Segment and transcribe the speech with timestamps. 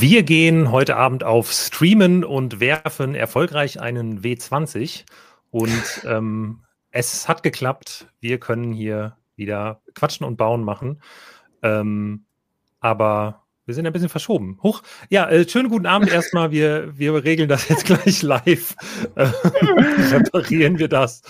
[0.00, 5.04] Wir gehen heute Abend auf Streamen und werfen erfolgreich einen W20.
[5.50, 6.60] Und ähm,
[6.92, 8.06] es hat geklappt.
[8.20, 11.02] Wir können hier wieder quatschen und bauen machen.
[11.64, 12.26] Ähm,
[12.78, 14.60] aber wir sind ein bisschen verschoben.
[14.62, 14.84] Huch.
[15.08, 16.52] Ja, äh, schönen guten Abend erstmal.
[16.52, 18.76] Wir, wir regeln das jetzt gleich live.
[19.16, 19.24] Äh,
[20.12, 21.22] reparieren wir das.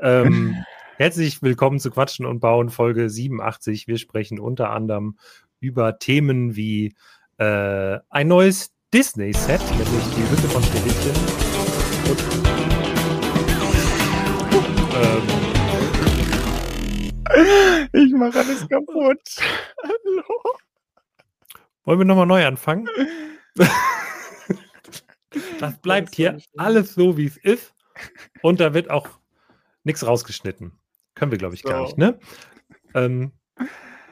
[0.00, 0.54] Ähm,
[0.96, 3.88] herzlich willkommen zu Quatschen und Bauen, Folge 87.
[3.88, 5.18] Wir sprechen unter anderem
[5.58, 6.94] über Themen wie
[7.38, 11.14] äh, ein neues Disney-Set, nämlich die Hütte von Schneewittchen.
[14.94, 15.52] ähm,
[17.92, 19.36] ich mache alles kaputt.
[19.82, 20.24] Hallo.
[21.84, 22.86] Wollen wir nochmal neu anfangen?
[25.58, 27.74] das bleibt hier alles so, wie es ist.
[28.42, 29.08] Und da wird auch
[29.84, 30.72] nichts rausgeschnitten.
[31.14, 31.84] Können wir, glaube ich, gar so.
[31.84, 32.18] nicht, ne?
[32.94, 33.32] Ähm,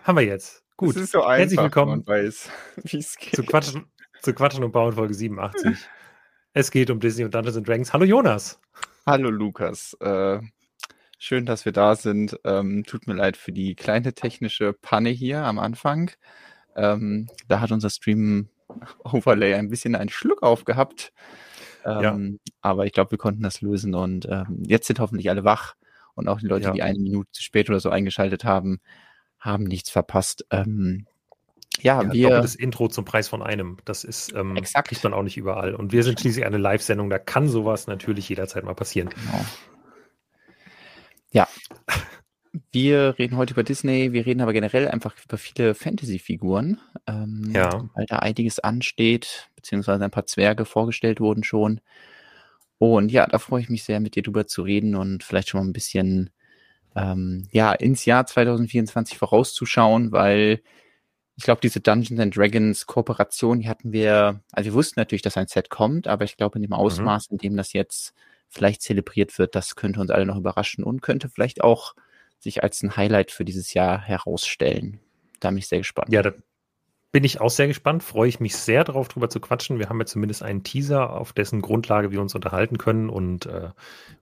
[0.02, 0.64] haben wir jetzt.
[0.80, 0.96] Gut.
[0.96, 2.48] Es ist so einfach, Herzlich willkommen weiß,
[2.84, 3.36] wie es geht.
[3.36, 3.84] Zu Quatschen,
[4.22, 5.76] zu Quatschen und Bauen Folge 87.
[6.54, 7.92] es geht um Disney und Dungeons and Dragons.
[7.92, 8.58] Hallo Jonas.
[9.04, 9.92] Hallo Lukas.
[10.00, 10.40] Äh,
[11.18, 12.40] schön, dass wir da sind.
[12.44, 16.12] Ähm, tut mir leid für die kleine technische Panne hier am Anfang.
[16.74, 18.48] Ähm, da hat unser Stream
[19.04, 21.12] Overlay ein bisschen einen Schluck aufgehabt.
[21.84, 22.52] Ähm, ja.
[22.62, 25.74] Aber ich glaube, wir konnten das lösen und ähm, jetzt sind hoffentlich alle wach
[26.14, 26.72] und auch die Leute, ja.
[26.72, 28.80] die eine Minute zu spät oder so eingeschaltet haben,
[29.40, 30.46] haben nichts verpasst.
[30.50, 31.06] Ähm,
[31.80, 32.28] ja, ja, wir.
[32.30, 33.78] Das Intro zum Preis von einem.
[33.84, 34.88] Das ist, ähm, exakt.
[34.88, 35.74] kriegt man auch nicht überall.
[35.74, 39.08] Und wir sind schließlich eine Live-Sendung, da kann sowas natürlich jederzeit mal passieren.
[39.08, 39.44] Genau.
[41.32, 41.48] Ja.
[42.72, 47.88] Wir reden heute über Disney, wir reden aber generell einfach über viele Fantasy-Figuren, ähm, ja.
[47.94, 51.80] weil da einiges ansteht, beziehungsweise ein paar Zwerge vorgestellt wurden schon.
[52.78, 55.60] Und ja, da freue ich mich sehr, mit dir drüber zu reden und vielleicht schon
[55.60, 56.30] mal ein bisschen
[56.96, 60.62] ähm, ja, ins Jahr 2024 vorauszuschauen, weil
[61.36, 65.36] ich glaube, diese Dungeons and Dragons Kooperation, die hatten wir, also wir wussten natürlich, dass
[65.36, 66.76] ein Set kommt, aber ich glaube, in dem mhm.
[66.76, 68.12] Ausmaß, in dem das jetzt
[68.48, 71.94] vielleicht zelebriert wird, das könnte uns alle noch überraschen und könnte vielleicht auch
[72.40, 75.00] sich als ein Highlight für dieses Jahr herausstellen.
[75.38, 76.12] Da bin ich sehr gespannt.
[76.12, 76.32] Ja, da
[77.12, 79.78] bin ich auch sehr gespannt, freue ich mich sehr darauf, drüber zu quatschen.
[79.78, 83.70] Wir haben ja zumindest einen Teaser, auf dessen Grundlage wir uns unterhalten können und äh,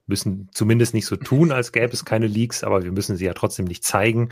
[0.07, 3.33] müssen zumindest nicht so tun, als gäbe es keine Leaks, aber wir müssen sie ja
[3.33, 4.29] trotzdem nicht zeigen.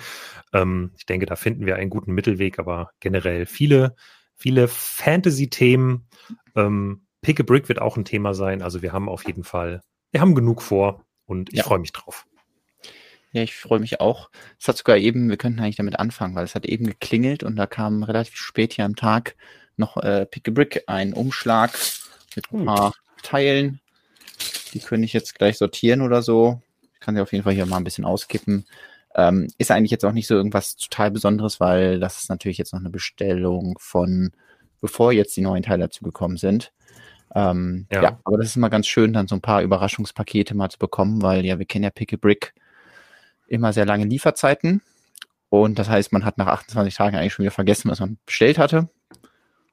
[0.53, 3.95] Ähm, ich denke, da finden wir einen guten Mittelweg, aber generell viele,
[4.35, 6.07] viele Fantasy-Themen.
[6.55, 8.63] Ähm, Pick a Brick wird auch ein Thema sein.
[8.63, 9.81] Also wir haben auf jeden Fall,
[10.11, 11.63] wir haben genug vor und ich ja.
[11.63, 12.25] freue mich drauf.
[13.33, 14.29] Ja, ich freue mich auch.
[14.59, 17.55] Es hat sogar eben, wir könnten eigentlich damit anfangen, weil es hat eben geklingelt und
[17.55, 19.35] da kam relativ spät hier am Tag
[19.75, 21.71] noch äh, Pick a Brick, ein Umschlag
[22.35, 23.79] mit ein paar Teilen.
[24.73, 26.61] Die könnte ich jetzt gleich sortieren oder so.
[26.93, 28.65] Ich kann sie auf jeden Fall hier mal ein bisschen auskippen.
[29.15, 32.73] Ähm, ist eigentlich jetzt auch nicht so irgendwas total Besonderes, weil das ist natürlich jetzt
[32.73, 34.31] noch eine Bestellung von,
[34.81, 36.71] bevor jetzt die neuen Teile dazu gekommen sind.
[37.35, 38.03] Ähm, ja.
[38.03, 38.19] ja.
[38.23, 41.45] aber das ist immer ganz schön, dann so ein paar Überraschungspakete mal zu bekommen, weil
[41.45, 42.53] ja, wir kennen ja Pick a Brick
[43.47, 44.81] immer sehr lange Lieferzeiten.
[45.49, 48.57] Und das heißt, man hat nach 28 Tagen eigentlich schon wieder vergessen, was man bestellt
[48.57, 48.89] hatte.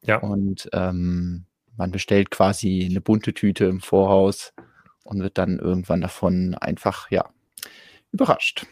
[0.03, 0.19] Ja.
[0.19, 1.47] Und ähm,
[1.77, 4.53] man bestellt quasi eine bunte Tüte im Voraus
[5.03, 7.29] und wird dann irgendwann davon einfach, ja,
[8.13, 8.67] überrascht.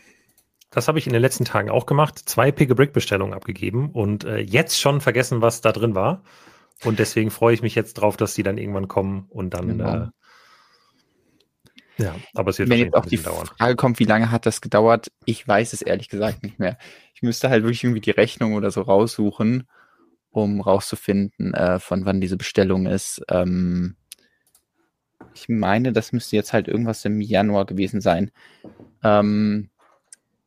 [0.70, 2.18] Das habe ich in den letzten Tagen auch gemacht.
[2.18, 6.22] Zwei Pick-a-Brick-Bestellungen abgegeben und äh, jetzt schon vergessen, was da drin war.
[6.84, 9.96] Und deswegen freue ich mich jetzt drauf, dass die dann irgendwann kommen und dann genau.
[9.96, 10.06] äh,
[11.98, 13.46] ja, aber es wird Wenn jetzt auch die dauern.
[13.46, 15.08] Frage kommt, wie lange hat das gedauert?
[15.24, 16.78] Ich weiß es ehrlich gesagt nicht mehr.
[17.14, 19.68] Ich müsste halt wirklich irgendwie die Rechnung oder so raussuchen,
[20.30, 23.22] um rauszufinden, äh, von wann diese Bestellung ist.
[23.28, 23.96] Ähm,
[25.34, 28.30] ich meine, das müsste jetzt halt irgendwas im Januar gewesen sein.
[29.02, 29.70] Ähm,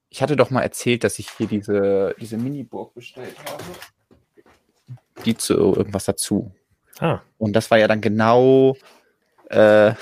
[0.09, 3.63] ich hatte doch mal erzählt, dass ich hier diese, diese Mini-Burg bestellt habe.
[5.25, 6.51] Die zu irgendwas dazu.
[6.99, 7.19] Ah.
[7.37, 8.77] Und das war ja dann genau
[9.49, 9.93] äh,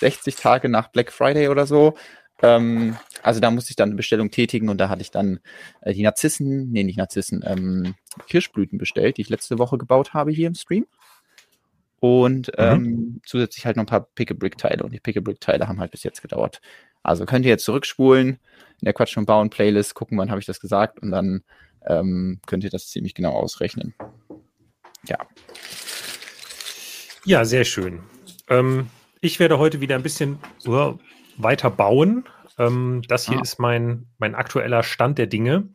[0.00, 1.94] 60 Tage nach Black Friday oder so.
[2.42, 5.40] Ähm, also da musste ich dann eine Bestellung tätigen und da hatte ich dann
[5.80, 7.94] äh, die Narzissen, nee, nicht Narzissen, ähm,
[8.28, 10.86] Kirschblüten bestellt, die ich letzte Woche gebaut habe hier im Stream.
[11.98, 12.54] Und mhm.
[12.58, 13.20] ähm, mhm.
[13.24, 16.60] zusätzlich halt noch ein paar Pick-a-Brick-Teile und die Pick-a-Brick-Teile haben halt bis jetzt gedauert.
[17.02, 20.46] Also könnt ihr jetzt zurückspulen in der Quatsch und Bauen Playlist, gucken, wann habe ich
[20.46, 21.42] das gesagt und dann
[21.86, 23.94] ähm, könnt ihr das ziemlich genau ausrechnen.
[25.06, 25.18] Ja.
[27.24, 28.02] Ja, sehr schön.
[28.48, 28.90] Ähm,
[29.20, 30.38] ich werde heute wieder ein bisschen
[31.36, 32.24] weiter bauen.
[32.58, 33.42] Ähm, das hier ah.
[33.42, 35.68] ist mein, mein aktueller Stand der Dinge.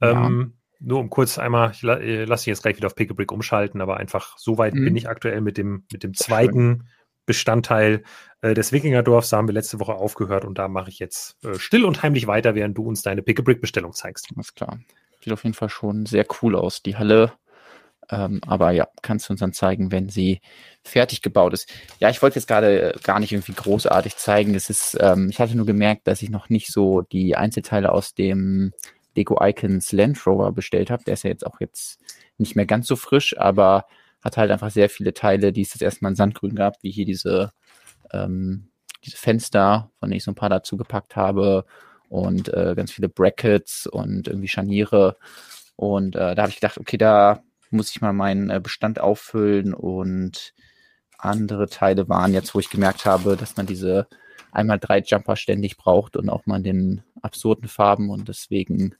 [0.00, 3.14] Ähm, Nur um kurz einmal, ich la äh, lasse jetzt gleich wieder auf Pick a
[3.14, 4.84] Brick umschalten, aber einfach so weit mhm.
[4.84, 6.88] bin ich aktuell mit dem, mit dem zweiten
[7.26, 8.02] Bestandteil
[8.42, 9.30] äh, des Wikingerdorfs.
[9.30, 12.26] Da haben wir letzte Woche aufgehört und da mache ich jetzt äh, still und heimlich
[12.26, 14.28] weiter, während du uns deine Pick a Brick Bestellung zeigst.
[14.34, 14.78] Alles klar.
[15.22, 16.82] Sieht auf jeden Fall schon sehr cool aus.
[16.82, 17.32] Die Halle
[18.10, 20.40] Ähm, aber ja, kannst du uns dann zeigen, wenn sie
[20.84, 21.68] fertig gebaut ist.
[22.00, 24.54] Ja, ich wollte jetzt gerade gar nicht irgendwie großartig zeigen.
[24.54, 28.14] Es ist, ähm, ich hatte nur gemerkt, dass ich noch nicht so die Einzelteile aus
[28.14, 28.72] dem
[29.16, 31.04] Lego Icons Land Rover bestellt habe.
[31.04, 32.00] Der ist ja jetzt auch jetzt
[32.38, 33.86] nicht mehr ganz so frisch, aber
[34.22, 37.04] hat halt einfach sehr viele Teile, die es jetzt erstmal in Sandgrün gab, wie hier
[37.04, 37.52] diese,
[38.12, 38.68] ähm,
[39.04, 41.64] diese Fenster, von denen ich so ein paar dazu gepackt habe
[42.08, 45.16] und äh, ganz viele Brackets und irgendwie Scharniere.
[45.76, 47.42] Und äh, da habe ich gedacht, okay, da
[47.74, 50.54] muss ich mal meinen äh, Bestand auffüllen und
[51.18, 54.06] andere Teile waren jetzt, wo ich gemerkt habe, dass man diese
[54.52, 58.94] einmal drei Jumper ständig braucht und auch mal in den absurden Farben und deswegen,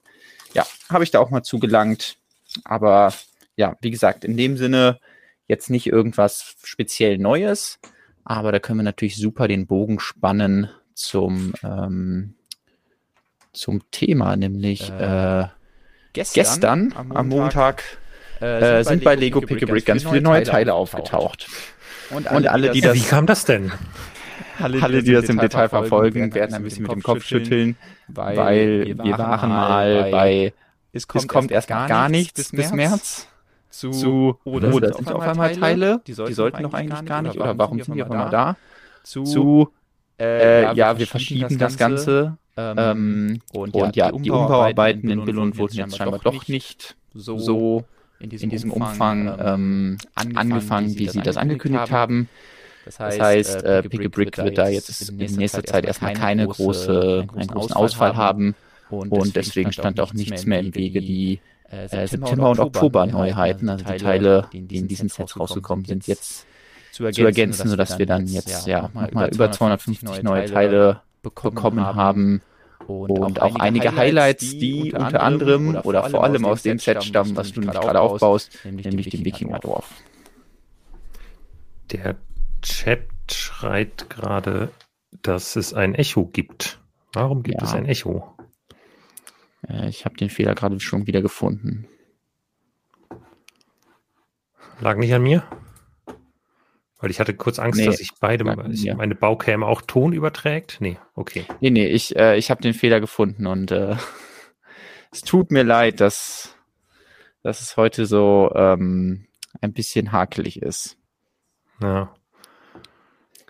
[0.53, 2.17] ja, habe ich da auch mal zugelangt.
[2.65, 3.13] Aber
[3.57, 4.99] ja, wie gesagt, in dem Sinne
[5.47, 7.79] jetzt nicht irgendwas speziell Neues,
[8.25, 12.35] aber da können wir natürlich super den Bogen spannen zum, ähm,
[13.53, 15.47] zum Thema, nämlich äh, äh,
[16.13, 17.85] gestern, gestern, am Montag, am Montag
[18.45, 21.49] äh, sind, sind bei Lego Pick a Brick ganz viele neue Teile aufgetaucht.
[22.11, 22.95] Und alle, und alle die das.
[22.95, 23.73] Wie kam das denn?
[24.59, 27.77] Alle, alle die das im Detail verfolgen, werden ein bisschen mit dem Kopf schütteln,
[28.09, 30.53] weil wir waren mal bei
[30.93, 33.27] es kommt, es kommt erst gar nichts bis März
[33.69, 37.23] zu, zu oder, oder sind auf einmal Teile, die sollten, die sollten noch eigentlich gar
[37.23, 38.57] nicht, oder warum sind die auf einmal da?
[39.03, 39.73] Zu,
[40.21, 42.39] äh, ja, wir verschieben das Ganze.
[42.57, 47.85] Ähm, und, und ja, die Umbauarbeiten in Billund wurden jetzt scheinbar doch nicht so
[48.21, 52.29] in diesem, in diesem Umfang, Umfang ähm, angefangen, angefangen, wie Sie das angekündigt haben.
[52.85, 56.13] Das heißt, das heißt äh, Pick a Brick wird da jetzt in nächster Zeit erstmal
[56.13, 58.55] keine große, einen großen Ausfall haben.
[58.91, 61.41] Und deswegen stand auch nichts mehr im Wege, die
[61.71, 66.47] äh, September und Oktober Neuheiten, also die Teile, die in diesen Sets rausgekommen sind, jetzt
[66.93, 72.43] zu ergänzen, sodass wir dann jetzt ja nochmal über 250 neue Teile bekommen haben
[72.87, 76.79] und, und auch, auch einige Highlights, die unter anderem oder, oder vor allem aus dem
[76.79, 79.91] Set stammen, was du nämlich gerade aufbaust, nämlich, nämlich dem Wikingerdorf.
[81.91, 82.17] Der
[82.63, 84.71] Chat schreit gerade,
[85.23, 86.81] dass es ein Echo gibt.
[87.13, 87.67] Warum gibt ja.
[87.67, 88.35] es ein Echo?
[89.69, 91.87] Äh, ich habe den Fehler gerade schon wieder gefunden.
[94.81, 95.45] Lag nicht an mir?
[96.99, 100.77] Weil ich hatte kurz Angst, nee, dass ich beide, ich, meine Baucam auch Ton überträgt.
[100.81, 101.45] Nee, okay.
[101.61, 103.97] Nee, nee, ich, äh, ich habe den Fehler gefunden und äh,
[105.13, 106.57] es tut mir leid, dass,
[107.43, 109.27] dass es heute so ähm,
[109.61, 110.97] ein bisschen hakelig ist.
[111.83, 112.15] Ja.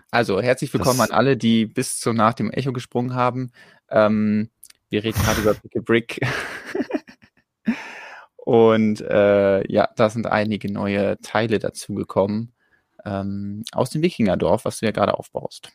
[0.09, 3.51] Also, herzlich willkommen das, an alle, die bis zu nach dem Echo gesprungen haben.
[3.89, 4.49] Ähm,
[4.89, 6.19] wir reden gerade über Pick a Brick.
[8.37, 12.54] und äh, ja, da sind einige neue Teile dazugekommen
[13.05, 15.71] ähm, aus dem Wikingerdorf, was du ja gerade aufbaust.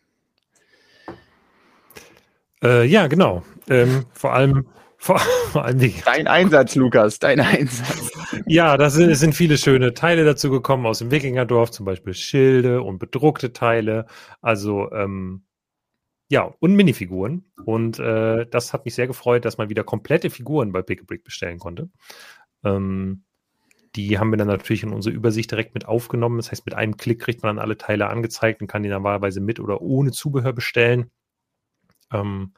[2.63, 3.43] Äh, ja, genau.
[3.69, 4.67] Ähm, vor allem
[4.97, 8.11] vor, vor allem die Dein Einsatz, Lukas, dein Einsatz.
[8.47, 12.13] ja, da sind, es sind viele schöne Teile dazu gekommen aus dem Wikingerdorf, zum Beispiel
[12.13, 14.07] Schilde und bedruckte Teile.
[14.43, 15.45] Also, ähm,
[16.29, 17.47] ja, und Minifiguren.
[17.65, 21.05] Und äh, das hat mich sehr gefreut, dass man wieder komplette Figuren bei Pick a
[21.07, 21.89] Brick bestellen konnte.
[22.63, 23.25] Ähm,
[23.97, 26.37] die haben wir dann natürlich in unsere Übersicht direkt mit aufgenommen.
[26.37, 29.41] Das heißt, mit einem Klick kriegt man dann alle Teile angezeigt und kann die normalerweise
[29.41, 31.11] mit oder ohne Zubehör bestellen.
[32.13, 32.55] Ähm,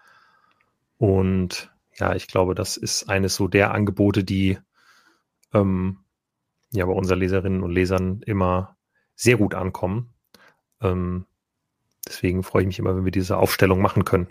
[0.98, 4.58] und ja, ich glaube, das ist eines so der Angebote, die
[5.52, 5.98] ähm,
[6.72, 8.76] ja bei unseren Leserinnen und Lesern immer
[9.14, 10.14] sehr gut ankommen.
[10.80, 11.26] Ähm,
[12.06, 14.28] deswegen freue ich mich immer, wenn wir diese Aufstellung machen können.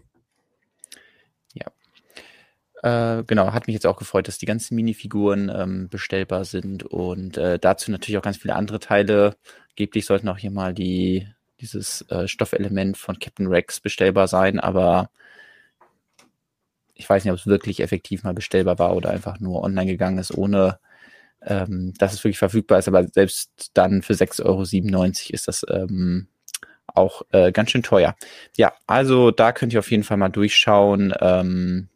[2.83, 7.37] Äh, genau, hat mich jetzt auch gefreut, dass die ganzen Minifiguren ähm, bestellbar sind und
[7.37, 9.35] äh, dazu natürlich auch ganz viele andere Teile.
[9.75, 11.27] Geblich sollten auch hier mal die,
[11.59, 15.11] dieses äh, Stoffelement von Captain Rex bestellbar sein, aber
[16.95, 20.17] ich weiß nicht, ob es wirklich effektiv mal bestellbar war oder einfach nur online gegangen
[20.17, 20.79] ist, ohne
[21.43, 22.87] ähm, dass es wirklich verfügbar ist.
[22.87, 24.61] Aber selbst dann für 6,97 Euro
[25.33, 26.27] ist das ähm,
[26.87, 28.15] auch äh, ganz schön teuer.
[28.57, 31.13] Ja, also da könnt ihr auf jeden Fall mal durchschauen.
[31.19, 31.89] Ähm,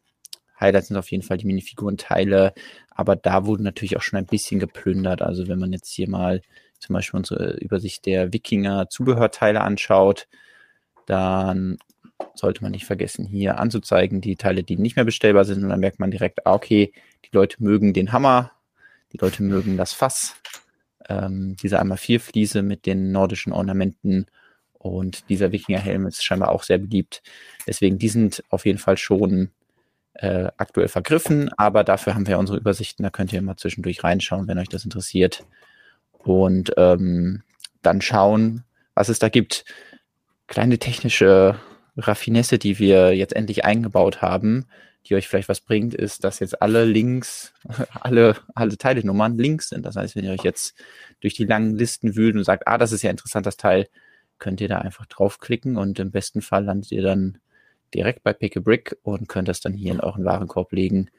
[0.59, 2.53] Highlights sind auf jeden Fall die Minifigurenteile,
[2.89, 5.21] aber da wurde natürlich auch schon ein bisschen geplündert.
[5.21, 6.41] Also wenn man jetzt hier mal
[6.79, 10.27] zum Beispiel unsere Übersicht der Wikinger-Zubehörteile anschaut,
[11.05, 11.77] dann
[12.33, 15.63] sollte man nicht vergessen, hier anzuzeigen, die Teile, die nicht mehr bestellbar sind.
[15.63, 16.93] Und dann merkt man direkt, ah, okay,
[17.25, 18.51] die Leute mögen den Hammer,
[19.13, 20.35] die Leute mögen das Fass,
[21.09, 24.27] ähm, diese einmal vier Fliese mit den nordischen Ornamenten
[24.73, 27.23] und dieser Wikingerhelm ist scheinbar auch sehr beliebt.
[27.67, 29.49] Deswegen, die sind auf jeden Fall schon
[30.15, 34.47] äh, aktuell vergriffen, aber dafür haben wir unsere Übersichten, da könnt ihr immer zwischendurch reinschauen,
[34.47, 35.43] wenn euch das interessiert.
[36.11, 37.43] Und ähm,
[37.81, 39.65] dann schauen, was es da gibt.
[40.47, 41.55] Kleine technische
[41.97, 44.65] Raffinesse, die wir jetzt endlich eingebaut haben.
[45.07, 47.53] die euch vielleicht was bringt, ist, dass jetzt alle Links,
[48.01, 49.85] alle, alle Teilenummern Links sind.
[49.85, 50.73] Das heißt, wenn ihr euch jetzt
[51.21, 53.87] durch die langen Listen wühlt und sagt, ah, das ist ja interessant, das Teil,
[54.39, 57.37] könnt ihr da einfach draufklicken und im besten Fall landet ihr dann
[57.93, 61.09] direkt bei Pick a Brick und könnt das dann hier in euren Warenkorb legen,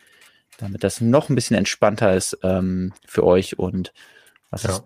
[0.59, 3.59] damit das noch ein bisschen entspannter ist ähm, für euch.
[3.59, 3.93] Und
[4.51, 4.71] was ja.
[4.71, 4.85] es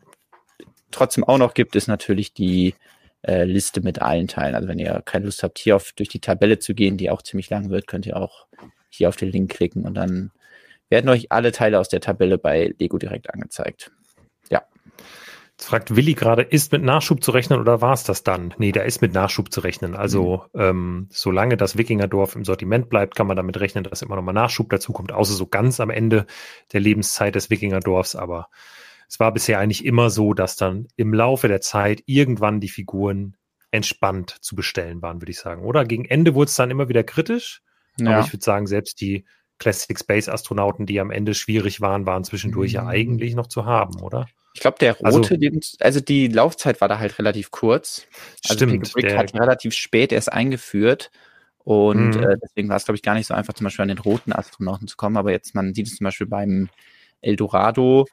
[0.90, 2.74] trotzdem auch noch gibt, ist natürlich die
[3.22, 4.54] äh, Liste mit allen Teilen.
[4.54, 7.22] Also wenn ihr keine Lust habt, hier auf durch die Tabelle zu gehen, die auch
[7.22, 8.46] ziemlich lang wird, könnt ihr auch
[8.88, 10.32] hier auf den Link klicken und dann
[10.88, 13.92] werden euch alle Teile aus der Tabelle bei Lego direkt angezeigt.
[14.50, 14.62] Ja.
[15.60, 18.54] Jetzt fragt Willi gerade, ist mit Nachschub zu rechnen oder war es das dann?
[18.56, 19.94] Nee, da ist mit Nachschub zu rechnen.
[19.94, 20.60] Also mhm.
[20.60, 24.70] ähm, solange das Wikingerdorf im Sortiment bleibt, kann man damit rechnen, dass immer nochmal Nachschub
[24.70, 26.24] dazu kommt, außer so ganz am Ende
[26.72, 28.16] der Lebenszeit des Wikingerdorfs.
[28.16, 28.48] Aber
[29.06, 33.36] es war bisher eigentlich immer so, dass dann im Laufe der Zeit irgendwann die Figuren
[33.70, 35.62] entspannt zu bestellen waren, würde ich sagen.
[35.66, 37.60] Oder gegen Ende wurde es dann immer wieder kritisch.
[37.98, 38.12] Ja.
[38.12, 39.26] Aber ich würde sagen, selbst die
[39.58, 42.76] Classic Space Astronauten, die am Ende schwierig waren, waren zwischendurch mhm.
[42.76, 44.26] ja eigentlich noch zu haben, oder?
[44.52, 48.06] Ich glaube, der also rote, also, also, die Laufzeit war da halt relativ kurz.
[48.48, 48.92] Also stimmt.
[48.92, 51.10] Brick hat relativ spät erst eingeführt.
[51.58, 52.22] Und mhm.
[52.22, 54.32] äh, deswegen war es, glaube ich, gar nicht so einfach, zum Beispiel an den roten
[54.32, 55.16] Astronauten zu kommen.
[55.16, 56.68] Aber jetzt, man sieht es zum Beispiel beim
[57.20, 58.06] Eldorado,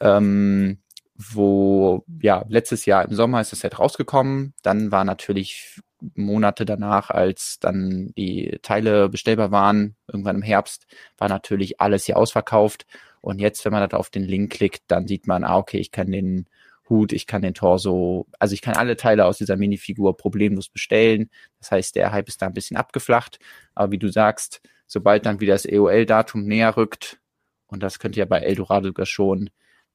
[0.00, 0.78] ähm,
[1.16, 4.54] wo ja letztes Jahr im Sommer ist das Set rausgekommen.
[4.62, 5.80] Dann war natürlich
[6.14, 10.86] Monate danach, als dann die Teile bestellbar waren, irgendwann im Herbst,
[11.16, 12.86] war natürlich alles hier ausverkauft.
[13.24, 15.90] Und jetzt, wenn man da auf den Link klickt, dann sieht man, ah, okay, ich
[15.90, 16.46] kann den
[16.88, 21.30] Hut, ich kann den Torso, also ich kann alle Teile aus dieser Minifigur problemlos bestellen.
[21.58, 23.38] Das heißt, der Hype ist da ein bisschen abgeflacht.
[23.74, 27.18] Aber wie du sagst, sobald dann wieder das EOL-Datum näher rückt,
[27.66, 29.48] und das könnte ja bei Eldorado sogar schon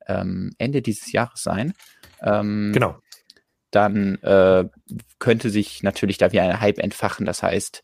[0.08, 1.74] ähm, Ende dieses Jahres sein.
[2.22, 3.00] Ähm, genau
[3.72, 4.68] dann äh,
[5.20, 7.28] könnte sich natürlich da wie ein Hype entfachen.
[7.28, 7.84] Das heißt,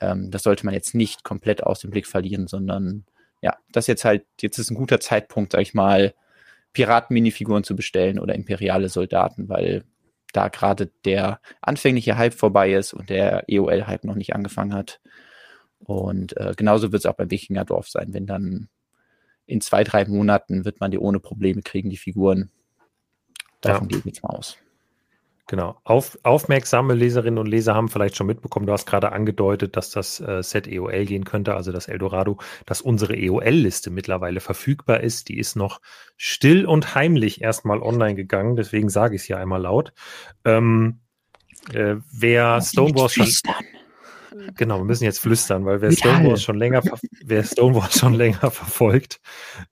[0.00, 3.04] ähm, das sollte man jetzt nicht komplett aus dem Blick verlieren, sondern
[3.40, 6.14] ja, das jetzt halt, jetzt ist ein guter Zeitpunkt, sag ich mal,
[6.72, 9.84] Piraten-Minifiguren zu bestellen oder imperiale Soldaten, weil
[10.32, 15.00] da gerade der anfängliche Hype vorbei ist und der EOL-Hype noch nicht angefangen hat.
[15.78, 18.68] Und äh, genauso wird es auch beim Wikingerdorf sein, wenn dann
[19.46, 22.50] in zwei, drei Monaten wird man die ohne Probleme kriegen, die Figuren.
[23.60, 23.88] Davon ja.
[23.88, 24.58] gehe ich jetzt mal aus.
[25.48, 25.80] Genau.
[25.84, 30.20] Auf, aufmerksame Leserinnen und Leser haben vielleicht schon mitbekommen, du hast gerade angedeutet, dass das
[30.20, 32.36] äh, Set EOL gehen könnte, also das Eldorado,
[32.66, 35.30] dass unsere EOL-Liste mittlerweile verfügbar ist.
[35.30, 35.80] Die ist noch
[36.18, 39.94] still und heimlich erstmal online gegangen, deswegen sage ich es hier einmal laut.
[40.44, 41.00] Ähm,
[41.72, 43.26] äh, wer Stonewall schon.
[44.56, 46.82] Genau, wir müssen jetzt flüstern, weil wer Stonewall schon länger,
[47.24, 49.20] wer Stonewall schon länger verfolgt,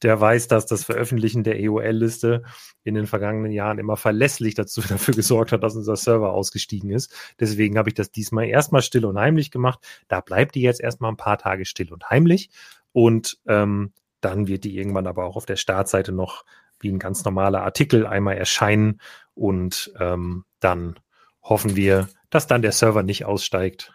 [0.02, 2.42] der weiß, dass das Veröffentlichen der EOL-Liste
[2.82, 7.12] in den vergangenen Jahren immer verlässlich dazu, dafür gesorgt hat, dass unser Server ausgestiegen ist.
[7.40, 9.80] Deswegen habe ich das diesmal erstmal still und heimlich gemacht.
[10.08, 12.50] Da bleibt die jetzt erstmal ein paar Tage still und heimlich.
[12.92, 16.44] Und ähm, dann wird die irgendwann aber auch auf der Startseite noch
[16.80, 19.00] wie ein ganz normaler Artikel einmal erscheinen.
[19.34, 20.98] Und ähm, dann
[21.42, 23.92] hoffen wir, dass dann der Server nicht aussteigt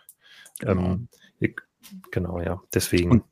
[0.62, 1.08] Genau, ähm,
[2.12, 2.62] genau ja.
[2.74, 3.24] Deswegen, und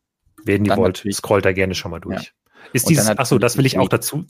[0.43, 2.23] werden die wollt, scrollt da gerne schon mal durch.
[2.23, 2.31] Ja.
[2.73, 4.25] Ist dieses, achso, das will ich auch dazu.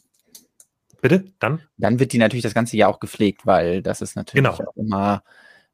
[1.01, 1.62] Bitte, dann?
[1.77, 4.56] Dann wird die natürlich das ganze Jahr auch gepflegt, weil das ist natürlich genau.
[4.56, 5.24] auch immer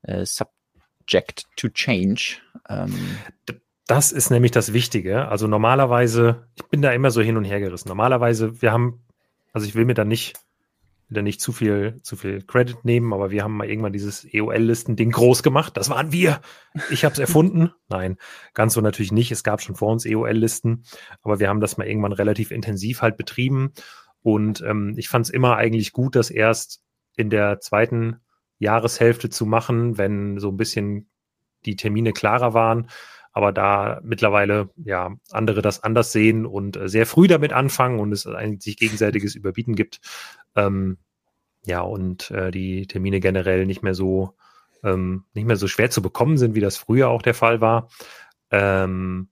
[0.03, 2.37] äh, subject to change.
[2.69, 2.93] Ähm,
[3.87, 5.27] das ist nämlich das Wichtige.
[5.27, 7.89] Also normalerweise, ich bin da immer so hin und her gerissen.
[7.89, 9.03] Normalerweise, wir haben,
[9.51, 10.33] also ich will mir da nicht
[11.07, 15.11] wieder nicht zu viel, zu viel Credit nehmen, aber wir haben mal irgendwann dieses EOL-Listen-Ding
[15.11, 15.77] groß gemacht.
[15.77, 16.41] Das waren wir.
[16.89, 17.71] Ich habe es erfunden.
[17.89, 18.17] Nein,
[18.53, 19.31] ganz so natürlich nicht.
[19.31, 20.83] Es gab schon vor uns EOL-Listen,
[21.21, 23.73] aber wir haben das mal irgendwann relativ intensiv halt betrieben.
[24.21, 26.81] Und ähm, ich fand es immer eigentlich gut, das erst
[27.15, 28.17] in der zweiten
[28.57, 31.09] Jahreshälfte zu machen, wenn so ein bisschen
[31.65, 32.89] die Termine klarer waren.
[33.31, 38.13] Aber da mittlerweile ja andere das anders sehen und äh, sehr früh damit anfangen und
[38.13, 39.99] es ein sich gegenseitiges Überbieten gibt,
[40.55, 40.97] ähm,
[41.65, 44.35] ja, und äh, die Termine generell nicht mehr so,
[44.83, 47.89] ähm, nicht mehr so schwer zu bekommen sind, wie das früher auch der Fall war.
[48.51, 49.29] Ähm,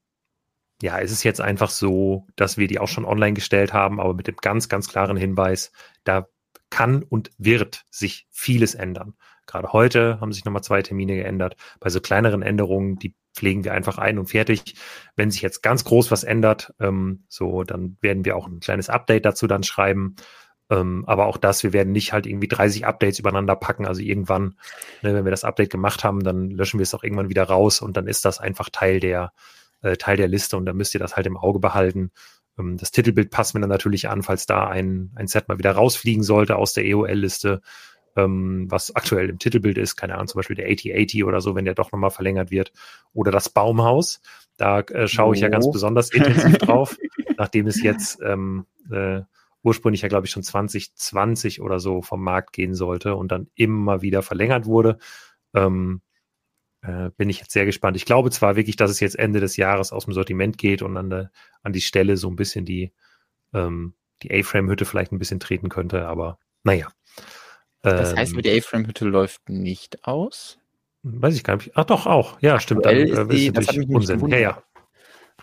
[0.82, 4.14] ja, es ist jetzt einfach so, dass wir die auch schon online gestellt haben, aber
[4.14, 5.72] mit dem ganz, ganz klaren Hinweis,
[6.04, 6.28] da
[6.70, 9.14] kann und wird sich vieles ändern.
[9.46, 11.56] Gerade heute haben sich nochmal zwei Termine geändert.
[11.80, 14.76] Bei so kleineren Änderungen, die pflegen wir einfach ein und fertig.
[15.16, 18.90] Wenn sich jetzt ganz groß was ändert, ähm, so, dann werden wir auch ein kleines
[18.90, 20.16] Update dazu dann schreiben.
[20.74, 23.86] Ähm, aber auch das, wir werden nicht halt irgendwie 30 Updates übereinander packen.
[23.86, 24.56] Also irgendwann,
[25.04, 27.82] ne, wenn wir das Update gemacht haben, dann löschen wir es auch irgendwann wieder raus
[27.82, 29.34] und dann ist das einfach Teil der,
[29.82, 32.12] äh, Teil der Liste und dann müsst ihr das halt im Auge behalten.
[32.58, 35.74] Ähm, das Titelbild passen wir dann natürlich an, falls da ein, ein Set mal wieder
[35.74, 37.62] rausfliegen sollte aus der EOL-Liste,
[38.16, 39.96] ähm, was aktuell im Titelbild ist.
[39.96, 42.72] Keine Ahnung, zum Beispiel der 8080 oder so, wenn der doch nochmal verlängert wird.
[43.14, 44.22] Oder das Baumhaus
[44.58, 46.98] Da äh, schaue ich ja ganz besonders intensiv drauf,
[47.38, 49.22] nachdem es jetzt ähm, äh,
[49.64, 54.02] ursprünglich ja, glaube ich, schon 2020 oder so vom Markt gehen sollte und dann immer
[54.02, 54.98] wieder verlängert wurde.
[55.54, 56.02] Ähm,
[56.82, 57.96] äh, bin ich jetzt sehr gespannt.
[57.96, 60.98] Ich glaube zwar wirklich, dass es jetzt Ende des Jahres aus dem Sortiment geht und
[60.98, 62.92] an, der, an die Stelle so ein bisschen die,
[63.54, 66.92] ähm, die A-Frame-Hütte vielleicht ein bisschen treten könnte, aber naja.
[67.82, 70.60] Das heißt, ähm, die A-Frame-Hütte läuft nicht aus?
[71.04, 71.72] Weiß ich gar nicht.
[71.76, 72.42] Ach doch, auch.
[72.42, 72.86] Ja, stimmt.
[72.86, 74.26] Dann, äh, die, ist natürlich Unsinn.
[74.30, 74.64] Ja, ja.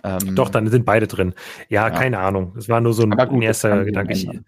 [0.02, 1.34] Ähm, doch, dann sind beide drin.
[1.68, 2.54] Ja, ja, keine Ahnung.
[2.56, 4.42] Es war nur so ein gut, erster Gedanke.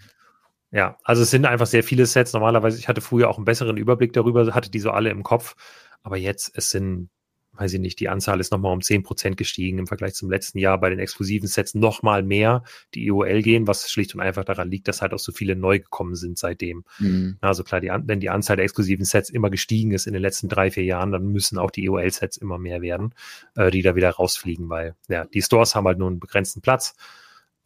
[0.70, 2.32] Ja, also es sind einfach sehr viele Sets.
[2.32, 5.54] Normalerweise, ich hatte früher auch einen besseren Überblick darüber, hatte die so alle im Kopf.
[6.02, 7.10] Aber jetzt, es sind
[7.54, 10.58] weiß ich nicht, die Anzahl ist nochmal um zehn Prozent gestiegen im Vergleich zum letzten
[10.58, 10.80] Jahr.
[10.80, 14.88] Bei den exklusiven Sets nochmal mehr, die EOL gehen, was schlicht und einfach daran liegt,
[14.88, 16.84] dass halt auch so viele neu gekommen sind seitdem.
[16.98, 17.36] Mhm.
[17.40, 20.48] Also klar, die, wenn die Anzahl der exklusiven Sets immer gestiegen ist in den letzten
[20.48, 23.14] drei, vier Jahren, dann müssen auch die EOL-Sets immer mehr werden,
[23.54, 26.94] äh, die da wieder rausfliegen, weil ja, die Stores haben halt nur einen begrenzten Platz.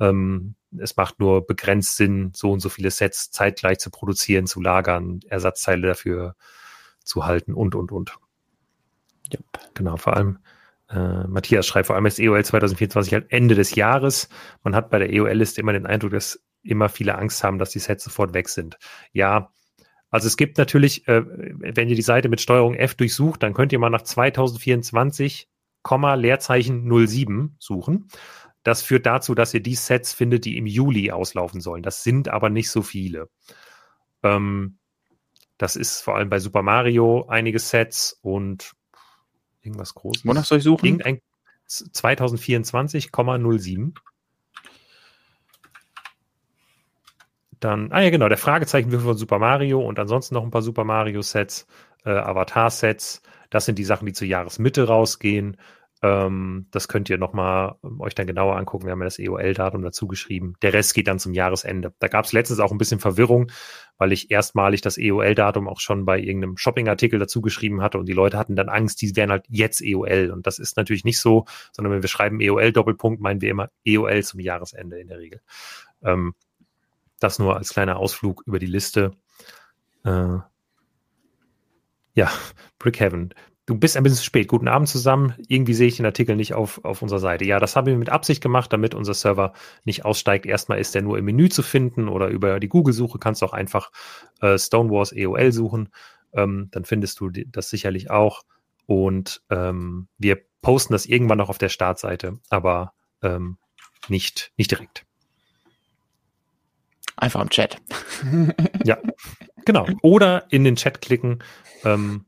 [0.00, 4.60] Ähm, es macht nur begrenzt Sinn, so und so viele Sets zeitgleich zu produzieren, zu
[4.60, 6.34] lagern, Ersatzteile dafür
[7.04, 8.18] zu halten und, und, und.
[9.32, 9.74] Yep.
[9.74, 10.38] Genau, vor allem
[10.88, 14.28] äh, Matthias schreibt, vor allem ist EOL 2024 halt Ende des Jahres.
[14.62, 17.78] Man hat bei der EOL-Liste immer den Eindruck, dass immer viele Angst haben, dass die
[17.78, 18.78] Sets sofort weg sind.
[19.12, 19.52] Ja,
[20.10, 23.72] also es gibt natürlich, äh, wenn ihr die Seite mit Steuerung F durchsucht, dann könnt
[23.72, 25.48] ihr mal nach 2024,
[26.16, 28.08] Leerzeichen 07 suchen.
[28.62, 31.82] Das führt dazu, dass ihr die Sets findet, die im Juli auslaufen sollen.
[31.82, 33.28] Das sind aber nicht so viele.
[34.24, 34.78] Ähm,
[35.58, 38.72] das ist vor allem bei Super Mario einige Sets und
[39.66, 40.24] Irgendwas Großes.
[40.24, 40.86] Wonach soll ich suchen?
[40.86, 41.20] Irgendein
[41.68, 43.92] 2024,07.
[47.58, 50.84] Dann, ah ja, genau, der Fragezeichenwürfel von Super Mario und ansonsten noch ein paar Super
[50.84, 51.66] Mario-Sets,
[52.04, 53.22] äh, Avatar-Sets.
[53.50, 55.56] Das sind die Sachen, die zur Jahresmitte rausgehen.
[56.02, 58.84] Ähm, das könnt ihr nochmal ähm, euch dann genauer angucken.
[58.84, 60.54] Wir haben ja das EOL-Datum dazu geschrieben.
[60.60, 61.94] Der Rest geht dann zum Jahresende.
[61.98, 63.50] Da gab es letztens auch ein bisschen Verwirrung,
[63.96, 68.12] weil ich erstmalig das EOL-Datum auch schon bei irgendeinem Shopping-Artikel dazu geschrieben hatte und die
[68.12, 70.30] Leute hatten dann Angst, die wären halt jetzt EOL.
[70.32, 74.22] Und das ist natürlich nicht so, sondern wenn wir schreiben EOL-Doppelpunkt, meinen wir immer EOL
[74.22, 75.40] zum Jahresende in der Regel.
[76.02, 76.34] Ähm,
[77.20, 79.12] das nur als kleiner Ausflug über die Liste.
[80.04, 80.38] Äh,
[82.14, 82.30] ja,
[82.78, 83.34] Brickhaven.
[83.66, 84.46] Du bist ein bisschen spät.
[84.46, 85.34] Guten Abend zusammen.
[85.48, 87.44] Irgendwie sehe ich den Artikel nicht auf, auf unserer Seite.
[87.44, 90.46] Ja, das haben wir mit Absicht gemacht, damit unser Server nicht aussteigt.
[90.46, 93.52] Erstmal ist der nur im Menü zu finden oder über die Google-Suche kannst du auch
[93.52, 93.90] einfach
[94.40, 95.88] äh, Stonewalls EOL suchen.
[96.32, 98.44] Ähm, dann findest du das sicherlich auch.
[98.86, 103.58] Und ähm, wir posten das irgendwann noch auf der Startseite, aber ähm,
[104.08, 105.04] nicht, nicht direkt.
[107.16, 107.78] Einfach im Chat.
[108.84, 108.98] ja,
[109.64, 109.88] genau.
[110.02, 111.42] Oder in den Chat klicken.
[111.84, 112.26] Ähm,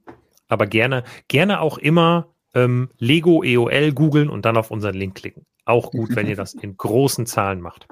[0.49, 5.47] aber gerne, gerne auch immer ähm, Lego EOL googeln und dann auf unseren Link klicken.
[5.65, 7.87] Auch gut, wenn ihr das in großen Zahlen macht.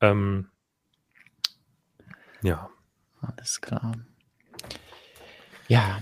[0.00, 0.48] Ähm,
[2.42, 2.68] ja.
[3.20, 3.94] Alles klar.
[5.68, 6.00] Ja.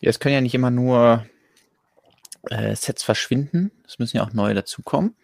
[0.00, 1.26] Es können ja nicht immer nur
[2.50, 3.72] äh, Sets verschwinden.
[3.86, 5.16] Es müssen ja auch neue dazukommen.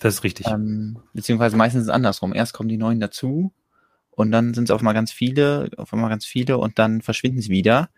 [0.00, 0.46] Das ist richtig.
[0.46, 2.34] Ähm, beziehungsweise meistens ist es andersrum.
[2.34, 3.52] Erst kommen die neuen dazu
[4.18, 7.40] und dann sind es auf einmal ganz viele, auf einmal ganz viele und dann verschwinden
[7.40, 7.88] sie wieder.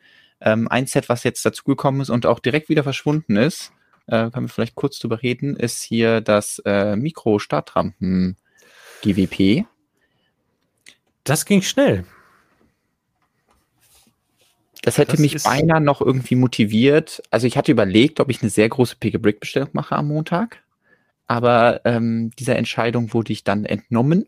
[0.42, 3.72] Ähm, ein Set, was jetzt dazugekommen ist und auch direkt wieder verschwunden ist,
[4.06, 8.36] äh, können wir vielleicht kurz drüber reden, ist hier das äh, Mikro-Startrampen
[9.02, 9.64] GWP.
[11.24, 12.04] Das ging schnell.
[14.82, 17.22] Das hätte das mich beinahe noch irgendwie motiviert.
[17.30, 20.62] Also ich hatte überlegt, ob ich eine sehr große Pick-a-Brick-Bestellung mache am Montag.
[21.26, 24.26] Aber ähm, dieser Entscheidung wurde ich dann entnommen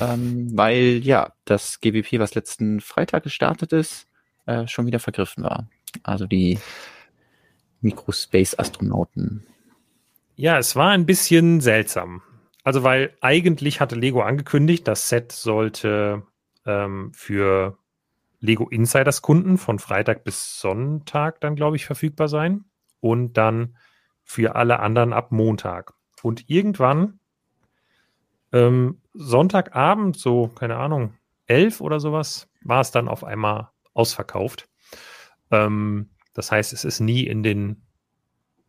[0.00, 4.08] ähm, weil ja das GWP, was letzten Freitag gestartet ist,
[4.46, 5.68] äh, schon wieder vergriffen war.
[6.02, 6.58] Also die
[7.82, 9.46] Microspace-Astronauten.
[10.36, 12.22] Ja, es war ein bisschen seltsam.
[12.64, 16.22] Also, weil eigentlich hatte Lego angekündigt, das Set sollte
[16.64, 17.76] ähm, für
[18.40, 22.64] Lego Insiders Kunden von Freitag bis Sonntag dann, glaube ich, verfügbar sein.
[23.00, 23.76] Und dann
[24.22, 25.94] für alle anderen ab Montag.
[26.22, 27.18] Und irgendwann
[28.52, 31.14] ähm, Sonntagabend, so, keine Ahnung,
[31.46, 34.68] elf oder sowas, war es dann auf einmal ausverkauft.
[35.50, 37.82] Ähm, das heißt, es ist nie in den,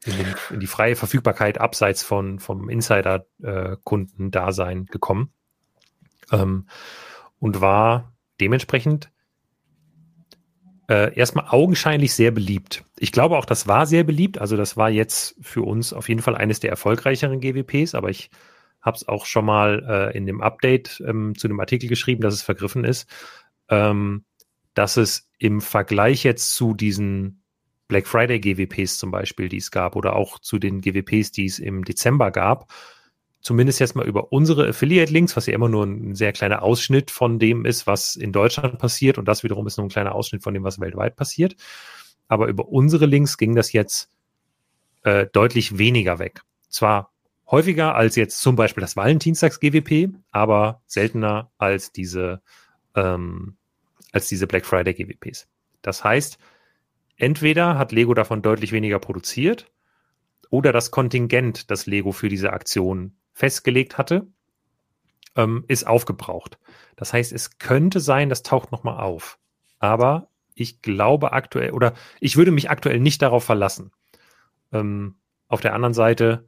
[0.05, 5.31] in, den, in die freie Verfügbarkeit abseits von, vom Insider-Kunden-Dasein gekommen.
[6.31, 6.67] Ähm,
[7.39, 9.11] und war dementsprechend
[10.89, 12.83] äh, erstmal augenscheinlich sehr beliebt.
[12.97, 14.37] Ich glaube auch, das war sehr beliebt.
[14.37, 18.29] Also das war jetzt für uns auf jeden Fall eines der erfolgreicheren GWPs, aber ich
[18.83, 22.33] habe es auch schon mal äh, in dem Update ähm, zu dem Artikel geschrieben, dass
[22.33, 23.09] es vergriffen ist,
[23.69, 24.25] ähm,
[24.73, 27.43] dass es im Vergleich jetzt zu diesen
[27.87, 31.59] Black Friday GWPs zum Beispiel, die es gab, oder auch zu den GWPs, die es
[31.59, 32.71] im Dezember gab.
[33.41, 37.39] Zumindest jetzt mal über unsere Affiliate-Links, was ja immer nur ein sehr kleiner Ausschnitt von
[37.39, 39.17] dem ist, was in Deutschland passiert.
[39.17, 41.55] Und das wiederum ist nur ein kleiner Ausschnitt von dem, was weltweit passiert.
[42.27, 44.09] Aber über unsere Links ging das jetzt
[45.03, 46.41] äh, deutlich weniger weg.
[46.69, 47.12] Zwar
[47.49, 52.41] häufiger als jetzt zum Beispiel das Valentinstags-GWP, aber seltener als diese,
[52.95, 53.57] ähm,
[54.11, 55.47] als diese Black Friday GWPs.
[55.81, 56.37] Das heißt,
[57.17, 59.71] entweder hat Lego davon deutlich weniger produziert
[60.49, 64.27] oder das Kontingent, das Lego für diese Aktion festgelegt hatte,
[65.35, 66.59] ähm, ist aufgebraucht.
[66.95, 69.39] Das heißt, es könnte sein, das taucht nochmal auf.
[69.79, 73.91] Aber ich glaube aktuell, oder ich würde mich aktuell nicht darauf verlassen.
[74.71, 75.15] Ähm,
[75.47, 76.45] auf der anderen Seite,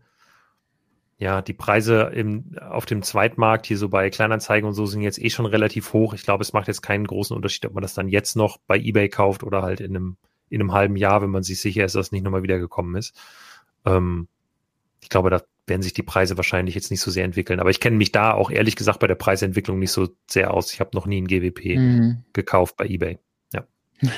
[1.17, 5.21] ja, die Preise im, auf dem Zweitmarkt hier so bei Kleinanzeigen und so sind jetzt
[5.21, 6.13] eh schon relativ hoch.
[6.13, 8.77] Ich glaube, es macht jetzt keinen großen Unterschied, ob man das dann jetzt noch bei
[8.77, 10.17] eBay kauft oder halt in einem,
[10.49, 13.15] in einem halben Jahr, wenn man sich sicher ist, dass es nicht nochmal wiedergekommen ist.
[13.85, 14.27] Ähm,
[15.01, 17.59] ich glaube, da werden sich die Preise wahrscheinlich jetzt nicht so sehr entwickeln.
[17.59, 20.73] Aber ich kenne mich da auch ehrlich gesagt bei der Preisentwicklung nicht so sehr aus.
[20.73, 22.23] Ich habe noch nie ein GWP mhm.
[22.33, 23.19] gekauft bei eBay.
[23.53, 23.65] Ja.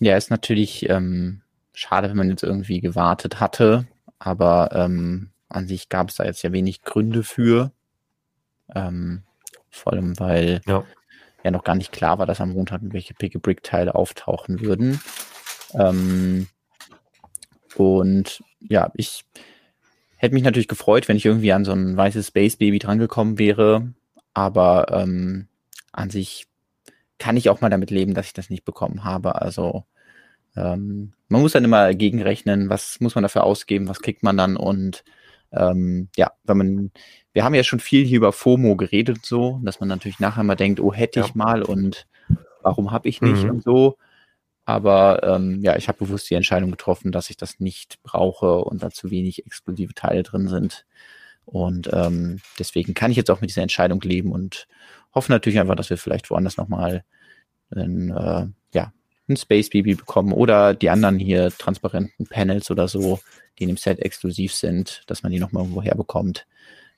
[0.00, 1.40] Ja, ist natürlich ähm,
[1.72, 3.86] schade, wenn man jetzt irgendwie gewartet hatte,
[4.24, 7.72] aber ähm, an sich gab es da jetzt ja wenig Gründe für.
[8.74, 9.22] Ähm,
[9.70, 10.84] vor allem, weil ja.
[11.42, 11.50] ja.
[11.50, 15.00] noch gar nicht klar war, dass am Montag irgendwelche Pick Brick Teile auftauchen würden.
[15.74, 16.48] Ähm,
[17.76, 19.24] und ja, ich
[20.16, 23.92] hätte mich natürlich gefreut, wenn ich irgendwie an so ein weißes Space Baby drangekommen wäre.
[24.32, 25.48] Aber ähm,
[25.92, 26.46] an sich
[27.18, 29.42] kann ich auch mal damit leben, dass ich das nicht bekommen habe.
[29.42, 29.84] Also
[30.56, 34.56] ähm, man muss dann immer gegenrechnen, was muss man dafür ausgeben, was kriegt man dann
[34.56, 35.04] und
[35.52, 36.90] ähm, ja, wenn man,
[37.32, 40.56] wir haben ja schon viel hier über FOMO geredet, so, dass man natürlich nachher mal
[40.56, 42.06] denkt, oh, hätte ich mal und
[42.62, 43.50] warum habe ich nicht mhm.
[43.50, 43.96] und so.
[44.64, 48.82] Aber ähm, ja, ich habe bewusst die Entscheidung getroffen, dass ich das nicht brauche und
[48.82, 50.86] da zu wenig exklusive Teile drin sind.
[51.44, 54.66] Und ähm, deswegen kann ich jetzt auch mit dieser Entscheidung leben und
[55.14, 57.04] hoffe natürlich einfach, dass wir vielleicht woanders nochmal
[57.70, 58.92] ein, äh, ja,
[59.28, 63.20] ein Space Baby bekommen oder die anderen hier transparenten Panels oder so,
[63.58, 66.46] die in dem Set exklusiv sind, dass man die nochmal irgendwo herbekommt.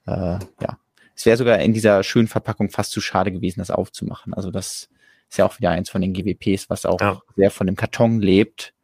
[0.07, 0.79] Äh, ja.
[1.15, 4.35] Es wäre sogar in dieser schönen Verpackung fast zu schade gewesen, das aufzumachen.
[4.35, 4.89] Also das
[5.31, 7.23] ist ja auch wieder eins von den GWPs, was auch ja.
[7.37, 8.75] sehr von dem Karton lebt.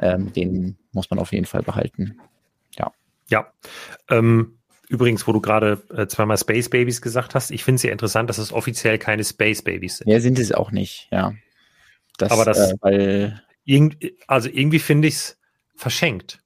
[0.00, 2.18] Ähm, den muss man auf jeden Fall behalten.
[2.76, 2.92] Ja.
[3.28, 3.52] Ja.
[4.08, 7.92] Ähm, übrigens, wo du gerade äh, zweimal Space Babies gesagt hast, ich finde es ja
[7.92, 10.08] interessant, dass es offiziell keine Space Babies sind.
[10.08, 11.34] Ja, sind es auch nicht, ja.
[12.18, 13.30] Das, Aber das, äh,
[13.64, 15.38] irgendwie, also irgendwie finde ich es
[15.74, 16.40] verschenkt.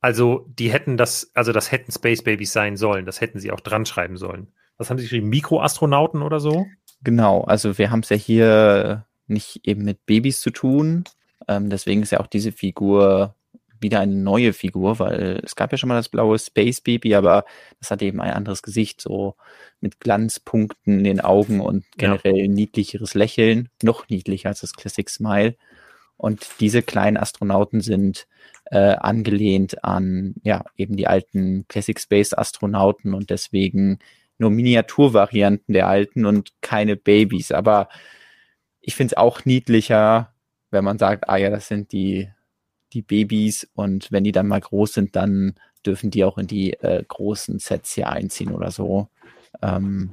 [0.00, 3.60] Also die hätten das, also das hätten Space Babies sein sollen, das hätten sie auch
[3.60, 4.52] dran schreiben sollen.
[4.76, 5.28] Was haben sie geschrieben?
[5.28, 6.66] Mikroastronauten oder so?
[7.02, 11.04] Genau, also wir haben es ja hier nicht eben mit Babys zu tun.
[11.48, 13.34] Ähm, deswegen ist ja auch diese Figur
[13.80, 17.44] wieder eine neue Figur, weil es gab ja schon mal das blaue Space Baby, aber
[17.80, 19.34] das hat eben ein anderes Gesicht, so
[19.80, 22.48] mit Glanzpunkten in den Augen und generell ja.
[22.48, 25.56] niedlicheres Lächeln, noch niedlicher als das Classic Smile.
[26.16, 28.26] Und diese kleinen Astronauten sind
[28.70, 34.00] äh, angelehnt an ja eben die alten Classic Space Astronauten und deswegen
[34.38, 37.52] nur Miniaturvarianten der alten und keine Babys.
[37.52, 37.88] Aber
[38.80, 40.32] ich finde es auch niedlicher,
[40.70, 42.30] wenn man sagt, ah ja, das sind die,
[42.92, 46.72] die Babys und wenn die dann mal groß sind, dann dürfen die auch in die
[46.74, 49.08] äh, großen Sets hier einziehen oder so.
[49.62, 50.12] Ähm,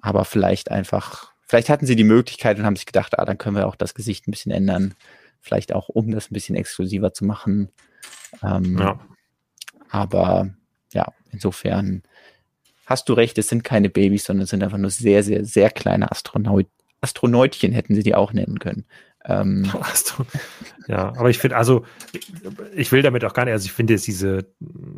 [0.00, 3.56] aber vielleicht einfach, vielleicht hatten sie die Möglichkeit und haben sich gedacht, ah, dann können
[3.56, 4.94] wir auch das Gesicht ein bisschen ändern.
[5.40, 7.70] Vielleicht auch, um das ein bisschen exklusiver zu machen.
[8.42, 9.00] Ähm, ja.
[9.88, 10.50] Aber
[10.92, 12.02] ja, insofern
[12.86, 15.70] hast du recht, es sind keine Babys, sondern es sind einfach nur sehr, sehr, sehr
[15.70, 16.66] kleine Astronaut
[17.02, 18.84] Astronautchen, hätten sie die auch nennen können.
[19.24, 19.70] Ähm,
[20.88, 21.84] ja, aber ich finde, also
[22.74, 24.46] ich will damit auch gar nicht, also ich finde jetzt diese,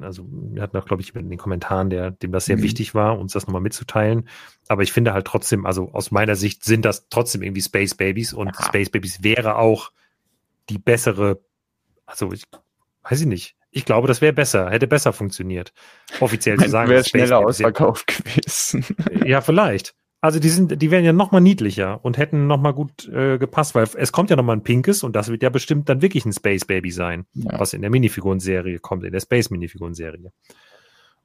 [0.01, 2.63] also wir hatten auch, glaube ich, in den Kommentaren, der, dem das sehr mhm.
[2.63, 4.29] wichtig war, uns das nochmal mitzuteilen.
[4.69, 8.33] Aber ich finde halt trotzdem, also aus meiner Sicht sind das trotzdem irgendwie Space Babies
[8.33, 8.65] und ja.
[8.65, 9.91] Space Babies wäre auch
[10.69, 11.41] die bessere,
[12.07, 12.45] also ich
[13.03, 13.57] weiß ich nicht.
[13.75, 15.73] Ich glaube, das wäre besser, hätte besser funktioniert.
[16.21, 16.91] Offiziell zu sagen.
[16.91, 18.85] Wäre schneller ausverkauft gewesen.
[19.25, 19.95] ja, vielleicht.
[20.23, 23.39] Also die sind, die wären ja noch mal niedlicher und hätten noch mal gut äh,
[23.39, 26.01] gepasst, weil es kommt ja noch mal ein pinkes und das wird ja bestimmt dann
[26.01, 27.59] wirklich ein Space Baby sein, ja.
[27.59, 30.33] was in der Minifiguren-Serie kommt, in der Space Minifiguren-Serie.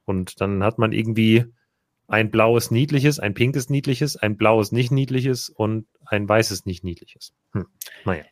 [0.04, 1.44] Und dann hat man irgendwie
[2.08, 7.32] ein blaues niedliches, ein pinkes niedliches, ein blaues nicht niedliches und ein weißes nicht niedliches.
[7.52, 7.66] Hm.
[8.04, 8.24] Naja.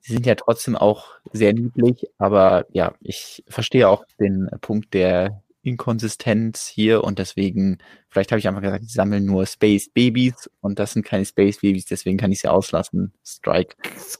[0.00, 5.42] Sie sind ja trotzdem auch sehr niedlich, aber ja, ich verstehe auch den Punkt der
[5.64, 10.78] Inkonsistenz hier und deswegen, vielleicht habe ich einfach gesagt, ich sammle nur Space Babies und
[10.78, 13.12] das sind keine Space Babies, deswegen kann ich sie auslassen.
[13.24, 13.76] Strike.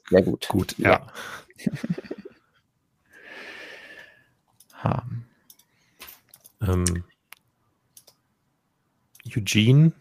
[0.08, 0.48] Sehr gut.
[0.48, 1.06] Gut, ja.
[4.82, 5.04] ja.
[6.68, 7.04] ähm,
[9.36, 9.92] Eugene,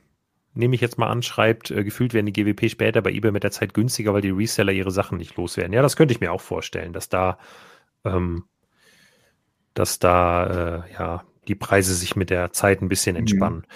[0.53, 3.43] nehme ich jetzt mal an, schreibt, äh, gefühlt werden die GWP später bei eBay mit
[3.43, 5.73] der Zeit günstiger, weil die Reseller ihre Sachen nicht loswerden.
[5.73, 7.37] Ja, das könnte ich mir auch vorstellen, dass da,
[8.05, 8.45] ähm,
[9.73, 13.19] dass da, äh, ja, die Preise sich mit der Zeit ein bisschen mhm.
[13.19, 13.67] entspannen.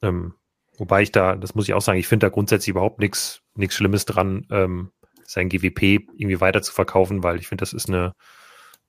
[0.00, 0.08] Mhm.
[0.08, 0.34] Ähm,
[0.78, 3.76] wobei ich da, das muss ich auch sagen, ich finde da grundsätzlich überhaupt nichts nichts
[3.76, 4.92] Schlimmes dran, ähm,
[5.24, 8.14] sein GWP irgendwie weiter zu verkaufen, weil ich finde, das ist eine,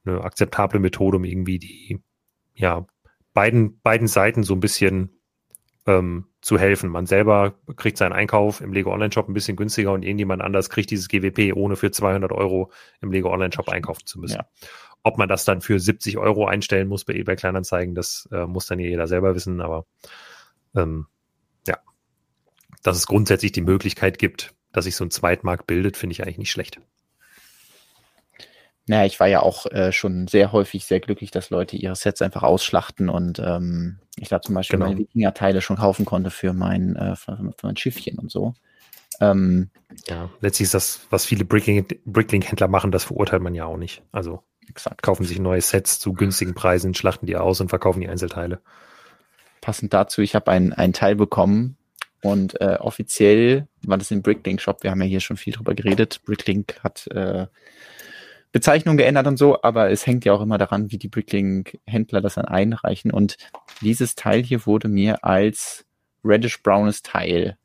[0.06, 2.00] eine akzeptable Methode, um irgendwie die,
[2.54, 2.86] ja,
[3.34, 5.19] beiden, beiden Seiten so ein bisschen
[5.86, 6.89] ähm, zu helfen.
[6.89, 10.69] Man selber kriegt seinen Einkauf im Lego Online Shop ein bisschen günstiger und irgendjemand anders
[10.69, 14.38] kriegt dieses GWP, ohne für 200 Euro im Lego Online Shop einkaufen zu müssen.
[14.38, 14.46] Ja.
[15.04, 18.68] Ob man das dann für 70 Euro einstellen muss bei eBay Kleinanzeigen, das äh, muss
[18.68, 19.86] dann jeder selber wissen, aber
[20.76, 21.08] ähm,
[21.68, 21.78] ja,
[22.84, 26.38] dass es grundsätzlich die Möglichkeit gibt, dass sich so ein Zweitmarkt bildet, finde ich eigentlich
[26.38, 26.80] nicht schlecht.
[28.86, 32.22] Naja, ich war ja auch äh, schon sehr häufig sehr glücklich, dass Leute ihre Sets
[32.22, 34.89] einfach ausschlachten und ähm, ich da zum Beispiel genau.
[34.89, 38.54] meine Wikinger-Teile schon kaufen konnte für mein, äh, für, für mein Schiffchen und so.
[39.22, 39.70] Ähm,
[40.08, 44.02] ja, letztlich ist das, was viele Bricklink-Händler machen, das verurteilt man ja auch nicht.
[44.12, 45.02] Also exakt.
[45.02, 48.62] kaufen sich neue Sets zu günstigen Preisen, schlachten die aus und verkaufen die Einzelteile.
[49.62, 51.78] Passend dazu, ich habe ein, ein Teil bekommen
[52.21, 54.84] und äh, offiziell war das im Bricklink Shop.
[54.84, 56.21] Wir haben ja hier schon viel drüber geredet.
[56.26, 57.47] Bricklink hat äh,
[58.54, 62.36] Bezeichnung geändert und so, aber es hängt ja auch immer daran, wie die Bricklink-Händler das
[62.36, 63.12] dann einreichen.
[63.12, 63.38] Und
[63.82, 65.86] dieses Teil hier wurde mir als
[66.23, 67.58] reddish-brownes Teil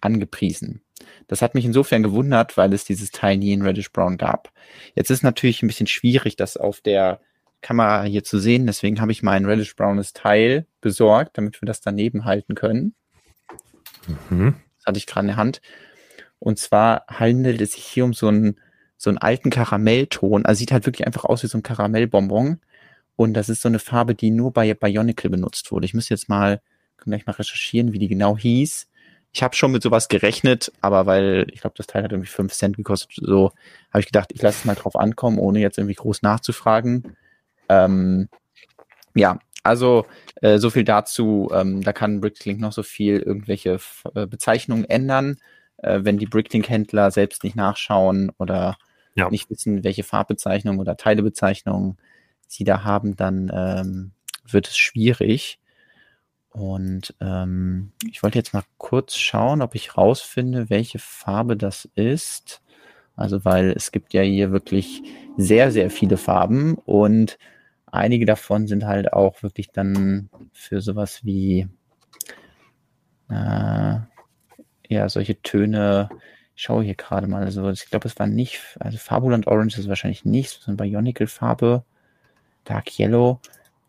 [0.00, 0.82] angepriesen.
[1.28, 4.52] Das hat mich insofern gewundert, weil es dieses Teil nie in reddish brown gab.
[4.94, 7.20] Jetzt ist natürlich ein bisschen schwierig, das auf der
[7.62, 8.66] Kamera hier zu sehen.
[8.66, 12.94] Deswegen habe ich mein reddish brownes Teil besorgt, damit wir das daneben halten können.
[14.28, 14.54] Mhm.
[14.78, 15.60] Das hatte ich gerade in der Hand.
[16.38, 18.56] Und zwar handelt es sich hier um so ein
[19.00, 20.44] so einen alten Karamellton.
[20.44, 22.60] Also sieht halt wirklich einfach aus wie so ein Karamellbonbon.
[23.16, 25.86] Und das ist so eine Farbe, die nur bei Bionicle benutzt wurde.
[25.86, 26.60] Ich müsste jetzt mal,
[26.98, 28.88] gleich mal recherchieren, wie die genau hieß.
[29.32, 32.52] Ich habe schon mit sowas gerechnet, aber weil ich glaube, das Teil hat irgendwie 5
[32.52, 33.52] Cent gekostet, so
[33.90, 37.16] habe ich gedacht, ich lasse es mal drauf ankommen, ohne jetzt irgendwie groß nachzufragen.
[37.68, 38.28] Ähm,
[39.14, 40.06] ja, also
[40.40, 41.50] äh, so viel dazu.
[41.52, 43.78] Ähm, da kann Bricklink noch so viel irgendwelche
[44.14, 45.36] äh, Bezeichnungen ändern,
[45.78, 48.78] äh, wenn die Bricklink-Händler selbst nicht nachschauen oder
[49.14, 49.30] ja.
[49.30, 51.98] nicht wissen, welche Farbbezeichnung oder Teilebezeichnung
[52.46, 54.12] sie da haben, dann ähm,
[54.48, 55.59] wird es schwierig.
[56.50, 62.62] Und ähm, ich wollte jetzt mal kurz schauen, ob ich rausfinde, welche Farbe das ist.
[63.16, 65.02] Also, weil es gibt ja hier wirklich
[65.36, 67.38] sehr, sehr viele Farben und
[67.86, 71.68] einige davon sind halt auch wirklich dann für sowas wie
[73.28, 73.98] äh,
[74.88, 76.08] ja solche Töne
[76.60, 79.88] ich schaue hier gerade mal, also ich glaube, es war nicht, also Fabuland Orange ist
[79.88, 81.84] wahrscheinlich nicht, sondern Bionicle Farbe,
[82.64, 83.40] Dark Yellow.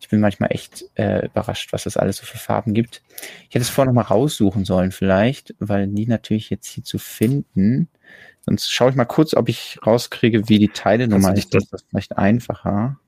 [0.02, 3.02] Ich bin manchmal echt äh, überrascht, was das alles so für Farben gibt.
[3.48, 6.98] Ich hätte es vorher noch mal raussuchen sollen vielleicht, weil die natürlich jetzt hier zu
[6.98, 7.88] finden.
[8.42, 11.54] Sonst schaue ich mal kurz, ob ich rauskriege, wie die Teile-Nummer ist.
[11.54, 13.00] Das ist vielleicht einfacher.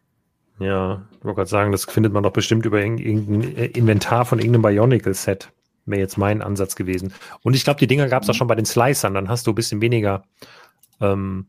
[0.60, 4.62] Ja, ich wollte gerade sagen, das findet man doch bestimmt über irgendein Inventar von irgendeinem
[4.62, 5.52] Bionicle-Set
[5.86, 7.14] wäre jetzt mein Ansatz gewesen.
[7.42, 9.52] Und ich glaube, die Dinger gab es auch schon bei den Slicern, dann hast du
[9.52, 10.24] ein bisschen weniger.
[11.02, 11.48] Ähm,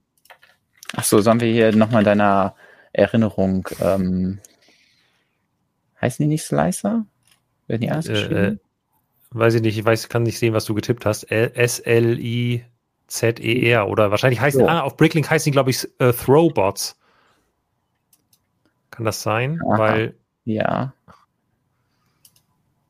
[0.96, 2.54] Ach so, sollen wir hier nochmal deiner
[2.92, 4.38] Erinnerung, ähm,
[6.04, 7.04] heißen die nicht Slicer?
[7.66, 8.06] Werden die anders?
[8.08, 8.56] Äh, äh,
[9.30, 11.24] weiß ich nicht, ich weiß, kann nicht sehen, was du getippt hast.
[11.30, 12.68] S-L-I-Z-E-R
[13.88, 14.68] oder wahrscheinlich heißen, so.
[14.68, 17.00] ah, auf Bricklink heißen die, glaube ich, äh, Throwbots.
[18.90, 19.60] Kann das sein?
[19.66, 19.78] Aha.
[19.78, 20.14] Weil.
[20.44, 20.92] Ja.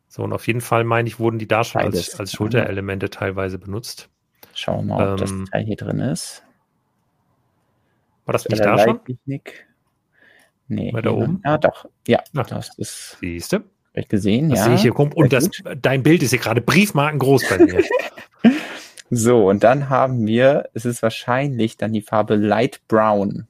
[0.08, 3.58] So, und auf jeden Fall, meine ich, wurden die da schon als, als Schulterelemente teilweise
[3.58, 4.10] benutzt.
[4.54, 6.44] Schauen wir mal, ob ähm, das Teil hier drin ist.
[8.24, 9.00] War das nicht da schon?
[10.68, 10.92] Nee.
[10.92, 11.42] Bei da oben?
[11.44, 11.86] Ja, doch.
[12.06, 13.18] Ja, Ach, das ist.
[13.20, 13.64] Siehste?
[13.94, 14.64] Ich gesehen, das ja.
[14.64, 14.98] Sehe ich hier.
[14.98, 15.50] Und das,
[15.80, 17.84] dein Bild ist hier gerade Briefmarken groß bei mir.
[19.10, 23.46] so, und dann haben wir, es ist wahrscheinlich dann die Farbe Light Brown.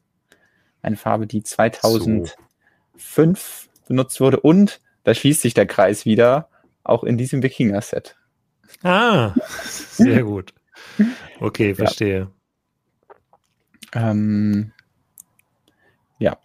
[0.83, 2.35] Eine Farbe, die 2005
[2.99, 3.83] so.
[3.89, 6.51] benutzt wurde und da schließt sich der Kreis wieder
[6.83, 8.17] auch in diesem Wikinger-Set.
[8.83, 10.53] Ah, sehr gut.
[11.41, 12.31] Okay, verstehe.
[13.95, 14.11] Ja.
[14.11, 14.73] Ähm,
[16.19, 16.37] ja.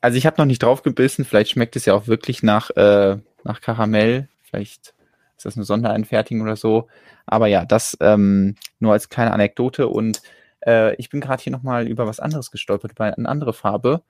[0.00, 3.16] Also ich habe noch nicht drauf gebissen, vielleicht schmeckt es ja auch wirklich nach, äh,
[3.44, 4.28] nach Karamell.
[4.42, 4.94] Vielleicht
[5.36, 6.88] ist das eine Sondereinfertigung oder so.
[7.26, 9.88] Aber ja, das ähm, nur als kleine Anekdote.
[9.88, 10.22] Und
[10.66, 14.02] äh, ich bin gerade hier nochmal über was anderes gestolpert, über eine andere Farbe.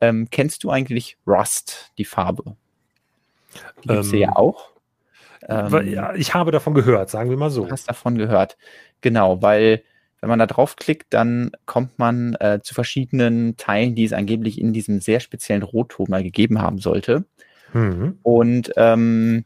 [0.00, 2.56] Ähm, kennst du eigentlich Rust, die Farbe?
[3.84, 4.70] Die ähm, ja auch.
[5.48, 7.66] Ähm, ja, ich habe davon gehört, sagen wir mal so.
[7.66, 8.56] Du hast davon gehört.
[9.02, 9.82] Genau, weil
[10.24, 14.72] wenn man da draufklickt, dann kommt man äh, zu verschiedenen Teilen, die es angeblich in
[14.72, 17.26] diesem sehr speziellen Rotton mal gegeben haben sollte.
[17.74, 18.18] Mhm.
[18.22, 19.44] Und ähm,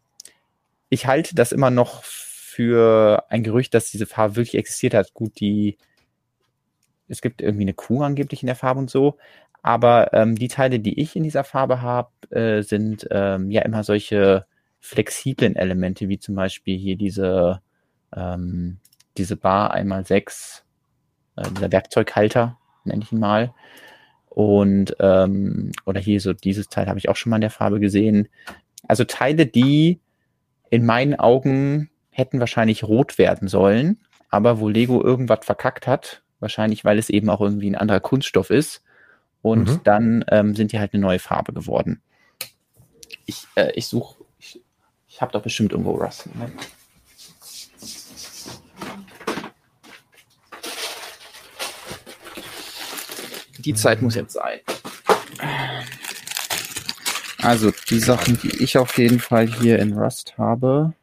[0.88, 5.14] ich halte das immer noch für ein Gerücht, dass diese Farbe wirklich existiert hat.
[5.14, 5.78] Gut, die
[7.08, 9.16] es gibt irgendwie eine Kuh angeblich in der Farbe und so.
[9.62, 13.82] Aber ähm, die Teile, die ich in dieser Farbe habe, äh, sind ähm, ja immer
[13.82, 14.46] solche
[14.78, 17.60] flexiblen Elemente, wie zum Beispiel hier diese,
[18.14, 18.78] ähm,
[19.16, 20.64] diese Bar einmal sechs,
[21.38, 23.54] äh, dieser Werkzeughalter, nenne ich ihn mal.
[24.28, 27.80] Und ähm, oder hier so dieses Teil habe ich auch schon mal in der Farbe
[27.80, 28.28] gesehen.
[28.86, 30.00] Also Teile, die
[30.70, 33.98] in meinen Augen hätten wahrscheinlich rot werden sollen,
[34.28, 38.50] aber wo Lego irgendwas verkackt hat, wahrscheinlich weil es eben auch irgendwie ein anderer Kunststoff
[38.50, 38.82] ist.
[39.40, 39.80] Und mhm.
[39.84, 42.02] dann ähm, sind die halt eine neue Farbe geworden.
[43.24, 44.16] Ich, äh, ich suche
[45.18, 46.32] ich habe doch bestimmt irgendwo Rust.
[46.36, 46.52] Ne?
[53.68, 54.60] Die Zeit muss jetzt sein.
[57.36, 60.94] Also die Sachen, die ich auf jeden Fall hier in Rust habe.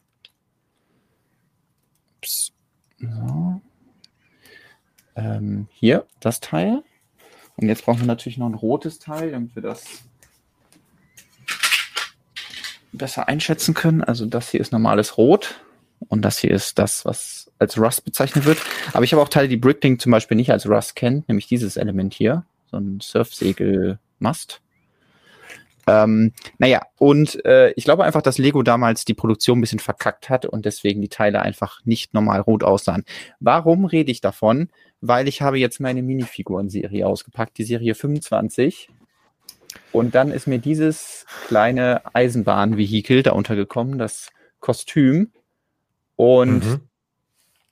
[2.18, 2.54] Ups.
[2.98, 3.62] So.
[5.16, 6.82] Ähm, hier, das Teil.
[7.56, 9.84] Und jetzt brauchen wir natürlich noch ein rotes Teil, damit wir das
[12.94, 14.04] besser einschätzen können.
[14.04, 15.62] Also das hier ist normales Rot
[16.00, 18.58] und das hier ist das, was als Rust bezeichnet wird.
[18.94, 21.78] Aber ich habe auch Teile, die Bricklink zum Beispiel nicht als Rust kennt, nämlich dieses
[21.78, 22.44] Element hier,
[22.76, 24.62] so ein Surfsegel-Mast.
[25.88, 30.30] Ähm, naja, und äh, ich glaube einfach, dass Lego damals die Produktion ein bisschen verkackt
[30.30, 33.06] hat und deswegen die Teile einfach nicht normal rot aussahen.
[33.40, 34.70] Warum rede ich davon?
[35.02, 38.90] Weil ich habe jetzt meine Minifiguren-Serie ausgepackt, die Serie 25.
[39.92, 45.32] Und dann ist mir dieses kleine Eisenbahnvehikel da untergekommen, das Kostüm.
[46.16, 46.82] Und mhm.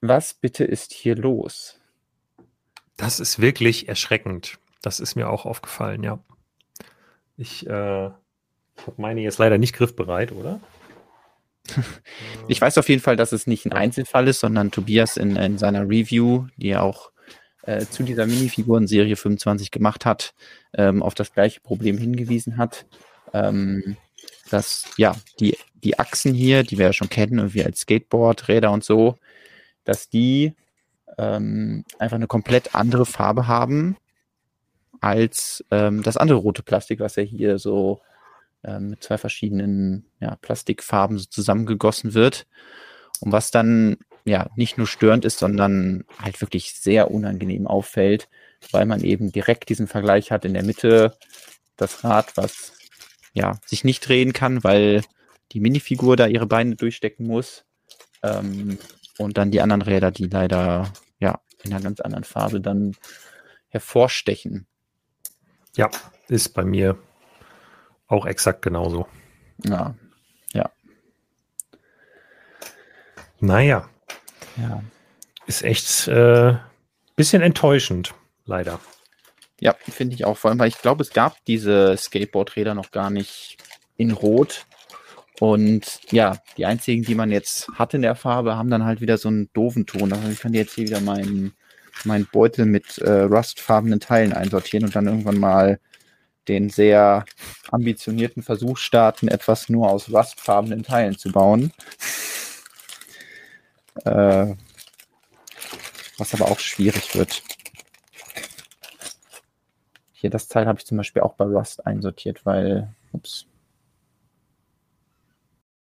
[0.02, 1.80] was bitte ist hier los?
[2.96, 4.60] Das ist wirklich erschreckend.
[4.84, 6.20] Das ist mir auch aufgefallen, ja.
[7.38, 8.12] Ich, äh,
[8.86, 10.60] habe meine jetzt leider nicht griffbereit, oder?
[12.48, 15.58] ich weiß auf jeden Fall, dass es nicht ein Einzelfall ist, sondern Tobias in, in
[15.58, 17.12] seiner Review, die er auch
[17.64, 20.34] äh, zu dieser Minifiguren-Serie 25 gemacht hat,
[20.74, 22.86] ähm, auf das gleiche Problem hingewiesen hat.
[23.34, 23.98] Ähm,
[24.50, 28.72] dass ja, die, die Achsen hier, die wir ja schon kennen, irgendwie als Skateboard, Räder
[28.72, 29.18] und so,
[29.86, 30.54] dass die
[31.18, 33.96] ähm, einfach eine komplett andere Farbe haben
[35.04, 38.02] als ähm, das andere rote Plastik, was ja hier so
[38.64, 42.48] ähm, mit zwei verschiedenen ja, Plastikfarben so zusammengegossen wird.
[43.20, 48.30] Und was dann ja nicht nur störend ist, sondern halt wirklich sehr unangenehm auffällt,
[48.72, 51.18] weil man eben direkt diesen Vergleich hat in der Mitte
[51.76, 52.72] das Rad, was
[53.34, 55.04] ja sich nicht drehen kann, weil
[55.52, 57.66] die Minifigur da ihre Beine durchstecken muss.
[58.24, 58.78] Ähm,
[59.18, 62.96] und dann die anderen Räder, die leider ja in einer ganz anderen Farbe dann
[63.68, 64.68] hervorstechen.
[65.76, 65.90] Ja,
[66.28, 66.98] ist bei mir
[68.08, 69.08] auch exakt genauso.
[69.64, 69.96] Ja,
[70.54, 70.70] ja.
[73.40, 73.90] Naja.
[74.58, 74.84] Ja.
[75.48, 76.56] Ist echt äh,
[77.16, 78.14] bisschen enttäuschend,
[78.46, 78.80] leider.
[79.60, 80.38] Ja, finde ich auch.
[80.38, 83.58] Vor allem, weil ich glaube, es gab diese Skateboardräder noch gar nicht
[83.98, 84.66] in Rot.
[85.40, 89.18] Und ja, die einzigen, die man jetzt hat in der Farbe, haben dann halt wieder
[89.18, 90.14] so einen doofen Ton.
[90.14, 91.54] Also ich kann jetzt hier wieder meinen
[92.04, 95.80] mein Beutel mit äh, rustfarbenen Teilen einsortieren und dann irgendwann mal
[96.48, 97.26] den sehr
[97.72, 101.72] ambitionierten Versuch starten, etwas nur aus rustfarbenen Teilen zu bauen.
[104.06, 104.56] Äh,
[106.18, 107.42] was aber auch schwierig wird.
[110.12, 113.46] Hier, das Teil habe ich zum Beispiel auch bei Rust einsortiert, weil, ups.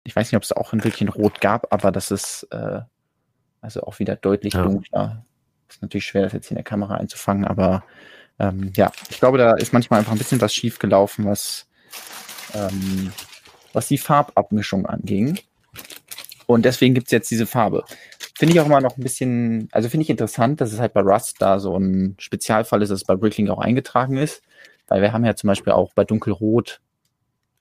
[0.02, 2.80] Ich weiß nicht, ob es auch in wirklich in Rot gab, aber das ist äh,
[3.60, 4.62] also auch wieder deutlich ja.
[4.62, 5.24] dunkler.
[5.70, 7.84] Ist natürlich schwer, das jetzt hier in der Kamera einzufangen, aber
[8.38, 11.66] ähm, ja, ich glaube, da ist manchmal einfach ein bisschen was schief gelaufen, was,
[12.54, 13.12] ähm,
[13.72, 15.38] was die Farbabmischung anging.
[16.46, 17.84] Und deswegen gibt es jetzt diese Farbe.
[18.36, 21.02] Finde ich auch immer noch ein bisschen, also finde ich interessant, dass es halt bei
[21.02, 24.42] Rust da so ein Spezialfall ist, dass es bei Bricklink auch eingetragen ist.
[24.88, 26.80] Weil wir haben ja zum Beispiel auch bei Dunkelrot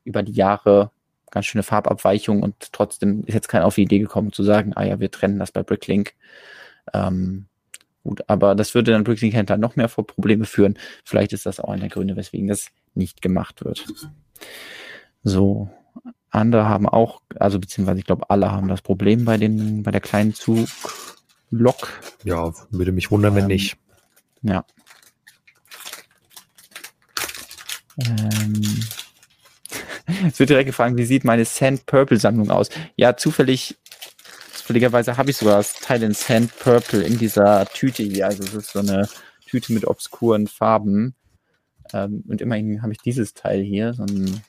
[0.05, 0.91] über die Jahre
[1.29, 4.83] ganz schöne Farbabweichungen und trotzdem ist jetzt keiner auf die Idee gekommen zu sagen, ah
[4.83, 6.13] ja, wir trennen das bei Bricklink.
[6.93, 7.48] Ähm,
[8.03, 10.77] gut, aber das würde dann Bricklink-Händler noch mehr vor Probleme führen.
[11.03, 13.85] Vielleicht ist das auch einer der Gründe, weswegen das nicht gemacht wird.
[15.23, 15.69] So,
[16.29, 20.01] andere haben auch, also beziehungsweise ich glaube, alle haben das Problem bei den, bei der
[20.01, 20.69] kleinen Zuglok.
[22.23, 23.77] Ja, würde mich wundern, wenn ähm, nicht.
[24.41, 24.65] Ja.
[27.97, 28.61] Ähm,
[30.27, 32.69] es wird direkt gefragt, wie sieht meine Sand Purple Sammlung aus?
[32.95, 33.77] Ja, zufällig,
[34.69, 38.27] zufälligerweise habe ich sogar das Teil in Sand Purple in dieser Tüte hier.
[38.27, 39.09] Also es ist so eine
[39.47, 41.15] Tüte mit obskuren Farben.
[41.91, 44.43] Ähm, und immerhin habe ich dieses Teil hier, so ein,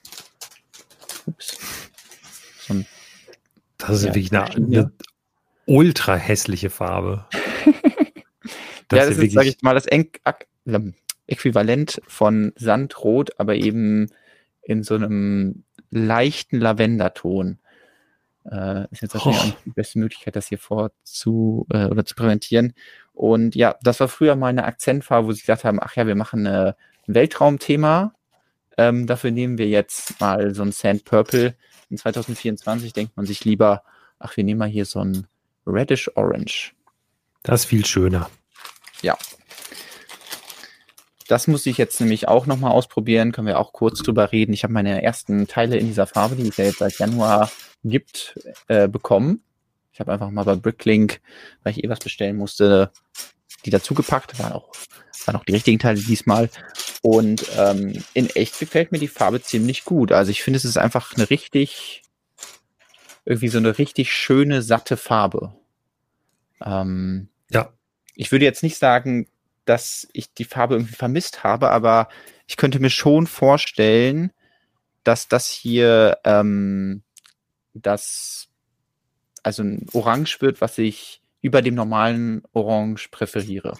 [1.24, 1.58] ups,
[2.58, 2.86] so ein
[3.78, 4.92] das ist ja, wirklich eine, eine
[5.64, 7.24] ultra hässliche Farbe.
[8.88, 9.86] das ja, das ist, sage ich mal, das
[11.28, 14.10] Äquivalent von Sandrot, aber eben
[14.64, 17.58] in so einem leichten Lavenderton.
[18.50, 19.30] Äh, ist jetzt oh.
[19.30, 22.74] auch die beste Möglichkeit, das hier vorzu äh, oder zu präsentieren.
[23.12, 26.16] Und ja, das war früher mal eine Akzentfarbe, wo sie gesagt haben, ach ja, wir
[26.16, 26.76] machen eine,
[27.06, 28.14] ein Weltraumthema.
[28.76, 31.54] Ähm, dafür nehmen wir jetzt mal so ein Sand Purple.
[31.90, 33.84] In 2024 denkt man sich lieber,
[34.18, 35.26] ach, wir nehmen mal hier so ein
[35.66, 36.74] Reddish Orange.
[37.42, 38.30] Das ist viel schöner.
[39.02, 39.16] Ja,
[41.30, 44.52] das muss ich jetzt nämlich auch nochmal ausprobieren, können wir auch kurz drüber reden.
[44.52, 47.52] Ich habe meine ersten Teile in dieser Farbe, die es ja jetzt seit Januar
[47.84, 49.42] gibt, äh, bekommen.
[49.92, 51.20] Ich habe einfach mal bei Bricklink,
[51.62, 52.90] weil ich eh was bestellen musste,
[53.64, 54.40] die dazugepackt.
[54.40, 54.72] Waren auch,
[55.24, 56.50] waren auch die richtigen Teile diesmal.
[57.00, 60.10] Und ähm, in echt gefällt mir die Farbe ziemlich gut.
[60.10, 62.02] Also ich finde, es ist einfach eine richtig,
[63.24, 65.54] irgendwie so eine richtig schöne, satte Farbe.
[66.60, 67.72] Ähm, ja.
[68.16, 69.28] Ich würde jetzt nicht sagen,
[69.70, 72.08] dass ich die Farbe irgendwie vermisst habe, aber
[72.48, 74.32] ich könnte mir schon vorstellen,
[75.04, 77.04] dass das hier ähm,
[77.72, 78.48] das
[79.44, 83.78] also ein Orange wird, was ich über dem normalen Orange präferiere.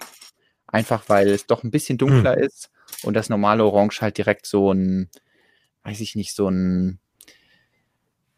[0.65, 2.43] Einfach weil es doch ein bisschen dunkler hm.
[2.43, 2.71] ist
[3.03, 5.09] und das normale Orange halt direkt so ein,
[5.83, 6.99] weiß ich nicht, so ein,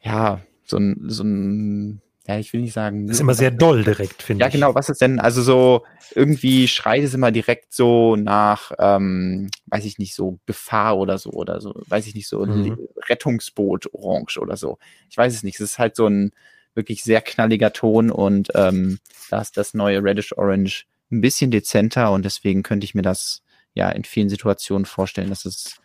[0.01, 3.07] ja, so ein, so ein ja, ich will nicht sagen.
[3.07, 4.45] Das ist immer sehr doll direkt, finde ich.
[4.45, 5.83] Ja, genau, was ist denn, also so,
[6.15, 11.31] irgendwie schreit es immer direkt so nach, ähm, weiß ich nicht, so Gefahr oder so,
[11.31, 12.77] oder so, weiß ich nicht, so mhm.
[13.09, 14.77] Rettungsboot orange oder so.
[15.09, 15.55] Ich weiß es nicht.
[15.55, 16.31] Es ist halt so ein
[16.75, 18.99] wirklich sehr knalliger Ton und ähm,
[19.29, 23.43] da ist das neue Reddish Orange ein bisschen dezenter und deswegen könnte ich mir das
[23.73, 25.75] ja in vielen Situationen vorstellen, dass es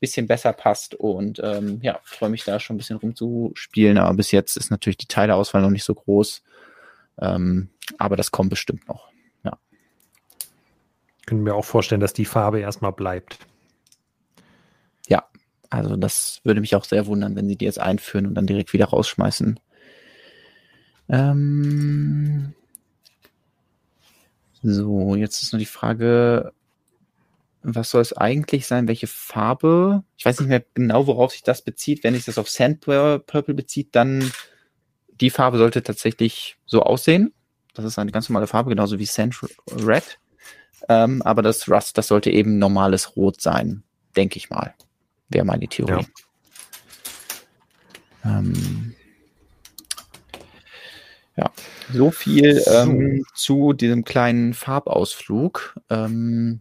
[0.00, 4.30] bisschen besser passt und ähm, ja, freue mich da schon ein bisschen rumzuspielen, aber bis
[4.30, 6.42] jetzt ist natürlich die Teileauswahl noch nicht so groß,
[7.20, 9.10] ähm, aber das kommt bestimmt noch,
[9.44, 9.58] ja.
[11.26, 13.38] Können mir auch vorstellen, dass die Farbe erstmal bleibt.
[15.06, 15.26] Ja,
[15.68, 18.72] also das würde mich auch sehr wundern, wenn sie die jetzt einführen und dann direkt
[18.72, 19.60] wieder rausschmeißen.
[21.10, 22.54] Ähm,
[24.62, 26.52] so, jetzt ist nur die Frage,
[27.62, 28.88] was soll es eigentlich sein?
[28.88, 30.02] Welche Farbe?
[30.16, 32.04] Ich weiß nicht mehr genau, worauf sich das bezieht.
[32.04, 34.32] Wenn sich das auf Sand Purple bezieht, dann
[35.20, 37.32] die Farbe sollte tatsächlich so aussehen.
[37.74, 39.36] Das ist eine ganz normale Farbe, genauso wie Sand
[39.70, 40.18] Red.
[40.88, 43.82] Ähm, aber das Rust, das sollte eben normales Rot sein,
[44.16, 44.74] denke ich mal.
[45.28, 46.06] Wäre meine Theorie.
[48.24, 48.38] Ja.
[48.38, 48.94] Ähm,
[51.36, 51.50] ja.
[51.92, 55.78] so viel ähm, zu diesem kleinen Farbausflug.
[55.90, 56.60] Ähm,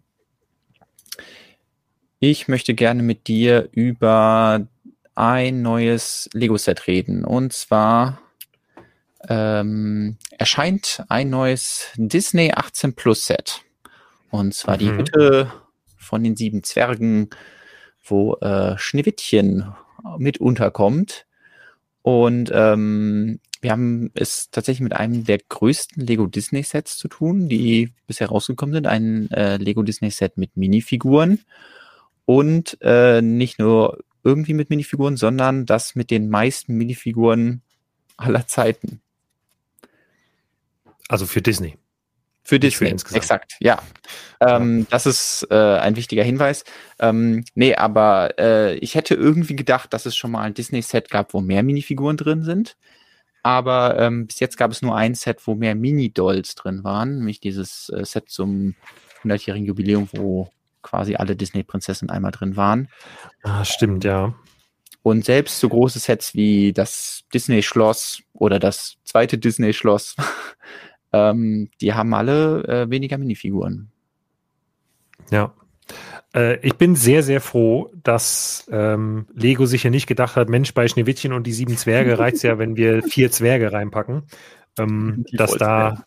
[2.20, 4.68] ich möchte gerne mit dir über
[5.16, 7.24] ein neues Lego-Set reden.
[7.26, 8.22] Und zwar
[9.28, 13.62] ähm, erscheint ein neues Disney 18 Plus Set.
[14.32, 14.80] Und zwar mhm.
[14.80, 15.54] die Hütte
[15.98, 17.30] von den sieben Zwergen,
[18.04, 19.74] wo äh, Schneewittchen
[20.18, 21.26] mit unterkommt.
[22.02, 27.50] Und ähm, wir haben es tatsächlich mit einem der größten Lego Disney Sets zu tun,
[27.50, 28.88] die bisher rausgekommen sind.
[28.88, 31.44] Ein äh, Lego Disney Set mit Minifiguren
[32.30, 37.64] und äh, nicht nur irgendwie mit Minifiguren, sondern das mit den meisten Minifiguren
[38.18, 39.02] aller Zeiten.
[41.08, 41.80] Also für Disney.
[42.44, 43.82] Für Disney, für exakt, ja.
[44.42, 46.66] Ähm, das ist äh, ein wichtiger Hinweis.
[47.00, 51.34] Ähm, nee, aber äh, ich hätte irgendwie gedacht, dass es schon mal ein Disney-Set gab,
[51.34, 52.78] wo mehr Minifiguren drin sind.
[53.42, 57.40] Aber ähm, bis jetzt gab es nur ein Set, wo mehr Mini-Dolls drin waren, nämlich
[57.40, 58.76] dieses äh, Set zum
[59.24, 60.52] 100-jährigen Jubiläum, wo
[60.82, 62.90] quasi alle Disney-Prinzessinnen einmal drin waren.
[63.44, 64.34] Ah, stimmt, ja.
[65.02, 70.16] Und selbst so große Sets wie das Disney-Schloss oder das zweite Disney-Schloss,
[71.14, 73.92] ähm, die haben alle äh, weniger Minifiguren.
[75.32, 75.54] Ja.
[76.36, 80.74] Äh, ich bin sehr, sehr froh, dass ähm, Lego sich ja nicht gedacht hat, Mensch,
[80.74, 84.24] bei Schneewittchen und die sieben Zwerge reicht es ja, wenn wir vier Zwerge reinpacken.
[84.78, 86.06] Ähm, dass da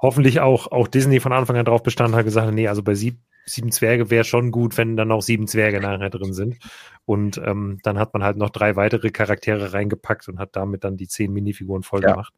[0.00, 2.94] hoffentlich auch, auch Disney von Anfang an drauf bestanden hat, gesagt hat, nee, also bei
[2.94, 6.58] sieb, sieben Zwerge wäre schon gut, wenn dann noch sieben Zwerge nachher drin sind.
[7.04, 10.96] Und ähm, dann hat man halt noch drei weitere Charaktere reingepackt und hat damit dann
[10.96, 12.10] die zehn Minifiguren voll ja.
[12.10, 12.34] gemacht.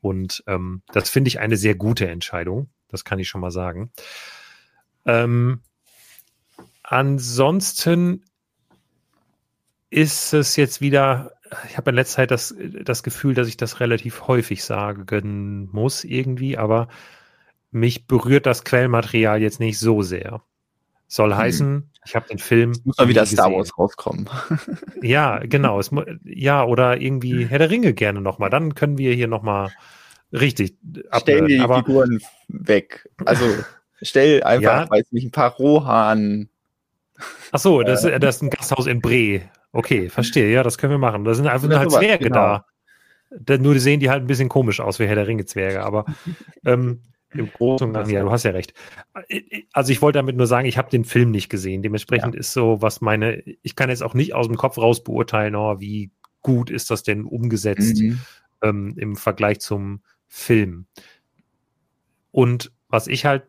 [0.00, 2.68] Und ähm, das finde ich eine sehr gute Entscheidung.
[2.88, 3.90] Das kann ich schon mal sagen.
[5.04, 5.60] Ähm,
[6.82, 8.24] ansonsten
[9.90, 11.32] ist es jetzt wieder,
[11.68, 16.04] ich habe in letzter Zeit das, das Gefühl, dass ich das relativ häufig sagen muss
[16.04, 16.88] irgendwie, aber
[17.70, 20.42] mich berührt das Quellmaterial jetzt nicht so sehr.
[21.06, 21.38] Soll hm.
[21.38, 22.70] heißen, ich habe den Film.
[22.70, 24.28] Es muss mal wieder Star Wars rauskommen.
[25.02, 25.78] ja, genau.
[25.78, 25.90] Es,
[26.24, 28.50] ja, oder irgendwie Herr der Ringe gerne nochmal.
[28.50, 29.70] Dann können wir hier nochmal
[30.32, 30.76] richtig
[31.16, 33.08] Stell die Aber, Figuren weg.
[33.24, 33.44] Also
[34.02, 36.48] stell einfach, ja, weiß nicht, ein paar Rohan.
[37.52, 39.42] Ach so, das, äh, das ist ein Gasthaus in Bre.
[39.72, 40.50] Okay, verstehe.
[40.52, 41.24] Ja, das können wir machen.
[41.24, 42.62] Da sind einfach nur halt Zwerge genau.
[43.36, 43.58] da.
[43.58, 45.84] Nur sehen die halt ein bisschen komisch aus wie Herr der Ringe Zwerge.
[45.84, 46.06] Aber
[46.64, 47.02] ähm,
[47.34, 48.72] im Großen und Ganzen, ja, du hast ja recht.
[49.72, 51.82] Also ich wollte damit nur sagen, ich habe den Film nicht gesehen.
[51.82, 52.40] Dementsprechend ja.
[52.40, 55.80] ist so, was meine, ich kann jetzt auch nicht aus dem Kopf raus beurteilen, oh,
[55.80, 56.10] wie
[56.42, 58.20] gut ist das denn umgesetzt mhm.
[58.62, 60.86] ähm, im Vergleich zum Film.
[62.30, 63.44] Und was ich halt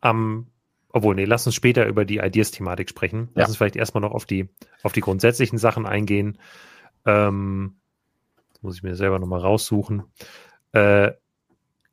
[0.00, 0.48] am,
[0.88, 3.28] obwohl, nee, lass uns später über die Ideas-Thematik sprechen.
[3.34, 3.48] Lass ja.
[3.48, 4.48] uns vielleicht erstmal noch auf die,
[4.82, 6.38] auf die grundsätzlichen Sachen eingehen.
[7.04, 7.76] Ähm,
[8.62, 10.04] muss ich mir selber nochmal raussuchen.
[10.72, 11.12] Äh,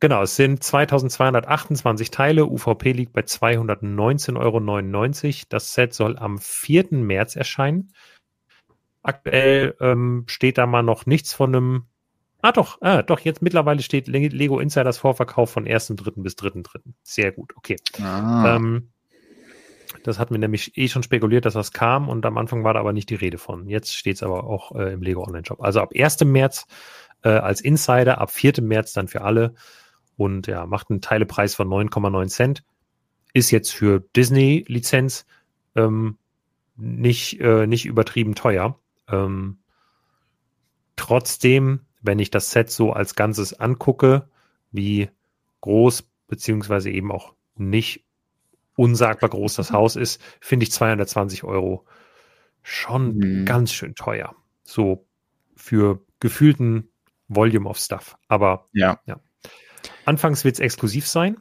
[0.04, 2.46] Genau, es sind 2228 Teile.
[2.46, 5.46] UVP liegt bei 219,99 Euro.
[5.48, 6.88] Das Set soll am 4.
[6.92, 7.94] März erscheinen.
[9.02, 11.84] Aktuell ähm, steht da mal noch nichts von einem.
[12.42, 16.22] Ah, doch, ah, doch, jetzt mittlerweile steht Lego Insiders Vorverkauf von 1.3.
[16.22, 16.82] bis 3.3.
[17.04, 17.78] Sehr gut, okay.
[18.02, 18.58] Ah.
[18.58, 18.90] Ähm,
[20.04, 22.82] das hatten wir nämlich eh schon spekuliert, dass das kam und am Anfang war da
[22.82, 23.70] aber nicht die Rede von.
[23.70, 25.62] Jetzt steht es aber auch äh, im Lego Online Shop.
[25.62, 26.26] Also ab 1.
[26.26, 26.68] März
[27.22, 28.62] äh, als Insider, ab 4.
[28.64, 29.54] März dann für alle
[30.18, 32.64] und ja, macht einen Teilepreis von 9,9 Cent.
[33.34, 35.26] Ist jetzt für Disney-Lizenz
[35.76, 36.18] ähm,
[36.76, 38.80] nicht, äh, nicht übertrieben teuer.
[39.08, 39.60] Ähm,
[40.96, 44.30] trotzdem, wenn ich das Set so als Ganzes angucke,
[44.72, 45.10] wie
[45.62, 48.06] groß beziehungsweise eben auch nicht
[48.76, 51.86] unsagbar groß das Haus ist, finde ich 220 Euro
[52.64, 53.46] schon mhm.
[53.46, 54.36] ganz schön teuer.
[54.64, 55.06] So
[55.56, 56.90] für gefühlten
[57.28, 58.18] Volume of Stuff.
[58.28, 59.00] Aber ja.
[59.06, 59.20] ja.
[60.06, 61.38] Anfangs wird es exklusiv sein.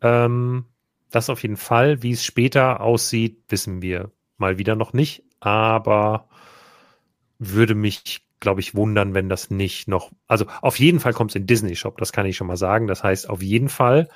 [0.00, 0.66] Ähm,
[1.10, 2.02] das auf jeden Fall.
[2.02, 5.24] Wie es später aussieht, wissen wir mal wieder noch nicht.
[5.40, 6.28] Aber
[7.38, 10.10] würde mich, glaube ich, wundern, wenn das nicht noch.
[10.26, 12.86] Also auf jeden Fall kommt es in Disney Shop, das kann ich schon mal sagen.
[12.86, 14.08] Das heißt, auf jeden Fall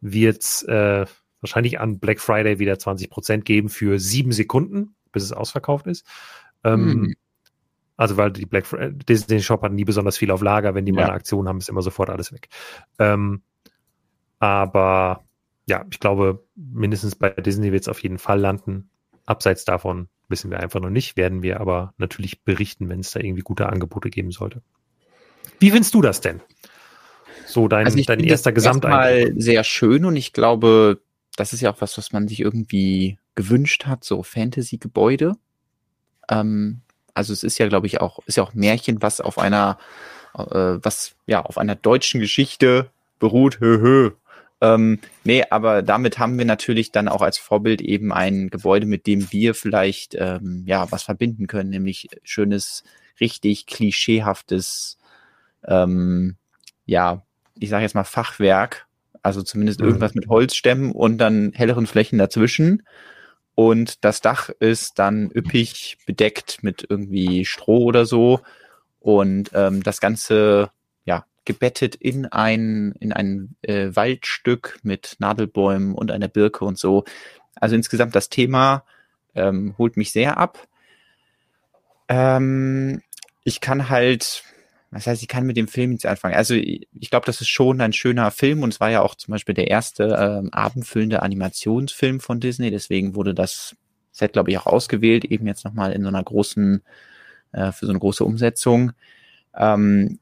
[0.00, 1.06] wird es äh,
[1.40, 6.06] wahrscheinlich an Black Friday wieder 20% geben für sieben Sekunden, bis es ausverkauft ist.
[6.64, 7.14] Ähm, hm.
[8.02, 10.74] Also weil die Black Friday, Disney Shop hat nie besonders viel auf Lager.
[10.74, 10.96] Wenn die ja.
[10.96, 12.48] mal eine Aktion haben, ist immer sofort alles weg.
[12.98, 13.42] Ähm,
[14.40, 15.22] aber
[15.68, 18.90] ja, ich glaube, mindestens bei Disney wird es auf jeden Fall landen.
[19.24, 23.20] Abseits davon wissen wir einfach noch nicht, werden wir aber natürlich berichten, wenn es da
[23.20, 24.62] irgendwie gute Angebote geben sollte.
[25.60, 26.40] Wie findest du das denn?
[27.46, 29.40] So dein, also dein erster Gesamteindruck.
[29.40, 31.02] sehr schön und ich glaube,
[31.36, 35.36] das ist ja auch was, was man sich irgendwie gewünscht hat, so Fantasy-Gebäude.
[36.28, 36.81] Ähm,
[37.14, 39.78] also es ist ja, glaube ich, auch, ist ja auch Märchen, was auf einer,
[40.36, 43.60] äh, was ja auf einer deutschen Geschichte beruht.
[43.60, 44.10] Hö, hö.
[44.60, 49.08] Ähm, nee, aber damit haben wir natürlich dann auch als Vorbild eben ein Gebäude, mit
[49.08, 52.84] dem wir vielleicht ähm, ja was verbinden können, nämlich schönes,
[53.20, 54.98] richtig klischeehaftes,
[55.66, 56.36] ähm,
[56.86, 57.22] ja,
[57.58, 58.86] ich sage jetzt mal Fachwerk,
[59.22, 59.86] also zumindest mhm.
[59.86, 62.84] irgendwas mit Holzstämmen und dann helleren Flächen dazwischen.
[63.54, 68.40] Und das Dach ist dann üppig bedeckt mit irgendwie Stroh oder so.
[69.00, 70.70] Und ähm, das Ganze
[71.04, 77.04] ja gebettet in ein, in ein äh, Waldstück mit Nadelbäumen und einer Birke und so.
[77.56, 78.84] Also insgesamt das Thema
[79.34, 80.66] ähm, holt mich sehr ab.
[82.08, 83.02] Ähm,
[83.44, 84.44] ich kann halt
[84.92, 86.34] das heißt, ich kann mit dem Film nichts anfangen.
[86.34, 89.14] Also ich, ich glaube, das ist schon ein schöner Film und es war ja auch
[89.14, 92.70] zum Beispiel der erste ähm, abendfüllende Animationsfilm von Disney.
[92.70, 93.74] Deswegen wurde das
[94.10, 96.82] Set, glaube ich, auch ausgewählt, eben jetzt nochmal in so einer großen,
[97.52, 98.92] äh, für so eine große Umsetzung.
[99.56, 100.18] Ähm,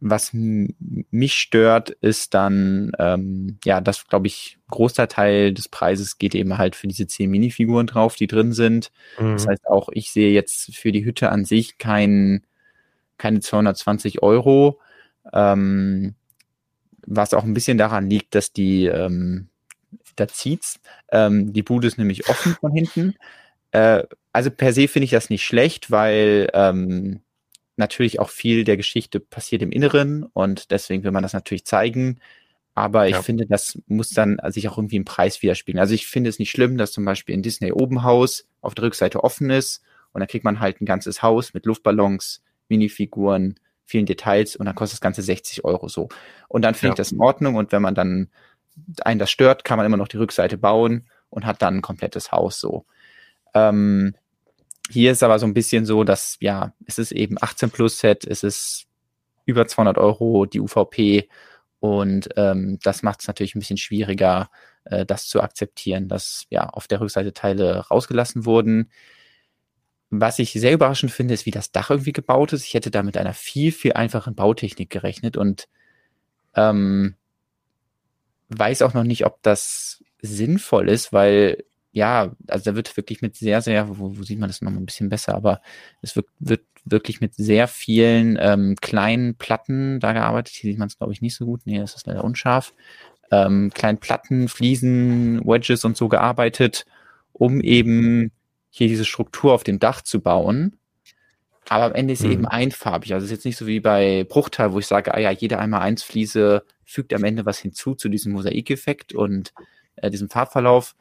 [0.00, 6.34] was mich stört, ist dann, ähm, ja, das, glaube ich, großer Teil des Preises geht
[6.34, 8.90] eben halt für diese zehn Minifiguren drauf, die drin sind.
[9.18, 9.32] Mhm.
[9.32, 12.46] Das heißt auch, ich sehe jetzt für die Hütte an sich keinen
[13.18, 14.80] keine 220 Euro,
[15.32, 16.14] ähm,
[17.06, 19.48] was auch ein bisschen daran liegt, dass die, ähm,
[20.16, 23.14] da zieht's, ähm, die Bude ist nämlich offen von hinten.
[23.70, 27.20] Äh, also per se finde ich das nicht schlecht, weil ähm,
[27.76, 32.18] natürlich auch viel der Geschichte passiert im Inneren und deswegen will man das natürlich zeigen.
[32.74, 33.22] Aber ich ja.
[33.22, 35.80] finde, das muss dann sich auch irgendwie im Preis widerspiegeln.
[35.80, 39.24] Also ich finde es nicht schlimm, dass zum Beispiel in Disney Obenhaus auf der Rückseite
[39.24, 44.56] offen ist und dann kriegt man halt ein ganzes Haus mit Luftballons, Minifiguren, vielen Details
[44.56, 46.08] und dann kostet das Ganze 60 Euro so.
[46.48, 46.92] Und dann finde ja.
[46.92, 48.28] ich das in Ordnung und wenn man dann
[49.02, 52.32] einen das stört, kann man immer noch die Rückseite bauen und hat dann ein komplettes
[52.32, 52.84] Haus so.
[53.54, 54.14] Ähm,
[54.90, 58.26] hier ist aber so ein bisschen so, dass, ja, es ist eben 18 Plus Set,
[58.26, 58.86] es ist
[59.44, 61.28] über 200 Euro die UVP
[61.80, 64.50] und ähm, das macht es natürlich ein bisschen schwieriger,
[64.84, 68.90] äh, das zu akzeptieren, dass ja auf der Rückseite Teile rausgelassen wurden.
[70.10, 72.64] Was ich sehr überraschend finde, ist, wie das Dach irgendwie gebaut ist.
[72.64, 75.68] Ich hätte da mit einer viel, viel einfachen Bautechnik gerechnet und
[76.54, 77.14] ähm,
[78.48, 83.36] weiß auch noch nicht, ob das sinnvoll ist, weil ja, also da wird wirklich mit
[83.36, 85.60] sehr, sehr, wo, wo sieht man das noch mal ein bisschen besser, aber
[86.02, 90.54] es wird, wird wirklich mit sehr vielen ähm, kleinen Platten da gearbeitet.
[90.54, 91.62] Hier sieht man es, glaube ich, nicht so gut.
[91.64, 92.74] Nee, das ist leider unscharf.
[93.30, 96.86] Ähm, kleinen Platten, Fliesen, Wedges und so gearbeitet,
[97.32, 98.32] um eben
[98.70, 100.78] hier diese Struktur auf dem Dach zu bauen.
[101.68, 102.32] Aber am Ende ist sie mhm.
[102.32, 103.12] eben einfarbig.
[103.12, 105.58] Also es ist jetzt nicht so wie bei Bruchteil, wo ich sage, ah ja, jede
[105.58, 109.52] einmal eins Fliese fügt am Ende was hinzu zu diesem Mosaikeffekt und
[109.96, 110.94] äh, diesem Farbverlauf.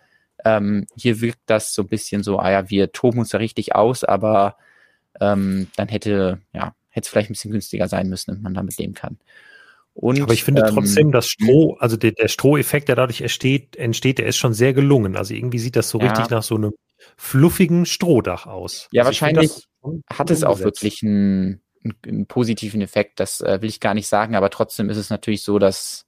[0.43, 3.75] Ähm, hier wirkt das so ein bisschen so, ah ja, wir toben uns da richtig
[3.75, 4.57] aus, aber
[5.19, 8.77] ähm, dann hätte, ja, hätte es vielleicht ein bisschen günstiger sein müssen, wenn man damit
[8.77, 9.17] leben kann.
[9.93, 13.75] Und, Aber ich finde ähm, trotzdem, dass Stroh, also der, der Stroheffekt, der dadurch entsteht,
[13.75, 15.15] entsteht, der ist schon sehr gelungen.
[15.15, 16.07] Also irgendwie sieht das so ja.
[16.07, 16.73] richtig nach so einem
[17.15, 18.87] fluffigen Strohdach aus.
[18.91, 19.67] Ja, also wahrscheinlich
[20.11, 21.61] hat es auch wirklich einen,
[22.05, 23.19] einen, positiven Effekt.
[23.19, 26.05] Das äh, will ich gar nicht sagen, aber trotzdem ist es natürlich so, dass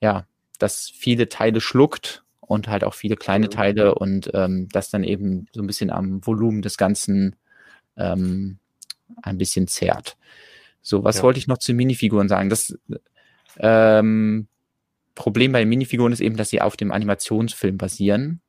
[0.00, 0.26] ja,
[0.58, 5.46] dass viele Teile schluckt und halt auch viele kleine Teile und ähm, das dann eben
[5.52, 7.36] so ein bisschen am Volumen des Ganzen
[7.96, 8.58] ähm,
[9.22, 10.16] ein bisschen zerrt.
[10.82, 11.22] So, was ja.
[11.22, 12.50] wollte ich noch zu Minifiguren sagen?
[12.50, 12.76] Das
[13.58, 14.48] ähm,
[15.14, 18.41] Problem bei den Minifiguren ist eben, dass sie auf dem Animationsfilm basieren.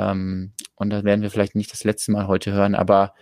[0.00, 3.14] Ähm, und da werden wir vielleicht nicht das letzte Mal heute hören, aber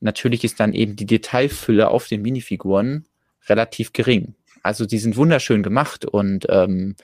[0.00, 3.06] natürlich ist dann eben die Detailfülle auf den Minifiguren
[3.48, 4.34] relativ gering.
[4.62, 6.96] Also die sind wunderschön gemacht und ähm,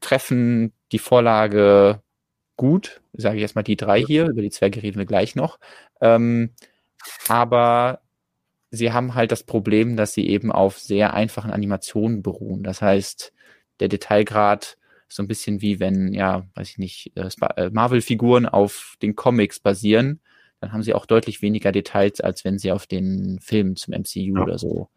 [0.00, 2.00] treffen die Vorlage
[2.56, 5.58] gut, sage ich erstmal die drei hier, über die Zwerge reden wir gleich noch.
[6.00, 6.50] Ähm,
[7.28, 8.00] aber
[8.70, 12.62] sie haben halt das Problem, dass sie eben auf sehr einfachen Animationen beruhen.
[12.62, 13.32] Das heißt,
[13.80, 14.76] der Detailgrad
[15.08, 19.60] so ein bisschen wie wenn, ja, weiß ich nicht, äh, äh, Marvel-Figuren auf den Comics
[19.60, 20.20] basieren,
[20.60, 24.36] dann haben sie auch deutlich weniger Details, als wenn sie auf den Filmen zum MCU
[24.36, 24.42] ja.
[24.42, 24.88] oder so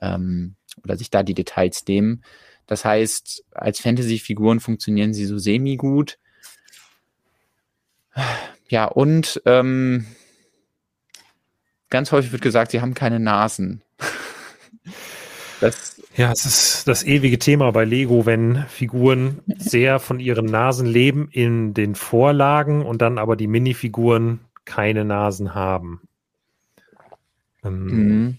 [0.00, 2.24] ähm, oder sich da die Details nehmen.
[2.66, 6.18] Das heißt, als Fantasy-Figuren funktionieren sie so semi-gut.
[8.68, 10.06] Ja, und ähm,
[11.90, 13.82] ganz häufig wird gesagt, sie haben keine Nasen.
[15.60, 20.86] das ja, es ist das ewige Thema bei Lego, wenn Figuren sehr von ihren Nasen
[20.86, 26.02] leben in den Vorlagen und dann aber die Minifiguren keine Nasen haben.
[27.64, 28.38] Ähm, mhm.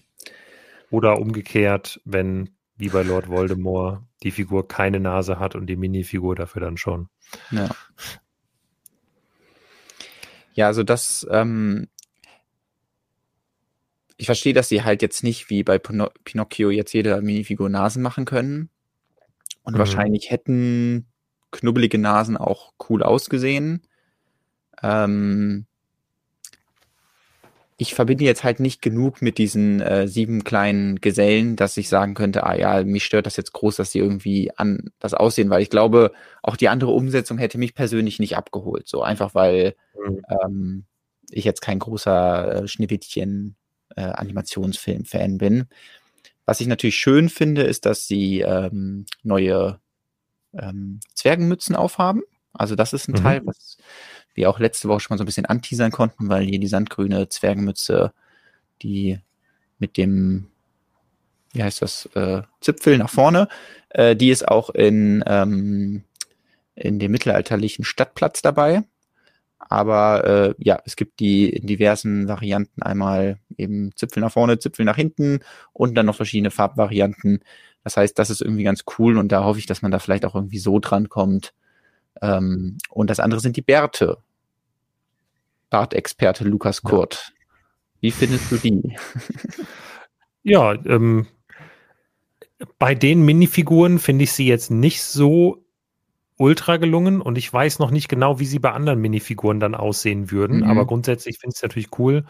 [0.90, 6.34] Oder umgekehrt, wenn, wie bei Lord Voldemort, die Figur keine Nase hat und die Minifigur
[6.34, 7.10] dafür dann schon.
[7.50, 7.68] Ja.
[10.54, 11.88] Ja, also das, ähm,
[14.16, 18.02] ich verstehe, dass sie halt jetzt nicht wie bei Pino Pinocchio jetzt jede Minifigur Nasen
[18.02, 18.70] machen können.
[19.62, 19.78] Und mhm.
[19.78, 21.06] wahrscheinlich hätten
[21.50, 23.82] knubbelige Nasen auch cool ausgesehen.
[24.82, 25.66] Ähm,
[27.78, 32.14] ich verbinde jetzt halt nicht genug mit diesen äh, sieben kleinen Gesellen, dass ich sagen
[32.14, 35.60] könnte, ah ja, mich stört das jetzt groß, dass sie irgendwie an das aussehen, weil
[35.60, 36.12] ich glaube,
[36.42, 38.88] auch die andere Umsetzung hätte mich persönlich nicht abgeholt.
[38.88, 40.22] So einfach, weil mhm.
[40.42, 40.84] ähm,
[41.30, 43.56] ich jetzt kein großer äh, Schnippetchen
[43.96, 45.66] äh, Animationsfilm-Fan bin.
[46.44, 49.80] Was ich natürlich schön finde, ist, dass sie ähm, neue
[50.54, 52.22] ähm, Zwergenmützen aufhaben.
[52.52, 53.22] Also das ist ein mhm.
[53.22, 53.76] Teil, was
[54.34, 57.28] wir auch letzte Woche schon mal so ein bisschen anteasern konnten, weil hier die sandgrüne
[57.28, 58.12] Zwergenmütze,
[58.82, 59.18] die
[59.78, 60.48] mit dem,
[61.52, 63.48] wie heißt das, äh, Zipfel nach vorne,
[63.90, 66.04] äh, die ist auch in, ähm,
[66.74, 68.84] in dem mittelalterlichen Stadtplatz dabei.
[69.58, 74.84] Aber äh, ja, es gibt die in diversen Varianten einmal eben Zipfel nach vorne, Zipfel
[74.84, 75.40] nach hinten
[75.72, 77.40] und dann noch verschiedene Farbvarianten.
[77.82, 80.24] Das heißt, das ist irgendwie ganz cool und da hoffe ich, dass man da vielleicht
[80.24, 81.52] auch irgendwie so dran kommt.
[82.22, 84.18] Ähm, und das andere sind die Bärte.
[85.70, 87.32] Bartexperte Lukas Kurt.
[88.00, 88.96] Wie findest du die?
[90.42, 91.26] ja, ähm,
[92.78, 95.65] bei den Minifiguren finde ich sie jetzt nicht so
[96.38, 100.30] ultra gelungen und ich weiß noch nicht genau, wie sie bei anderen Minifiguren dann aussehen
[100.30, 100.70] würden, mhm.
[100.70, 102.24] aber grundsätzlich finde ich es natürlich cool.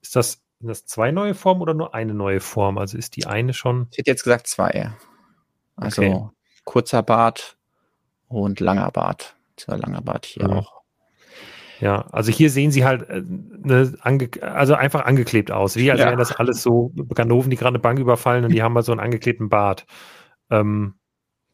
[0.00, 2.78] Ist das, sind das zwei neue Formen oder nur eine neue Form?
[2.78, 3.88] Also ist die eine schon.
[3.90, 4.92] Ich hätte jetzt gesagt zwei.
[5.76, 6.28] Also okay.
[6.64, 7.58] kurzer Bart
[8.28, 9.36] und langer Bart.
[9.58, 10.54] Dieser langer Bart hier mhm.
[10.54, 10.80] auch.
[11.80, 13.94] Ja, also hier sehen sie halt äh, ne,
[14.42, 16.06] also einfach angeklebt aus, wie als ja.
[16.06, 18.92] wären das alles so Ganoven, die gerade eine Bank überfallen und die haben mal so
[18.92, 19.86] einen angeklebten Bart.
[20.50, 20.94] Ähm,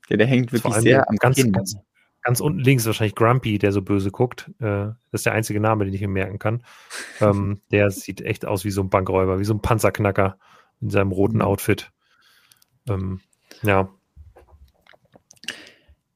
[0.09, 1.53] ja, der hängt wirklich sehr am ganz, Kinn.
[1.53, 1.77] Ganz,
[2.27, 4.51] ganz unten links wahrscheinlich Grumpy, der so böse guckt.
[4.59, 6.65] Äh, das ist der einzige Name, den ich mir merken kann.
[7.21, 10.37] ähm, der sieht echt aus wie so ein Bankräuber, wie so ein Panzerknacker
[10.81, 11.43] in seinem roten mhm.
[11.43, 11.93] Outfit.
[12.89, 13.21] Ähm,
[13.63, 13.89] ja.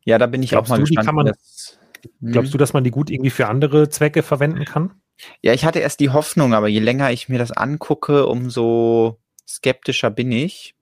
[0.02, 1.16] Ja, da bin ich glaubst auch mal du, gespannt.
[1.16, 1.78] Man, das,
[2.20, 4.94] glaubst du, dass man die gut irgendwie für andere Zwecke verwenden kann?
[5.42, 10.10] Ja, ich hatte erst die Hoffnung, aber je länger ich mir das angucke, umso skeptischer
[10.10, 10.74] bin ich,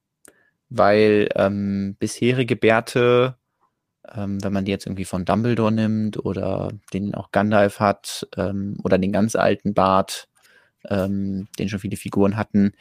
[0.70, 3.37] weil ähm, bisherige Bärte,
[4.15, 8.79] ähm, wenn man die jetzt irgendwie von Dumbledore nimmt oder den auch Gandalf hat ähm,
[8.83, 10.29] oder den ganz alten Bart,
[10.89, 12.73] ähm, den schon viele Figuren hatten,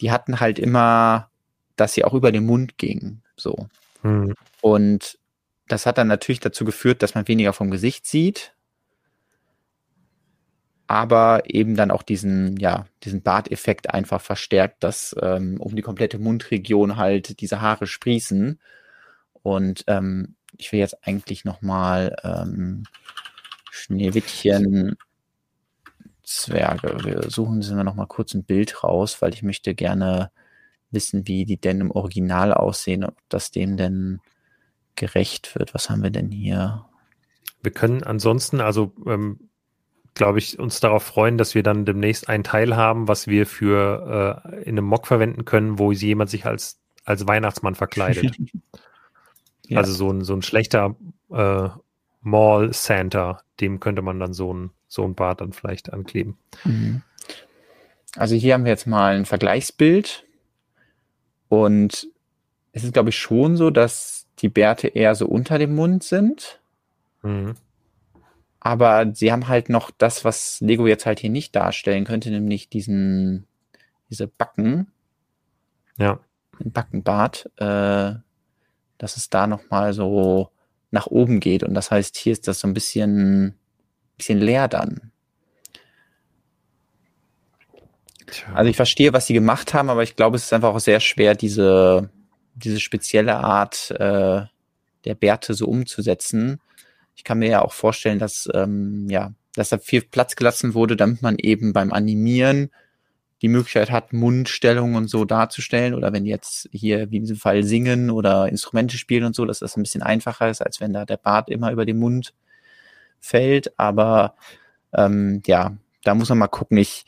[0.00, 1.30] die hatten halt immer,
[1.76, 3.68] dass sie auch über den Mund gingen, so.
[4.02, 4.34] Hm.
[4.60, 5.18] Und
[5.68, 8.54] das hat dann natürlich dazu geführt, dass man weniger vom Gesicht sieht,
[10.86, 16.18] aber eben dann auch diesen, ja, diesen Barteffekt einfach verstärkt, dass ähm, um die komplette
[16.18, 18.60] Mundregion halt diese Haare sprießen.
[19.42, 22.84] Und ähm, ich will jetzt eigentlich nochmal ähm,
[23.70, 24.96] Schneewittchen
[26.22, 26.98] Zwerge.
[27.04, 30.30] Wir suchen sie noch mal kurz ein Bild raus, weil ich möchte gerne
[30.90, 34.20] wissen, wie die denn im Original aussehen, ob das dem denn
[34.96, 35.74] gerecht wird.
[35.74, 36.86] Was haben wir denn hier?
[37.62, 39.50] Wir können ansonsten, also ähm,
[40.14, 44.42] glaube ich, uns darauf freuen, dass wir dann demnächst einen Teil haben, was wir für
[44.50, 48.36] äh, in einem Mock verwenden können, wo jemand sich als, als Weihnachtsmann verkleidet.
[49.68, 49.78] ja.
[49.78, 50.96] Also so ein, so ein schlechter
[51.30, 51.68] äh,
[52.20, 56.36] Mall Santa, dem könnte man dann so ein, so ein Bart dann vielleicht ankleben.
[56.64, 57.02] Mhm.
[58.16, 60.24] Also hier haben wir jetzt mal ein Vergleichsbild
[61.48, 62.08] und
[62.72, 66.60] es ist, glaube ich, schon so, dass die Bärte eher so unter dem Mund sind.
[67.22, 67.54] Mhm.
[68.60, 72.68] Aber sie haben halt noch das, was Lego jetzt halt hier nicht darstellen könnte, nämlich
[72.68, 73.46] diesen,
[74.10, 74.88] diese Backen.
[75.98, 76.18] Ja.
[76.58, 78.14] Ein Backenbart, äh,
[78.98, 80.50] dass es da nochmal so
[80.90, 81.62] nach oben geht.
[81.62, 83.54] Und das heißt, hier ist das so ein bisschen,
[84.16, 85.12] bisschen leer dann.
[88.26, 88.52] Tja.
[88.54, 91.00] Also ich verstehe, was sie gemacht haben, aber ich glaube, es ist einfach auch sehr
[91.00, 92.10] schwer, diese,
[92.54, 94.42] diese spezielle Art äh,
[95.04, 96.60] der Bärte so umzusetzen
[97.16, 100.96] ich kann mir ja auch vorstellen, dass, ähm, ja, dass da viel Platz gelassen wurde,
[100.96, 102.70] damit man eben beim Animieren
[103.42, 105.94] die Möglichkeit hat, Mundstellungen und so darzustellen.
[105.94, 109.58] Oder wenn jetzt hier, wie in diesem Fall, singen oder Instrumente spielen und so, dass
[109.58, 112.34] das ein bisschen einfacher ist, als wenn da der Bart immer über den Mund
[113.20, 113.78] fällt.
[113.78, 114.34] Aber
[114.94, 116.78] ähm, ja, da muss man mal gucken.
[116.78, 117.04] Ich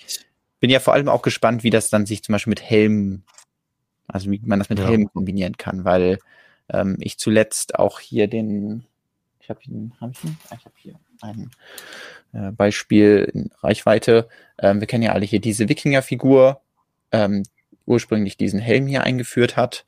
[0.60, 3.24] bin ja vor allem auch gespannt, wie das dann sich zum Beispiel mit Helmen,
[4.06, 4.86] also wie man das mit ja.
[4.86, 6.18] Helmen kombinieren kann, weil
[6.68, 8.84] ähm, ich zuletzt auch hier den
[9.48, 10.36] ich habe ihn, habe ich ihn?
[10.50, 11.50] Ah, ich habe hier ein
[12.32, 14.28] äh, Beispiel in Reichweite.
[14.58, 16.60] Ähm, wir kennen ja alle hier diese Wikinger-Figur,
[17.12, 17.42] ähm,
[17.86, 19.84] ursprünglich diesen Helm hier eingeführt hat.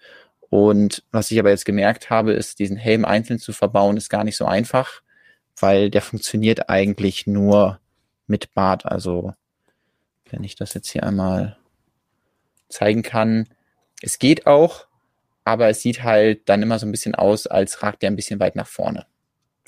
[0.49, 4.24] Und was ich aber jetzt gemerkt habe, ist, diesen Helm einzeln zu verbauen, ist gar
[4.24, 5.03] nicht so einfach,
[5.59, 7.78] weil der funktioniert eigentlich nur
[8.26, 8.87] mit Bart.
[8.87, 9.35] Also,
[10.31, 11.57] wenn ich das jetzt hier einmal
[12.68, 13.49] zeigen kann,
[14.03, 14.87] es geht auch,
[15.45, 18.41] aber es sieht halt dann immer so ein bisschen aus, als ragt der ein bisschen
[18.41, 19.07] weit nach vorne.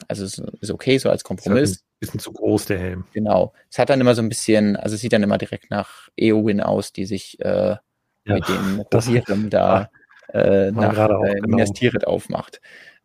[0.09, 1.71] Also es ist okay, so als Kompromiss.
[1.71, 3.05] Ist ein bisschen zu groß, der Helm.
[3.13, 3.53] Genau.
[3.71, 6.61] Es hat dann immer so ein bisschen, also es sieht dann immer direkt nach Eowyn
[6.61, 7.77] aus, die sich äh,
[8.25, 9.91] ja, mit dem Rosieren da
[10.33, 11.65] äh, nach äh, genau.
[11.73, 12.61] Tirith aufmacht.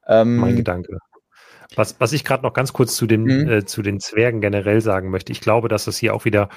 [0.07, 0.97] Ähm, mein Gedanke.
[1.75, 3.49] Was, was ich gerade noch ganz kurz zu den, mhm.
[3.49, 6.49] äh, zu den Zwergen generell sagen möchte, ich glaube, dass das hier auch wieder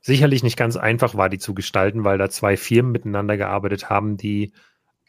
[0.00, 4.16] sicherlich nicht ganz einfach war, die zu gestalten, weil da zwei Firmen miteinander gearbeitet haben,
[4.16, 4.52] die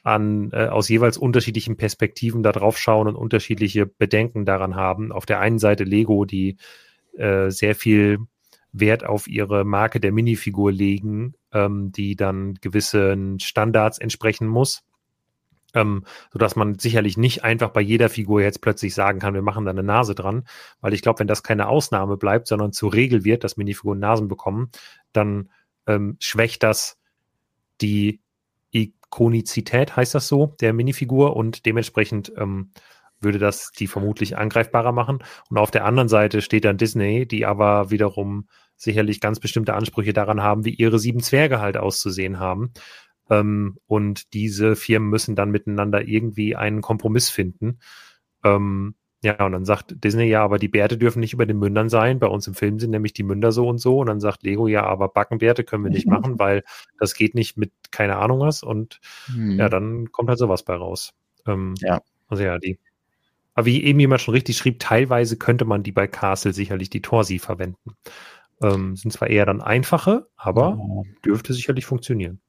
[0.06, 5.12] an, äh, aus jeweils unterschiedlichen Perspektiven da drauf schauen und unterschiedliche Bedenken daran haben.
[5.12, 6.58] Auf der einen Seite Lego, die
[7.18, 8.20] äh, sehr viel
[8.72, 14.84] Wert auf ihre Marke der Minifigur legen, ähm, die dann gewissen Standards entsprechen muss.
[15.74, 19.42] Ähm, so dass man sicherlich nicht einfach bei jeder Figur jetzt plötzlich sagen kann, wir
[19.42, 20.46] machen da eine Nase dran,
[20.82, 24.28] weil ich glaube, wenn das keine Ausnahme bleibt, sondern zur Regel wird, dass Minifiguren Nasen
[24.28, 24.70] bekommen,
[25.14, 25.50] dann
[25.88, 27.00] ähm, schwächt das
[27.82, 28.22] die
[29.16, 32.72] Konizität, heißt das so, der Minifigur und dementsprechend ähm,
[33.22, 35.20] würde das die vermutlich angreifbarer machen.
[35.50, 40.12] Und auf der anderen Seite steht dann Disney, die aber wiederum sicherlich ganz bestimmte Ansprüche
[40.12, 42.74] daran haben, wie ihre sieben Zwerge halt auszusehen haben.
[43.30, 47.80] Ähm, und diese Firmen müssen dann miteinander irgendwie einen Kompromiss finden.
[48.44, 51.90] Ähm, ja, und dann sagt Disney, ja, aber die Bärte dürfen nicht über den Mündern
[51.90, 52.20] sein.
[52.20, 54.00] Bei uns im Film sind nämlich die Münder so und so.
[54.00, 56.64] Und dann sagt Lego, ja, aber Backenbärte können wir nicht machen, weil
[57.00, 58.62] das geht nicht mit keine Ahnung was.
[58.62, 59.00] Und
[59.34, 59.58] hm.
[59.58, 61.14] ja, dann kommt halt sowas bei raus.
[61.48, 62.02] Ähm, ja.
[62.28, 62.80] Also ja, die.
[63.56, 67.02] Aber wie eben jemand schon richtig schrieb, teilweise könnte man die bei Castle sicherlich die
[67.02, 67.96] Torsi verwenden.
[68.62, 71.12] Ähm, sind zwar eher dann einfache, aber ja.
[71.26, 72.42] dürfte sicherlich funktionieren.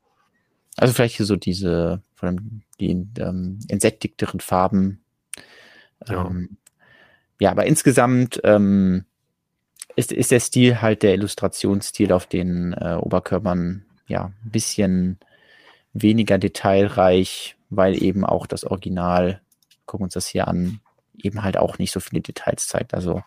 [0.76, 5.00] Also vielleicht so diese, vor allem die ähm, insektigteren Farben.
[6.06, 6.26] Ja.
[6.26, 6.56] Ähm,
[7.38, 9.04] ja, aber insgesamt ähm,
[9.94, 15.18] ist, ist der Stil halt der Illustrationsstil auf den äh, Oberkörpern ja ein bisschen
[15.92, 19.40] weniger detailreich, weil eben auch das Original,
[19.86, 20.80] gucken uns das hier an,
[21.16, 22.94] eben halt auch nicht so viele Details zeigt.
[22.94, 23.22] Also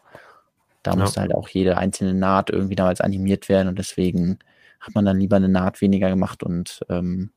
[0.83, 0.97] da ja.
[0.97, 4.39] musste halt auch jede einzelne Naht irgendwie damals animiert werden und deswegen
[4.79, 7.31] hat man dann lieber eine Naht weniger gemacht und ähm,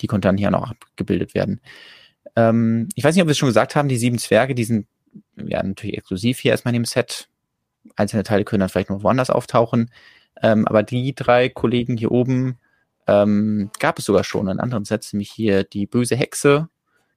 [0.00, 1.60] die konnte dann hier noch abgebildet werden.
[2.36, 4.86] Ähm, ich weiß nicht, ob wir es schon gesagt haben, die sieben Zwerge, die sind
[5.36, 7.28] ja natürlich exklusiv hier erstmal in dem Set.
[7.96, 9.90] Einzelne Teile können dann vielleicht noch woanders auftauchen.
[10.42, 12.58] Ähm, aber die drei Kollegen hier oben
[13.06, 16.68] ähm, gab es sogar schon in anderen Sets, nämlich hier die böse Hexe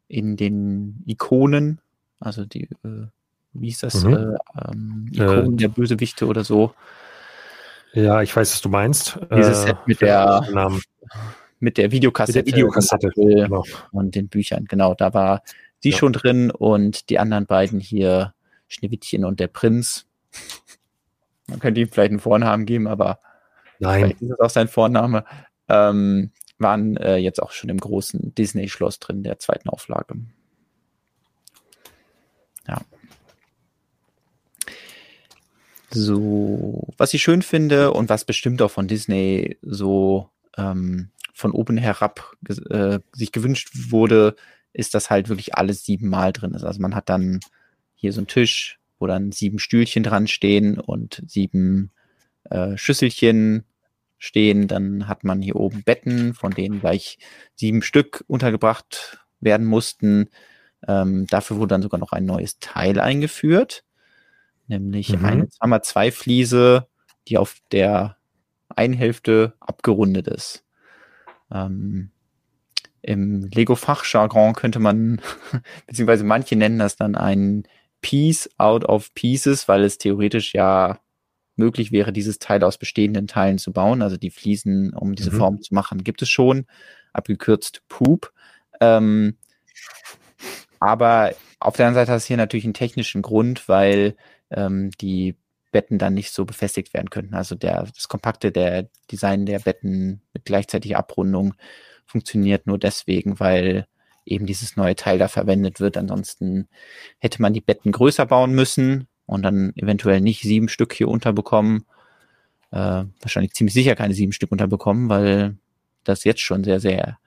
[0.07, 1.81] in den Ikonen,
[2.19, 3.07] also die, äh,
[3.53, 4.13] wie ist das, mhm.
[4.13, 6.73] äh, ähm, Ikonen äh, der Bösewichte oder so.
[7.93, 9.19] Ja, ich weiß, was du meinst.
[9.35, 10.43] Dieses Set mit der
[11.59, 13.63] mit der Videokassette, mit der Videokassette genau.
[13.91, 15.43] und den Büchern, genau, da war
[15.79, 15.97] sie ja.
[15.97, 18.33] schon drin und die anderen beiden hier,
[18.67, 20.05] Schneewittchen und der Prinz.
[21.47, 23.19] Man könnte ihm vielleicht einen Vornamen geben, aber
[23.79, 23.99] Nein.
[23.99, 25.25] vielleicht ist das auch sein Vorname.
[25.67, 30.15] Ähm, waren äh, jetzt auch schon im großen Disney-Schloss drin, der zweiten Auflage.
[32.67, 32.81] Ja.
[35.89, 41.09] So, was ich schön finde und was bestimmt auch von Disney so ähm,
[41.39, 42.33] von oben herab
[42.69, 44.35] äh, sich gewünscht wurde,
[44.73, 46.63] ist, dass halt wirklich alles siebenmal drin ist.
[46.63, 47.39] Also man hat dann
[47.95, 51.91] hier so einen Tisch, wo dann sieben Stühlchen dran stehen und sieben
[52.49, 53.63] äh, Schüsselchen
[54.17, 54.67] stehen.
[54.67, 57.17] Dann hat man hier oben Betten, von denen gleich
[57.55, 60.29] sieben Stück untergebracht werden mussten.
[60.87, 63.83] Ähm, dafür wurde dann sogar noch ein neues Teil eingeführt,
[64.67, 65.25] nämlich mhm.
[65.25, 66.87] eine 2x2 Fliese,
[67.27, 68.17] die auf der
[68.69, 70.63] einen Hälfte abgerundet ist.
[71.51, 72.11] Ähm,
[73.01, 75.21] Im Lego-Fachjargon könnte man,
[75.87, 77.63] beziehungsweise manche nennen das dann ein
[78.01, 80.99] Piece out of Pieces, weil es theoretisch ja
[81.55, 84.01] möglich wäre, dieses Teil aus bestehenden Teilen zu bauen.
[84.01, 85.37] Also die Fliesen, um diese mhm.
[85.37, 86.65] Form zu machen, gibt es schon,
[87.13, 88.31] abgekürzt Poop.
[88.79, 89.35] Ähm,
[90.79, 94.15] aber auf der anderen Seite hat es hier natürlich einen technischen Grund, weil
[94.49, 95.35] ähm, die
[95.71, 97.35] Betten dann nicht so befestigt werden könnten.
[97.35, 101.53] Also der, das kompakte der Design der Betten mit gleichzeitiger Abrundung
[102.05, 103.85] funktioniert nur deswegen, weil
[104.25, 105.97] eben dieses neue Teil da verwendet wird.
[105.97, 106.67] Ansonsten
[107.19, 111.85] hätte man die Betten größer bauen müssen und dann eventuell nicht sieben Stück hier unterbekommen.
[112.71, 115.57] Äh, wahrscheinlich ziemlich sicher keine sieben Stück unterbekommen, weil
[116.03, 117.19] das jetzt schon sehr, sehr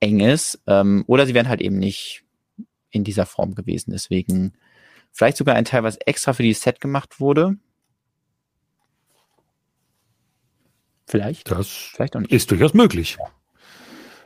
[0.00, 0.60] eng ist.
[0.66, 2.24] Ähm, oder sie wären halt eben nicht
[2.90, 3.92] in dieser Form gewesen.
[3.92, 4.54] Deswegen
[5.12, 7.56] vielleicht sogar ein Teil, was extra für dieses Set gemacht wurde.
[11.06, 11.50] Vielleicht.
[11.50, 12.32] Das vielleicht auch nicht.
[12.32, 13.16] ist durchaus möglich.
[13.18, 13.26] Ja.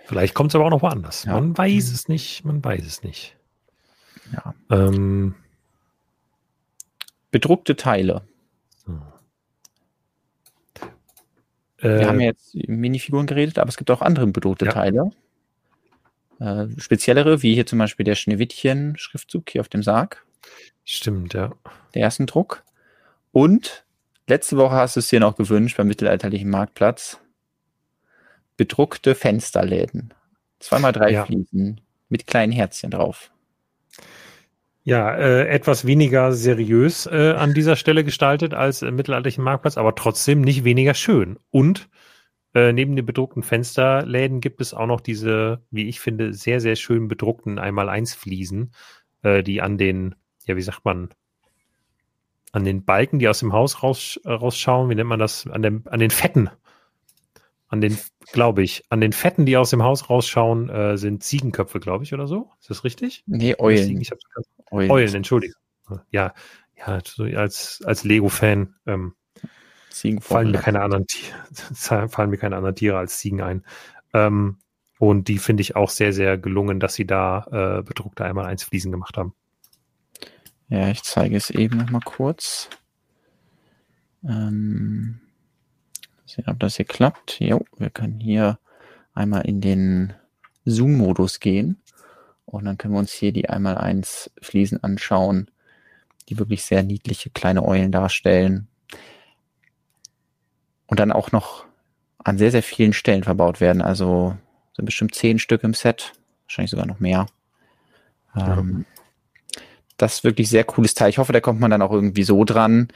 [0.06, 1.24] Vielleicht kommt es aber auch noch woanders.
[1.24, 1.34] Ja.
[1.34, 3.36] Man weiß es nicht, man weiß es nicht.
[4.32, 4.54] Ja.
[4.70, 5.34] Ähm,
[7.30, 8.22] Bedruckte Teile.
[8.84, 9.00] So.
[11.78, 14.72] Wir äh, haben jetzt Minifiguren geredet, aber es gibt auch andere bedruckte ja.
[14.72, 15.10] Teile.
[16.40, 20.26] Äh, speziellere, wie hier zum Beispiel der Schneewittchen-Schriftzug hier auf dem Sarg.
[20.84, 21.52] Stimmt, ja.
[21.94, 22.64] Der ersten Druck.
[23.32, 23.84] Und
[24.30, 27.20] letzte Woche hast du es dir noch gewünscht beim mittelalterlichen Marktplatz.
[28.56, 30.14] Bedruckte Fensterläden.
[30.58, 31.26] Zweimal drei ja.
[31.26, 33.30] Fliesen mit kleinen Herzchen drauf.
[34.82, 39.94] Ja, äh, etwas weniger seriös äh, an dieser Stelle gestaltet als im mittelalterlichen Marktplatz, aber
[39.94, 41.38] trotzdem nicht weniger schön.
[41.50, 41.88] Und
[42.54, 46.76] äh, neben den bedruckten Fensterläden gibt es auch noch diese, wie ich finde, sehr, sehr
[46.76, 48.72] schön bedruckten Einmal-Eins-Fliesen,
[49.22, 50.14] äh, die an den,
[50.46, 51.10] ja, wie sagt man,
[52.52, 55.62] an den Balken, die aus dem Haus raus, äh, rausschauen, wie nennt man das, an,
[55.62, 56.50] dem, an den Fetten
[57.70, 57.96] an den,
[58.32, 62.12] glaube ich, an den Fetten, die aus dem Haus rausschauen, äh, sind Ziegenköpfe, glaube ich,
[62.12, 62.50] oder so.
[62.60, 63.22] Ist das richtig?
[63.26, 64.00] Nee, Eulen.
[64.00, 64.10] Ich
[64.72, 64.90] Eulen.
[64.90, 65.54] Eulen, entschuldige.
[66.10, 66.34] Ja,
[66.76, 67.00] ja,
[67.36, 69.14] als, als Lego-Fan ähm,
[70.20, 71.06] fallen mir keine anderen
[71.74, 73.64] fallen mir keine anderen Tiere als Ziegen ein.
[74.12, 74.58] Ähm,
[74.98, 77.46] und die finde ich auch sehr, sehr gelungen, dass sie da
[77.78, 79.34] äh, bedruckte einmal eins Fliesen gemacht haben.
[80.70, 82.70] Ja, ich zeige es eben noch mal kurz.
[84.24, 85.20] Ähm,
[86.30, 87.40] Sehen, ob das hier klappt.
[87.40, 88.60] Jo, wir können hier
[89.14, 90.14] einmal in den
[90.64, 91.82] Zoom-Modus gehen.
[92.44, 95.50] Und dann können wir uns hier die einmal eins Fliesen anschauen,
[96.28, 98.68] die wirklich sehr niedliche kleine Eulen darstellen.
[100.86, 101.64] Und dann auch noch
[102.18, 103.82] an sehr, sehr vielen Stellen verbaut werden.
[103.82, 104.36] Also
[104.76, 106.12] sind bestimmt zehn Stück im Set,
[106.44, 107.26] wahrscheinlich sogar noch mehr.
[108.36, 108.62] Ja.
[110.00, 111.10] Das ist wirklich sehr cooles Teil.
[111.10, 112.88] Ich hoffe, da kommt man dann auch irgendwie so dran.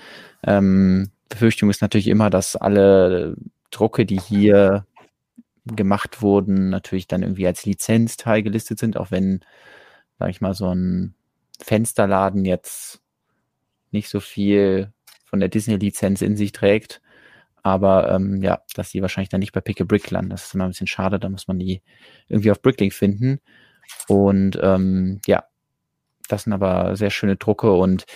[0.42, 3.36] Ähm, Befürchtung ist natürlich immer, dass alle
[3.70, 4.86] Drucke, die hier
[5.66, 9.40] gemacht wurden, natürlich dann irgendwie als Lizenzteil gelistet sind, auch wenn,
[10.18, 11.14] sag ich mal, so ein
[11.60, 13.02] Fensterladen jetzt
[13.90, 14.90] nicht so viel
[15.26, 17.02] von der Disney-Lizenz in sich trägt.
[17.62, 20.30] Aber ähm, ja, dass die wahrscheinlich dann nicht bei Pick a Brick landen.
[20.30, 21.82] Das ist immer ein bisschen schade, da muss man die
[22.28, 23.40] irgendwie auf Bricklink finden.
[24.08, 25.44] Und ähm, ja,
[26.28, 28.06] das sind aber sehr schöne Drucke und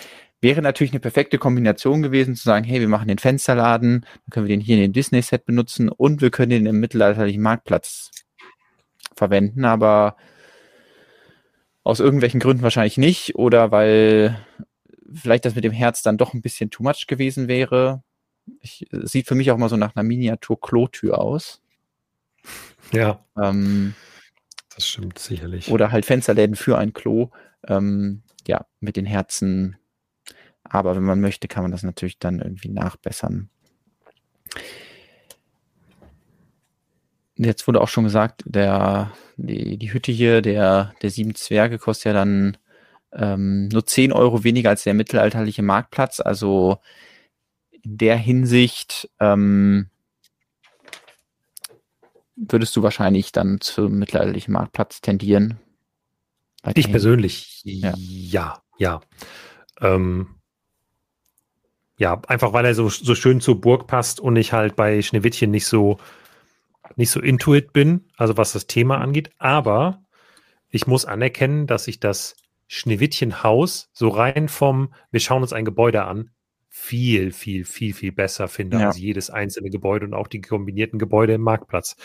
[0.41, 4.47] wäre natürlich eine perfekte Kombination gewesen, zu sagen, hey, wir machen den Fensterladen, dann können
[4.47, 8.11] wir den hier in den Disney-Set benutzen und wir können den im mittelalterlichen Marktplatz
[9.15, 10.15] verwenden, aber
[11.83, 14.39] aus irgendwelchen Gründen wahrscheinlich nicht oder weil
[15.13, 18.03] vielleicht das mit dem Herz dann doch ein bisschen too much gewesen wäre.
[18.61, 21.61] Ich, sieht für mich auch mal so nach einer Miniatur-Klotür aus.
[22.91, 23.23] Ja.
[23.37, 23.93] Ähm,
[24.75, 25.69] das stimmt sicherlich.
[25.69, 27.29] Oder halt Fensterläden für ein Klo.
[27.67, 29.77] Ähm, ja, mit den Herzen.
[30.63, 33.49] Aber wenn man möchte, kann man das natürlich dann irgendwie nachbessern.
[37.35, 42.07] Jetzt wurde auch schon gesagt, der, die, die Hütte hier, der, der sieben Zwerge, kostet
[42.07, 42.57] ja dann
[43.13, 46.19] ähm, nur 10 Euro weniger als der mittelalterliche Marktplatz.
[46.19, 46.79] Also
[47.71, 49.89] in der Hinsicht ähm,
[52.35, 55.59] würdest du wahrscheinlich dann zum mittelalterlichen Marktplatz tendieren?
[56.63, 56.85] Weiterhin?
[56.85, 58.61] Ich persönlich, ja, ja.
[58.77, 59.01] Ja,
[59.81, 60.35] ähm,
[61.97, 65.51] ja einfach weil er so, so schön zur Burg passt und ich halt bei Schneewittchen
[65.51, 65.97] nicht so
[66.95, 69.31] nicht so intuit bin, also was das Thema angeht.
[69.37, 70.01] Aber
[70.69, 72.35] ich muss anerkennen, dass ich das
[72.67, 76.31] Schneewittchen-Haus so rein vom, wir schauen uns ein Gebäude an,
[76.67, 78.87] viel, viel, viel, viel besser finde ja.
[78.87, 81.95] als jedes einzelne Gebäude und auch die kombinierten Gebäude im Marktplatz.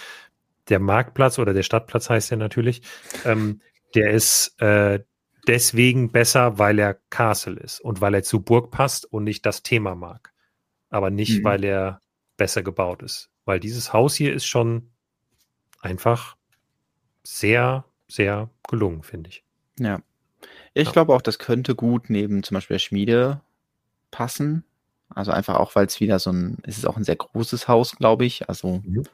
[0.69, 2.83] Der Marktplatz oder der Stadtplatz heißt ja natürlich,
[3.25, 3.61] ähm,
[3.95, 5.01] der ist äh,
[5.47, 9.63] deswegen besser, weil er Castle ist und weil er zu Burg passt und nicht das
[9.63, 10.33] Thema mag.
[10.91, 11.45] Aber nicht, mhm.
[11.45, 12.01] weil er
[12.37, 13.31] besser gebaut ist.
[13.45, 14.91] Weil dieses Haus hier ist schon
[15.81, 16.37] einfach
[17.23, 19.45] sehr, sehr gelungen, finde ich.
[19.79, 20.01] Ja.
[20.73, 20.93] Ich ja.
[20.93, 23.41] glaube auch, das könnte gut neben zum Beispiel der Schmiede
[24.11, 24.65] passen.
[25.09, 27.97] Also einfach auch, weil es wieder so ein, es ist auch ein sehr großes Haus,
[27.97, 28.49] glaube ich.
[28.49, 29.05] Also mhm.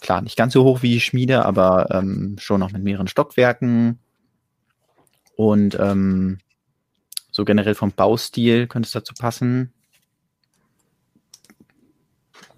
[0.00, 3.98] Klar, nicht ganz so hoch wie die Schmiede, aber ähm, schon noch mit mehreren Stockwerken.
[5.36, 6.38] Und ähm,
[7.30, 9.72] so generell vom Baustil könnte es dazu passen.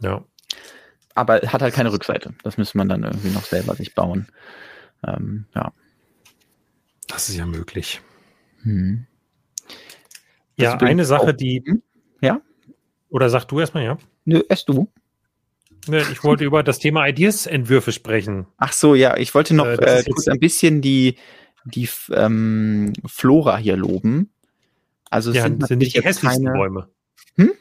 [0.00, 0.24] Ja.
[1.14, 2.34] Aber hat halt keine Rückseite.
[2.42, 4.28] Das müsste man dann irgendwie noch selber sich bauen.
[5.06, 5.72] Ähm, ja.
[7.08, 8.00] Das ist ja möglich.
[8.62, 9.06] Hm.
[10.56, 11.62] Ja, eine Sache, die.
[11.66, 11.82] Hm?
[12.20, 12.40] Ja?
[13.08, 13.98] Oder sag du erstmal, ja?
[14.24, 14.90] Nö, erst du.
[15.88, 18.46] Ich wollte über das Thema Ideas-Entwürfe sprechen.
[18.58, 21.16] Ach so, ja, ich wollte noch äh, äh kurz ein bisschen die,
[21.64, 24.30] die ähm, Flora hier loben.
[25.08, 26.58] Also es ja, sind, sind nicht die hässlichsten keine...
[26.58, 26.88] Bäume.
[27.36, 27.52] Hm?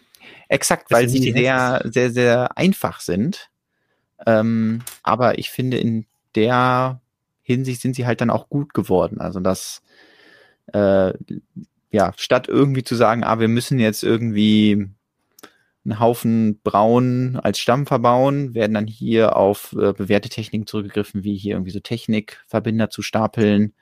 [0.48, 3.50] Exakt, das weil sie sehr, sehr, sehr einfach sind.
[4.26, 6.06] Ähm, aber ich finde, in
[6.36, 7.02] der
[7.42, 9.20] Hinsicht sind sie halt dann auch gut geworden.
[9.20, 9.82] Also das,
[10.74, 11.14] äh,
[11.92, 14.90] ja, statt irgendwie zu sagen, ah, wir müssen jetzt irgendwie
[15.90, 21.38] einen Haufen Braun als Stamm verbauen, werden dann hier auf äh, bewährte Techniken zurückgegriffen, wie
[21.38, 23.74] hier irgendwie so Technikverbinder zu stapeln.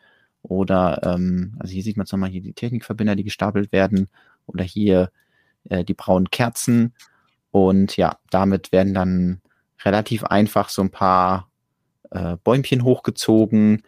[0.42, 4.10] Oder, ähm, also hier sieht man nochmal hier die Technikverbinder, die gestapelt werden.
[4.46, 5.12] Oder hier
[5.70, 6.94] äh, die braunen Kerzen.
[7.52, 9.42] Und ja, damit werden dann
[9.84, 11.52] relativ einfach so ein paar
[12.12, 13.84] äh, Bäumchen hochgezogen.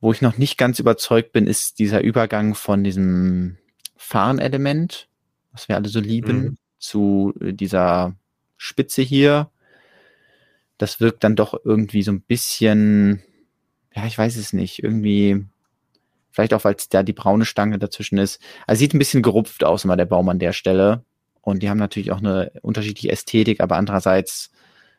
[0.00, 3.58] Wo ich noch nicht ganz überzeugt bin, ist dieser Übergang von diesem
[3.96, 5.08] Fahrenelement,
[5.52, 6.58] was wir alle so lieben, mhm.
[6.86, 8.14] Zu äh, dieser
[8.56, 9.50] Spitze hier.
[10.78, 13.22] Das wirkt dann doch irgendwie so ein bisschen,
[13.94, 15.44] ja, ich weiß es nicht, irgendwie,
[16.30, 18.40] vielleicht auch, weil es da die braune Stange dazwischen ist.
[18.66, 21.04] Also sieht ein bisschen gerupft aus immer der Baum an der Stelle.
[21.40, 24.50] Und die haben natürlich auch eine unterschiedliche Ästhetik, aber andererseits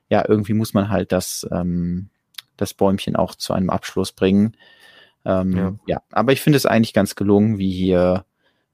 [0.09, 2.09] ja, irgendwie muss man halt das, ähm,
[2.55, 4.55] das Bäumchen auch zu einem Abschluss bringen.
[5.25, 5.75] Ähm, ja.
[5.87, 6.01] ja.
[6.11, 8.25] aber ich finde es eigentlich ganz gelungen, wie hier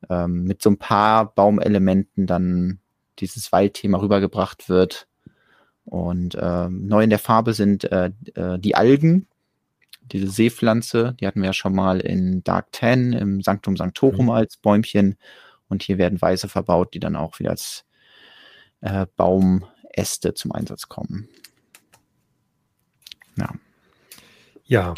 [0.09, 2.79] ähm, mit so ein paar Baumelementen dann
[3.19, 5.07] dieses Waldthema rübergebracht wird.
[5.85, 9.27] Und ähm, neu in der Farbe sind äh, äh, die Algen,
[10.01, 14.31] diese Seepflanze, die hatten wir ja schon mal in Dark Ten im Sanctum Sanctorum mhm.
[14.31, 15.17] als Bäumchen.
[15.67, 17.85] Und hier werden Weiße verbaut, die dann auch wieder als
[18.81, 21.29] äh, Baum Äste zum Einsatz kommen.
[23.35, 23.49] Ja.
[24.65, 24.95] Ja.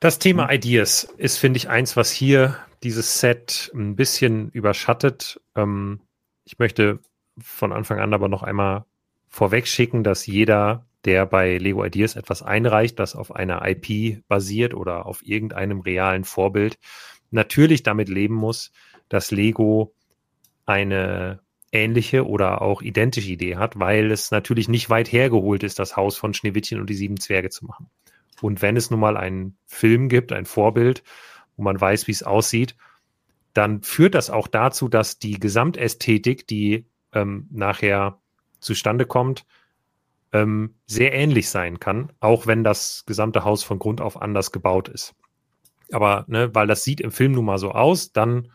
[0.00, 5.40] Das Thema Ideas ist, finde ich, eins, was hier dieses Set ein bisschen überschattet.
[5.54, 6.00] Ähm,
[6.44, 7.00] ich möchte
[7.40, 8.84] von Anfang an aber noch einmal
[9.28, 14.74] vorweg schicken, dass jeder, der bei Lego Ideas etwas einreicht, das auf einer IP basiert
[14.74, 16.78] oder auf irgendeinem realen Vorbild,
[17.30, 18.72] natürlich damit leben muss,
[19.08, 19.94] dass Lego
[20.66, 21.40] eine
[21.72, 26.16] ähnliche oder auch identische Idee hat, weil es natürlich nicht weit hergeholt ist, das Haus
[26.16, 27.90] von Schneewittchen und die sieben Zwerge zu machen.
[28.40, 31.02] Und wenn es nun mal einen Film gibt, ein Vorbild
[31.56, 32.76] wo man weiß, wie es aussieht,
[33.54, 38.20] dann führt das auch dazu, dass die Gesamtästhetik, die ähm, nachher
[38.58, 39.46] zustande kommt,
[40.32, 44.88] ähm, sehr ähnlich sein kann, auch wenn das gesamte Haus von Grund auf anders gebaut
[44.88, 45.14] ist.
[45.92, 48.50] Aber ne, weil das sieht im Film nun mal so aus, dann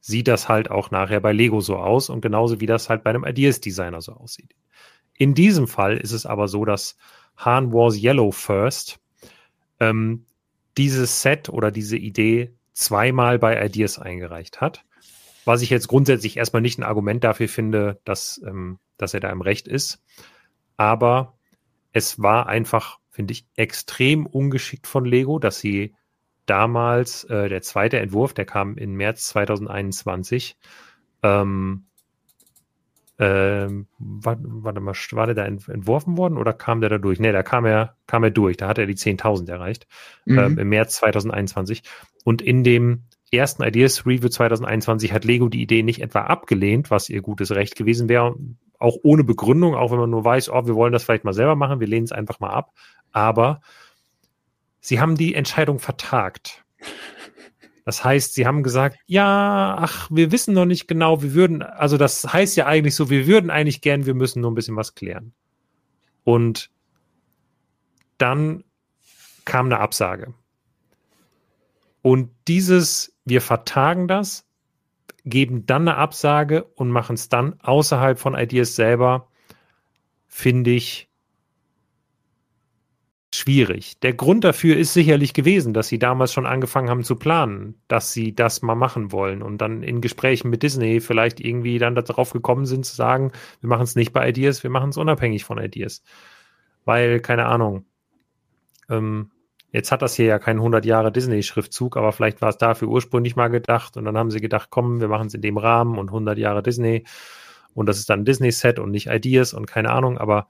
[0.00, 3.10] sieht das halt auch nachher bei Lego so aus und genauso wie das halt bei
[3.10, 4.56] einem Ideas Designer so aussieht.
[5.16, 6.96] In diesem Fall ist es aber so, dass
[7.36, 8.98] Han was Yellow First
[9.78, 10.26] ähm,
[10.76, 14.84] dieses Set oder diese Idee zweimal bei Ideas eingereicht hat.
[15.44, 19.30] Was ich jetzt grundsätzlich erstmal nicht ein Argument dafür finde, dass, ähm, dass er da
[19.30, 20.02] im Recht ist.
[20.76, 21.36] Aber
[21.92, 25.94] es war einfach, finde ich, extrem ungeschickt von Lego, dass sie
[26.46, 30.56] damals, äh, der zweite Entwurf, der kam im März 2021,
[31.22, 31.86] ähm,
[33.24, 37.20] ähm, warte, warte mal, war der da entworfen worden oder kam der da durch?
[37.20, 38.56] Nee, da kam er, kam er durch.
[38.56, 39.86] Da hat er die 10.000 erreicht
[40.24, 40.38] mhm.
[40.38, 41.84] ähm, im März 2021.
[42.24, 47.08] Und in dem ersten Ideas Review 2021 hat Lego die Idee nicht etwa abgelehnt, was
[47.08, 48.34] ihr gutes Recht gewesen wäre,
[48.80, 51.54] auch ohne Begründung, auch wenn man nur weiß, oh, wir wollen das vielleicht mal selber
[51.54, 52.72] machen, wir lehnen es einfach mal ab.
[53.12, 53.60] Aber
[54.80, 56.64] sie haben die Entscheidung vertagt.
[57.84, 61.96] Das heißt, sie haben gesagt, ja, ach, wir wissen noch nicht genau, wir würden, also
[61.96, 64.94] das heißt ja eigentlich so, wir würden eigentlich gern, wir müssen nur ein bisschen was
[64.94, 65.32] klären.
[66.24, 66.70] Und
[68.18, 68.62] dann
[69.44, 70.32] kam eine Absage.
[72.02, 74.46] Und dieses, wir vertagen das,
[75.24, 79.28] geben dann eine Absage und machen es dann außerhalb von Ideas selber,
[80.26, 81.08] finde ich
[83.34, 83.98] schwierig.
[84.00, 88.12] Der Grund dafür ist sicherlich gewesen, dass sie damals schon angefangen haben zu planen, dass
[88.12, 92.32] sie das mal machen wollen und dann in Gesprächen mit Disney vielleicht irgendwie dann darauf
[92.32, 95.58] gekommen sind zu sagen, wir machen es nicht bei Ideas, wir machen es unabhängig von
[95.58, 96.02] Ideas.
[96.84, 97.86] Weil, keine Ahnung,
[98.90, 99.30] ähm,
[99.72, 103.36] jetzt hat das hier ja keinen 100 Jahre Disney-Schriftzug, aber vielleicht war es dafür ursprünglich
[103.36, 106.08] mal gedacht und dann haben sie gedacht, komm, wir machen es in dem Rahmen und
[106.08, 107.04] 100 Jahre Disney
[107.74, 110.48] und das ist dann Disney-Set und nicht Ideas und keine Ahnung, aber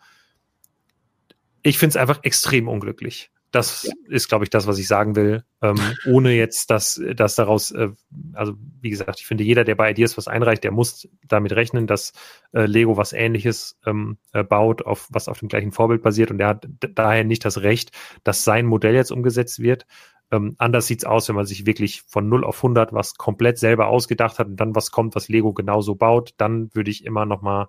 [1.63, 3.31] ich finde es einfach extrem unglücklich.
[3.53, 3.93] Das ja.
[4.09, 7.91] ist, glaube ich, das, was ich sagen will, ähm, ohne jetzt, dass, dass daraus, äh,
[8.33, 11.87] also wie gesagt, ich finde, jeder, der bei Ideas was einreicht, der muss damit rechnen,
[11.87, 12.15] dass
[12.53, 16.39] äh, Lego was Ähnliches ähm, äh, baut, auf, was auf dem gleichen Vorbild basiert und
[16.39, 17.93] der hat daher nicht das Recht,
[18.25, 19.87] dass sein Modell jetzt umgesetzt wird.
[20.31, 23.89] Ähm, anders sieht's aus, wenn man sich wirklich von 0 auf 100 was komplett selber
[23.89, 27.43] ausgedacht hat und dann was kommt, was Lego genauso baut, dann würde ich immer noch
[27.43, 27.69] mal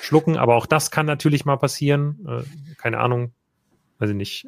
[0.00, 0.36] schlucken.
[0.36, 2.26] Aber auch das kann natürlich mal passieren.
[2.26, 2.42] Äh,
[2.76, 3.32] keine Ahnung,
[3.98, 4.46] weiß ich nicht.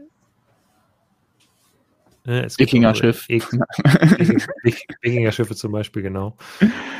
[2.28, 3.26] Äh, Wikinger-Schiff.
[5.02, 6.36] Wikinger-Schiffe zum Beispiel, genau.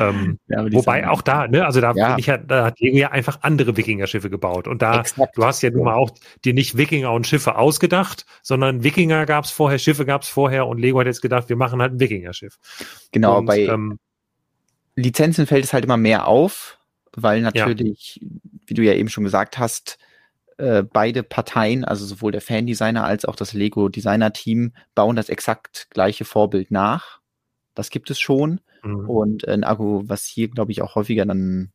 [0.00, 2.16] Ähm, ja, wobei auch da, ne, also da, ja.
[2.16, 4.66] ich, da hat Lego ja einfach andere Wikinger-Schiffe gebaut.
[4.66, 5.36] Und da, Exakt.
[5.36, 6.12] du hast ja nun mal auch
[6.46, 10.66] dir nicht Wikinger und Schiffe ausgedacht, sondern Wikinger gab es vorher, Schiffe gab es vorher
[10.66, 12.58] und Lego hat jetzt gedacht, wir machen halt ein Wikinger-Schiff.
[13.12, 13.98] Genau, und, bei ähm,
[14.96, 16.77] Lizenzen fällt es halt immer mehr auf,
[17.22, 18.28] weil natürlich, ja.
[18.66, 19.98] wie du ja eben schon gesagt hast,
[20.58, 26.24] äh, beide Parteien, also sowohl der Fan-Designer als auch das Lego-Designer-Team, bauen das exakt gleiche
[26.24, 27.20] Vorbild nach.
[27.74, 28.60] Das gibt es schon.
[28.82, 29.08] Mhm.
[29.08, 31.70] Und ein Akku, was hier, glaube ich, auch häufiger dann,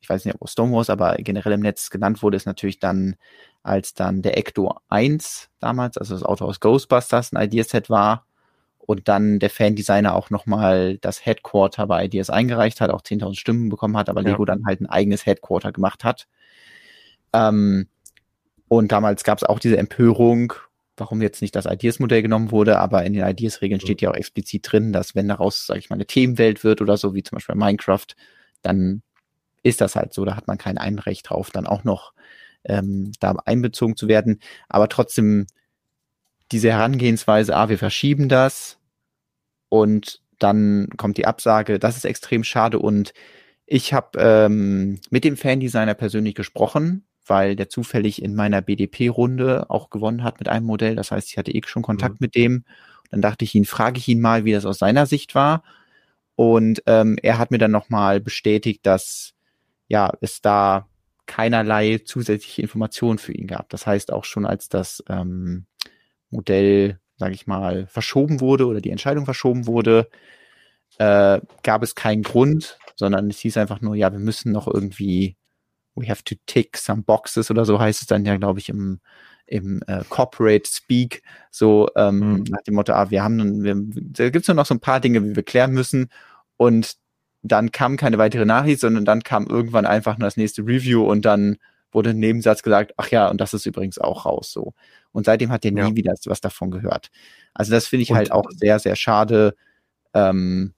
[0.00, 3.16] ich weiß nicht, ob es Stonewalls, aber generell im Netz genannt wurde, ist natürlich dann,
[3.62, 8.26] als dann der Ecto 1 damals, also das Auto aus Ghostbusters, ein Ideaset war,
[8.86, 13.68] und dann der Fan-Designer auch nochmal das Headquarter bei Ideas eingereicht hat, auch 10.000 Stimmen
[13.68, 14.30] bekommen hat, aber ja.
[14.30, 16.26] Lego dann halt ein eigenes Headquarter gemacht hat.
[17.32, 17.86] Ähm,
[18.68, 20.54] und damals gab es auch diese Empörung,
[20.96, 24.70] warum jetzt nicht das Ideas-Modell genommen wurde, aber in den Ideas-Regeln steht ja auch explizit
[24.70, 27.54] drin, dass wenn daraus, sage ich mal, eine Themenwelt wird oder so, wie zum Beispiel
[27.54, 28.06] Minecraft,
[28.62, 29.02] dann
[29.62, 32.12] ist das halt so, da hat man kein Einrecht drauf, dann auch noch
[32.64, 34.40] ähm, da einbezogen zu werden.
[34.68, 35.46] Aber trotzdem
[36.52, 38.78] diese Herangehensweise, ah, wir verschieben das
[39.68, 43.12] und dann kommt die Absage, das ist extrem schade und
[43.66, 49.88] ich habe ähm, mit dem Fan-Designer persönlich gesprochen, weil der zufällig in meiner BDP-Runde auch
[49.88, 50.96] gewonnen hat mit einem Modell.
[50.96, 52.24] Das heißt, ich hatte eh schon Kontakt mhm.
[52.24, 52.64] mit dem.
[53.10, 55.62] Dann dachte ich ihn, frage ich ihn mal, wie das aus seiner Sicht war.
[56.34, 59.34] Und ähm, er hat mir dann nochmal bestätigt, dass
[59.88, 60.88] ja es da
[61.26, 63.68] keinerlei zusätzliche Informationen für ihn gab.
[63.70, 65.66] Das heißt auch schon, als das ähm,
[66.32, 70.08] Modell, sage ich mal, verschoben wurde oder die Entscheidung verschoben wurde,
[70.98, 75.36] äh, gab es keinen Grund, sondern es hieß einfach nur, ja, wir müssen noch irgendwie,
[75.94, 79.00] we have to tick some boxes oder so heißt es dann ja, glaube ich, im,
[79.46, 82.44] im äh, Corporate Speak, so ähm, mhm.
[82.48, 85.00] nach dem Motto, ah, wir haben, wir, da gibt es nur noch so ein paar
[85.00, 86.08] Dinge, die wir klären müssen
[86.56, 86.96] und
[87.42, 91.24] dann kam keine weitere Nachricht, sondern dann kam irgendwann einfach nur das nächste Review und
[91.24, 91.56] dann
[91.90, 94.74] wurde ein Nebensatz gesagt, ach ja, und das ist übrigens auch raus so.
[95.12, 95.94] Und seitdem hat er nie ja.
[95.94, 97.10] wieder was davon gehört.
[97.54, 99.54] Also das finde ich und, halt auch sehr, sehr schade
[100.14, 100.74] ähm,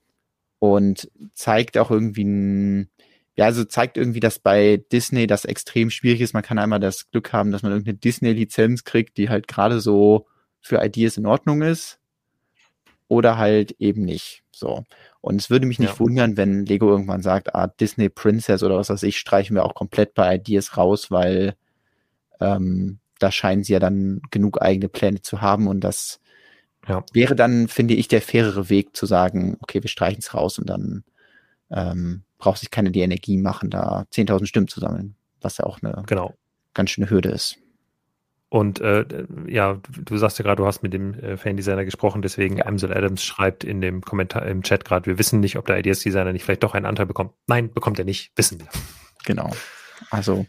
[0.59, 2.90] und zeigt auch irgendwie ein,
[3.36, 6.35] ja, also zeigt irgendwie, dass bei Disney das extrem schwierig ist.
[6.35, 10.27] Man kann einmal das Glück haben, dass man irgendeine Disney-Lizenz kriegt, die halt gerade so
[10.61, 11.98] für Ideas in Ordnung ist.
[13.09, 14.43] Oder halt eben nicht.
[14.51, 14.85] So.
[15.20, 15.98] Und es würde mich nicht ja.
[15.98, 19.74] wundern, wenn Lego irgendwann sagt, ah, Disney Princess oder was weiß ich, streichen wir auch
[19.74, 21.55] komplett bei Ideas raus, weil
[22.40, 26.20] ähm, da scheinen sie ja dann genug eigene Pläne zu haben und das
[26.86, 27.02] ja.
[27.14, 30.68] wäre dann, finde ich, der fairere Weg zu sagen, okay, wir streichen es raus und
[30.68, 31.05] dann
[31.70, 35.82] ähm, braucht sich keiner die Energie machen, da 10.000 Stimmen zu sammeln, was ja auch
[35.82, 36.34] eine genau.
[36.74, 37.56] ganz schöne Hürde ist.
[38.51, 39.06] Und äh,
[39.48, 42.66] ja, du sagst ja gerade, du hast mit dem äh, Fan-Designer gesprochen, deswegen ja.
[42.66, 46.32] Amsel Adams schreibt in dem Kommentar im Chat gerade, wir wissen nicht, ob der Ideas-Designer
[46.32, 47.32] nicht vielleicht doch einen Anteil bekommt.
[47.46, 48.68] Nein, bekommt er nicht, wissen wir.
[49.24, 49.51] Genau.
[50.10, 50.46] Also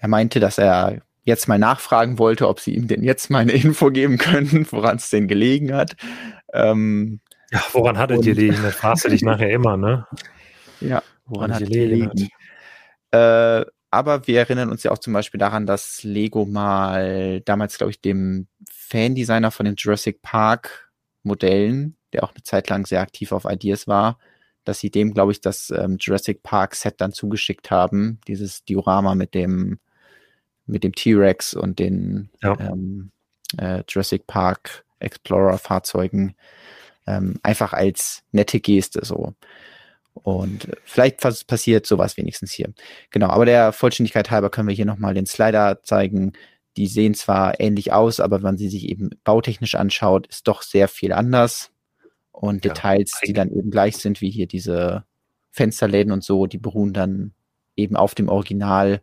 [0.00, 3.52] er meinte, dass er jetzt mal nachfragen wollte, ob sie ihm denn jetzt mal eine
[3.52, 5.96] Info geben können, woran es denn gelegen hat.
[6.54, 7.20] Ähm,
[7.50, 8.56] ja, woran hat er gelegen?
[8.62, 10.06] Das fragst du dich nachher immer, ne?
[10.78, 12.10] Ja, woran, woran hat gelegen?
[12.10, 12.28] gelegen?
[13.10, 17.92] Äh, aber wir erinnern uns ja auch zum Beispiel daran, dass Lego mal damals, glaube
[17.92, 20.92] ich, dem Fan-Designer von den Jurassic Park
[21.22, 24.18] Modellen, der auch eine Zeit lang sehr aktiv auf Ideas war,
[24.64, 29.14] dass sie dem, glaube ich, das ähm, Jurassic Park Set dann zugeschickt haben, dieses Diorama
[29.14, 29.78] mit dem
[30.66, 32.58] mit dem T-Rex und den ja.
[32.58, 33.10] ähm,
[33.58, 36.34] äh, Jurassic Park Explorer Fahrzeugen
[37.06, 39.34] ähm, einfach als nette Geste so.
[40.14, 42.72] Und vielleicht passiert sowas wenigstens hier.
[43.10, 46.32] Genau, aber der Vollständigkeit halber können wir hier nochmal den Slider zeigen.
[46.76, 50.62] Die sehen zwar ähnlich aus, aber wenn man sie sich eben bautechnisch anschaut, ist doch
[50.62, 51.70] sehr viel anders.
[52.32, 55.04] Und ja, Details, die dann eben gleich sind, wie hier diese
[55.50, 57.32] Fensterläden und so, die beruhen dann
[57.76, 59.02] eben auf dem Original.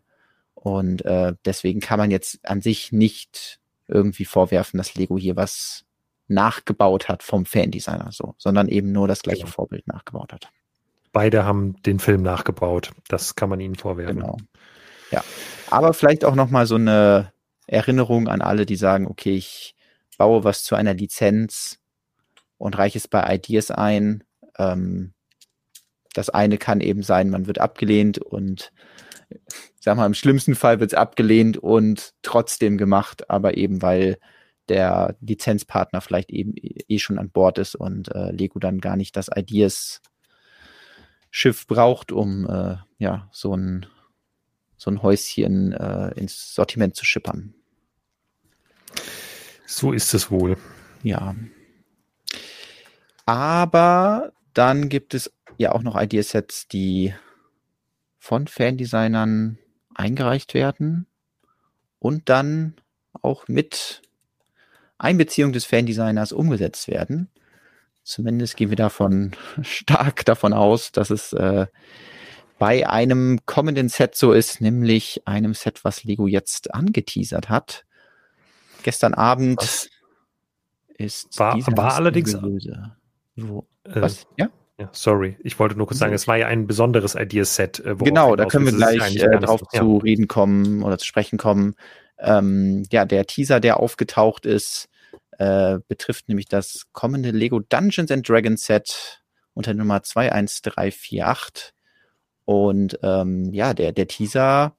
[0.64, 5.84] Und äh, deswegen kann man jetzt an sich nicht irgendwie vorwerfen, dass Lego hier was
[6.26, 9.52] nachgebaut hat vom Fan-Designer so, sondern eben nur das gleiche genau.
[9.52, 10.50] Vorbild nachgebaut hat
[11.14, 12.90] beide haben den Film nachgebaut.
[13.08, 14.16] Das kann man ihnen vorwerfen.
[14.16, 14.36] Genau.
[15.10, 15.24] Ja.
[15.70, 17.32] Aber vielleicht auch nochmal so eine
[17.66, 19.74] Erinnerung an alle, die sagen, okay, ich
[20.18, 21.78] baue was zu einer Lizenz
[22.58, 24.24] und reiche es bei Ideas ein.
[24.58, 25.14] Ähm,
[26.12, 28.72] das eine kann eben sein, man wird abgelehnt und
[29.80, 34.18] sag mal, im schlimmsten Fall wird es abgelehnt und trotzdem gemacht, aber eben weil
[34.68, 39.16] der Lizenzpartner vielleicht eben eh schon an Bord ist und äh, Lego dann gar nicht
[39.16, 40.00] das Ideas
[41.30, 43.86] Schiff braucht, um äh, ja so ein
[44.76, 47.54] so ein Häuschen äh, ins Sortiment zu schippern.
[49.66, 50.56] So ist es wohl.
[51.02, 51.34] Ja.
[53.26, 57.14] Aber dann gibt es ja auch noch Ideasets, die
[58.24, 59.58] von Fandesignern
[59.94, 61.06] eingereicht werden
[61.98, 62.72] und dann
[63.20, 64.00] auch mit
[64.96, 67.28] Einbeziehung des Fandesigners umgesetzt werden.
[68.02, 71.66] Zumindest gehen wir davon stark davon aus, dass es äh,
[72.58, 77.84] bei einem kommenden Set so ist, nämlich einem Set, was Lego jetzt angeteasert hat.
[78.84, 79.90] Gestern Abend was?
[80.96, 82.32] ist war, war allerdings
[83.36, 84.26] Wo, äh, was?
[84.38, 84.48] Ja?
[84.78, 87.78] Ja, sorry, ich wollte nur kurz sagen, es war ja ein besonderes Ideaset.
[87.80, 89.80] Äh, genau, da können wir gleich äh, drauf ja.
[89.80, 91.76] zu reden kommen oder zu sprechen kommen.
[92.18, 94.88] Ähm, ja, der Teaser, der aufgetaucht ist,
[95.38, 99.22] äh, betrifft nämlich das kommende Lego Dungeons and Dragons Set
[99.52, 101.72] unter Nummer 21348.
[102.44, 104.76] Und ähm, ja, der, der Teaser,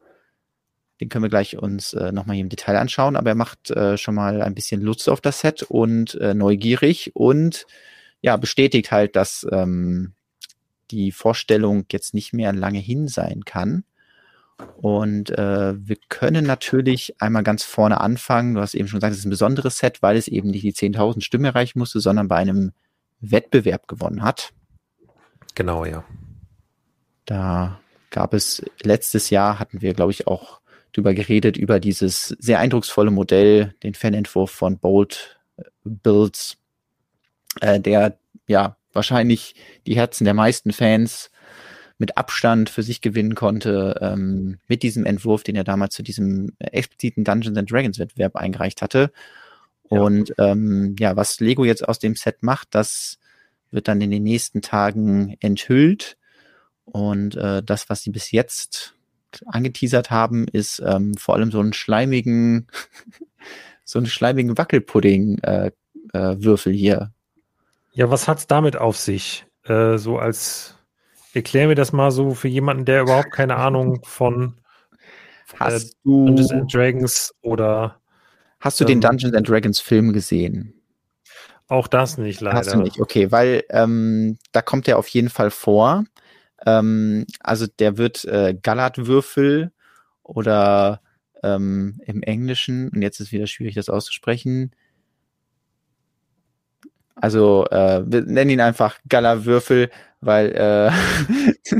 [0.99, 3.97] den können wir gleich uns äh, nochmal hier im Detail anschauen, aber er macht äh,
[3.97, 7.65] schon mal ein bisschen Lust auf das Set und äh, neugierig und
[8.25, 10.13] ja, bestätigt halt, dass ähm,
[10.89, 13.83] die Vorstellung jetzt nicht mehr lange hin sein kann.
[14.77, 18.55] Und äh, wir können natürlich einmal ganz vorne anfangen.
[18.55, 20.73] Du hast eben schon gesagt, es ist ein besonderes Set, weil es eben nicht die
[20.73, 22.71] 10.000 Stimmen erreichen musste, sondern bei einem
[23.19, 24.53] Wettbewerb gewonnen hat.
[25.53, 26.03] Genau, ja.
[27.25, 27.79] Da
[28.09, 30.61] gab es letztes Jahr, hatten wir, glaube ich, auch
[30.93, 35.39] drüber geredet, über dieses sehr eindrucksvolle Modell, den Fanentwurf von Bold
[35.83, 36.57] Builds,
[37.61, 38.17] äh, der
[38.47, 39.55] ja wahrscheinlich
[39.85, 41.31] die Herzen der meisten Fans
[41.97, 46.51] mit Abstand für sich gewinnen konnte, ähm, mit diesem Entwurf, den er damals zu diesem
[46.59, 49.11] expliziten Dungeons and Dragons Wettbewerb eingereicht hatte.
[49.83, 50.51] Und ja.
[50.51, 53.17] Ähm, ja, was Lego jetzt aus dem Set macht, das
[53.71, 56.17] wird dann in den nächsten Tagen enthüllt.
[56.85, 58.93] Und äh, das, was sie bis jetzt
[59.45, 62.67] angeteasert haben, ist ähm, vor allem so einen schleimigen,
[63.83, 67.11] so einen schleimigen Wackelpudding-Würfel äh, äh, hier.
[67.95, 69.45] Ja, was hat's damit auf sich?
[69.63, 70.75] Äh, so als
[71.33, 74.55] Erklär mir das mal so für jemanden, der überhaupt keine Ahnung von
[75.55, 77.99] hast äh, du Dungeons and Dragons oder
[78.59, 80.73] Hast du ähm, den Dungeons and Dragons Film gesehen?
[81.67, 82.57] Auch das nicht, leider.
[82.57, 86.05] Hast du nicht, okay, weil ähm, da kommt er auf jeden Fall vor.
[86.65, 89.71] Ähm, also der wird äh, Galatwürfel
[90.23, 91.01] oder
[91.43, 94.71] ähm, im Englischen, und jetzt ist wieder schwierig, das auszusprechen.
[97.15, 99.89] Also äh, wir nennen ihn einfach Gala-Würfel,
[100.19, 100.91] weil äh,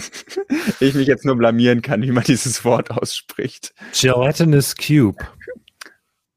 [0.80, 3.74] ich mich jetzt nur blamieren kann, wie man dieses Wort ausspricht.
[4.00, 5.24] Gelatinous Cube.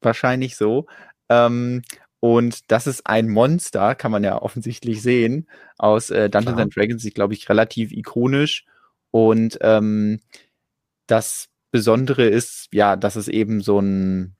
[0.01, 0.87] Wahrscheinlich so.
[1.29, 1.81] Ähm,
[2.19, 5.47] und das ist ein Monster, kann man ja offensichtlich sehen,
[5.77, 6.63] aus äh, Dungeons Klar.
[6.63, 8.65] and Dragons, ist, glaube ich, relativ ikonisch.
[9.11, 10.19] Und ähm,
[11.07, 14.35] das Besondere ist, ja, dass es eben so ein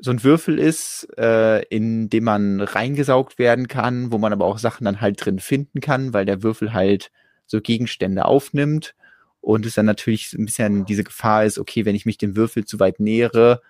[0.00, 4.58] so ein Würfel ist, äh, in dem man reingesaugt werden kann, wo man aber auch
[4.58, 7.10] Sachen dann halt drin finden kann, weil der Würfel halt
[7.46, 8.94] so Gegenstände aufnimmt
[9.40, 12.64] und es dann natürlich ein bisschen diese Gefahr ist, okay, wenn ich mich dem Würfel
[12.64, 13.60] zu weit nähere,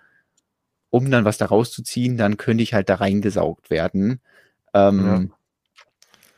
[0.89, 4.21] um dann was da rauszuziehen, dann könnte ich halt da reingesaugt werden.
[4.73, 5.37] Ähm, ja.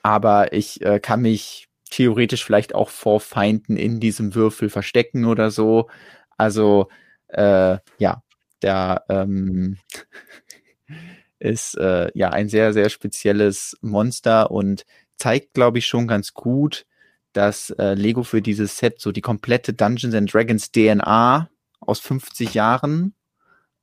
[0.04, 5.52] Aber ich äh, kann mich theoretisch vielleicht auch vor Feinden in diesem Würfel verstecken oder
[5.52, 5.90] so.
[6.38, 6.90] Also
[7.28, 8.24] äh, ja,
[8.64, 9.78] der ähm,
[11.40, 14.86] ist äh, ja ein sehr, sehr spezielles Monster und
[15.18, 16.86] zeigt, glaube ich, schon ganz gut,
[17.34, 21.50] dass äh, Lego für dieses Set so die komplette Dungeons and Dragons DNA
[21.80, 23.14] aus 50 Jahren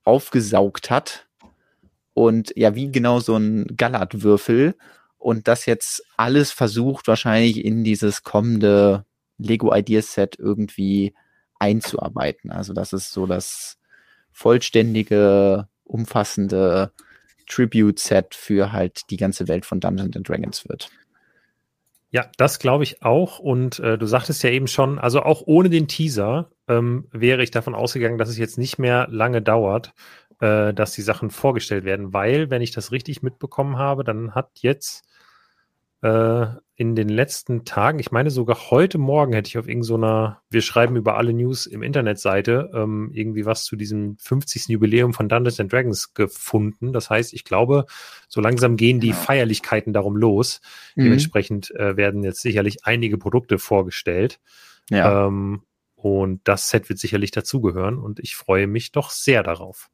[0.04, 1.28] aufgesaugt hat.
[2.14, 4.74] Und ja, wie genau so ein Galat-Würfel.
[5.18, 9.04] Und das jetzt alles versucht, wahrscheinlich in dieses kommende
[9.36, 11.14] Lego Ideas Set irgendwie
[11.58, 12.50] einzuarbeiten.
[12.50, 13.78] Also das ist so das
[14.40, 16.92] vollständige, umfassende
[17.46, 20.88] Tribute-Set für halt die ganze Welt von Dungeons and Dragons wird.
[22.10, 23.38] Ja, das glaube ich auch.
[23.38, 27.50] Und äh, du sagtest ja eben schon, also auch ohne den Teaser ähm, wäre ich
[27.50, 29.92] davon ausgegangen, dass es jetzt nicht mehr lange dauert,
[30.40, 34.50] äh, dass die Sachen vorgestellt werden, weil, wenn ich das richtig mitbekommen habe, dann hat
[34.60, 35.04] jetzt
[36.02, 36.46] äh,
[36.76, 40.62] in den letzten Tagen, ich meine sogar heute Morgen hätte ich auf irgendeiner, so wir
[40.62, 44.68] schreiben über alle News im Internetseite, ähm, irgendwie was zu diesem 50.
[44.68, 46.94] Jubiläum von Dungeons and Dragons gefunden.
[46.94, 47.84] Das heißt, ich glaube,
[48.28, 49.20] so langsam gehen die genau.
[49.20, 50.62] Feierlichkeiten darum los.
[50.94, 51.04] Mhm.
[51.04, 54.40] Dementsprechend äh, werden jetzt sicherlich einige Produkte vorgestellt.
[54.88, 55.26] Ja.
[55.26, 55.64] Ähm,
[55.96, 59.90] und das Set wird sicherlich dazugehören und ich freue mich doch sehr darauf.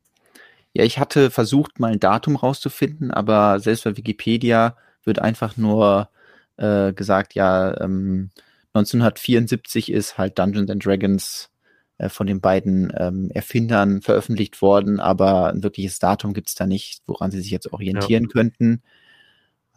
[0.73, 4.77] Ja, ich hatte versucht, mal ein Datum rauszufinden, aber selbst bei Wikipedia
[5.07, 6.09] wird einfach nur
[6.57, 8.31] äh, gesagt, ja, ähm,
[8.75, 11.51] 1974 ist halt Dungeons and Dragons
[11.99, 17.03] äh, von den beiden ähm, Erfindern veröffentlicht worden, aber ein wirkliches Datum gibt's da nicht,
[17.07, 18.29] woran sie sich jetzt orientieren ja.
[18.29, 18.83] könnten.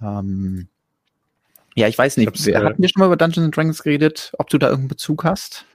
[0.01, 0.67] Ähm,
[1.75, 2.45] ja, ich weiß nicht.
[2.45, 4.89] Wir, äh, hatten wir schon mal über Dungeons and Dragons geredet, ob du da irgendeinen
[4.89, 5.65] Bezug hast?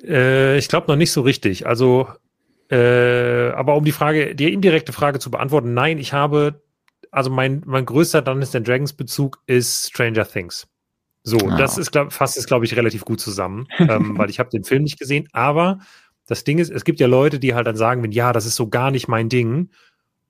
[0.00, 1.66] Äh, ich glaube noch nicht so richtig.
[1.66, 2.08] Also,
[2.70, 6.62] äh, aber um die Frage, die indirekte Frage zu beantworten, nein, ich habe
[7.12, 10.66] also mein, mein größter Dungeons and Dragons Bezug ist Stranger Things.
[11.22, 11.56] So, oh.
[11.56, 14.64] das ist, glaub, fasst es, glaube ich, relativ gut zusammen, ähm, weil ich habe den
[14.64, 15.28] Film nicht gesehen.
[15.32, 15.78] Aber
[16.26, 18.56] das Ding ist, es gibt ja Leute, die halt dann sagen, wenn ja, das ist
[18.56, 19.70] so gar nicht mein Ding.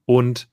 [0.05, 0.49] Und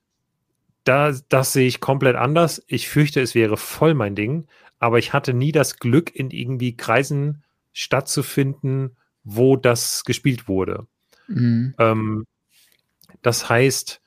[0.84, 2.62] da, das sehe ich komplett anders.
[2.68, 4.46] Ich fürchte, es wäre voll mein Ding.
[4.78, 7.42] Aber ich hatte nie das Glück, in irgendwie Kreisen
[7.72, 10.86] stattzufinden, wo das gespielt wurde.
[11.26, 11.74] Mhm.
[11.78, 12.26] Ähm,
[13.20, 14.00] das heißt,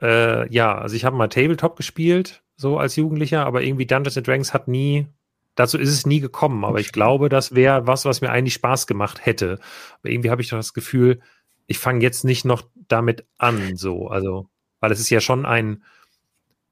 [0.00, 4.26] äh, ja, also ich habe mal Tabletop gespielt, so als Jugendlicher, aber irgendwie Dungeons and
[4.26, 5.06] Dragons hat nie,
[5.54, 6.64] dazu ist es nie gekommen.
[6.64, 9.58] Aber ich glaube, das wäre was, was mir eigentlich Spaß gemacht hätte.
[10.00, 11.20] Aber irgendwie habe ich doch das Gefühl,
[11.66, 14.48] ich fange jetzt nicht noch damit an, so, also,
[14.80, 15.82] weil es ist ja schon ein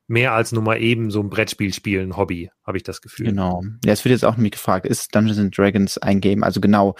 [0.09, 3.27] mehr als nur mal eben so ein Brettspiel spielen Hobby, habe ich das Gefühl.
[3.27, 3.63] Genau.
[3.85, 6.45] Ja, es wird jetzt auch nämlich gefragt, ist Dungeons and Dragons ein Game?
[6.45, 6.95] Also genau,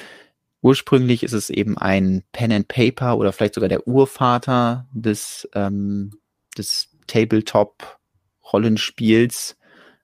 [0.67, 6.19] Ursprünglich ist es eben ein Pen and Paper oder vielleicht sogar der Urvater des, ähm,
[6.59, 9.57] des Tabletop-Rollenspiels,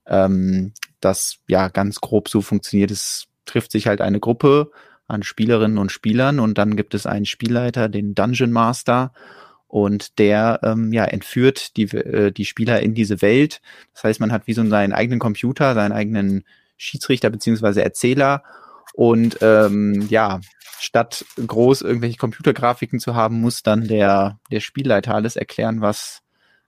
[0.07, 2.93] ähm, das ja ganz grob so funktioniert.
[2.93, 4.71] Es trifft sich halt eine Gruppe
[5.09, 9.13] an Spielerinnen und Spielern und dann gibt es einen Spielleiter, den Dungeon Master
[9.67, 13.61] und der ähm, ja entführt die äh, die Spieler in diese Welt.
[13.95, 16.45] Das heißt, man hat wie so seinen eigenen Computer, seinen eigenen
[16.77, 18.45] Schiedsrichter beziehungsweise Erzähler
[18.93, 20.41] und ähm, ja,
[20.79, 26.23] statt groß irgendwelche Computergrafiken zu haben, muss dann der, der Spielleiter alles erklären, was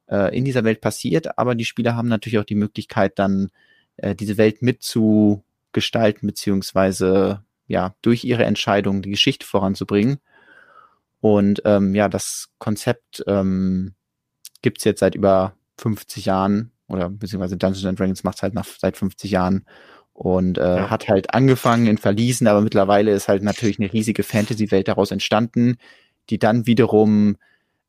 [0.08, 1.38] äh, in dieser Welt passiert.
[1.38, 3.50] Aber die Spieler haben natürlich auch die Möglichkeit, dann
[3.96, 10.18] äh, diese Welt mitzugestalten, beziehungsweise ja, durch ihre Entscheidung die Geschichte voranzubringen.
[11.20, 13.94] Und ähm, ja, das Konzept ähm,
[14.62, 18.66] gibt jetzt seit über 50 Jahren oder beziehungsweise Dungeons and Dragons macht es halt nach,
[18.66, 19.64] seit 50 Jahren
[20.14, 20.90] und äh, ja.
[20.90, 25.76] hat halt angefangen in Verliesen, aber mittlerweile ist halt natürlich eine riesige Fantasy-Welt daraus entstanden,
[26.30, 27.36] die dann wiederum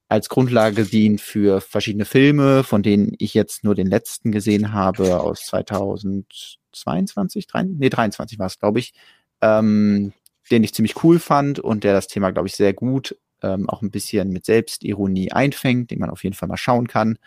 [0.07, 5.21] als Grundlage dient für verschiedene Filme, von denen ich jetzt nur den letzten gesehen habe
[5.21, 8.93] aus 2022, 3, nee 23 war es, glaube ich,
[9.41, 10.13] ähm,
[10.51, 13.81] den ich ziemlich cool fand und der das Thema, glaube ich, sehr gut ähm, auch
[13.81, 17.17] ein bisschen mit Selbstironie einfängt, den man auf jeden Fall mal schauen kann.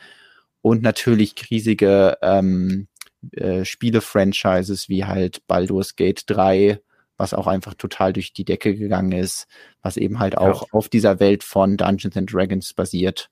[0.61, 2.89] Und natürlich riesige ähm,
[3.33, 6.81] äh, Spiele-Franchises wie halt Baldur's Gate 3,
[7.17, 9.47] was auch einfach total durch die Decke gegangen ist,
[9.83, 10.69] was eben halt auch ja.
[10.73, 13.31] auf dieser Welt von Dungeons and Dragons basiert.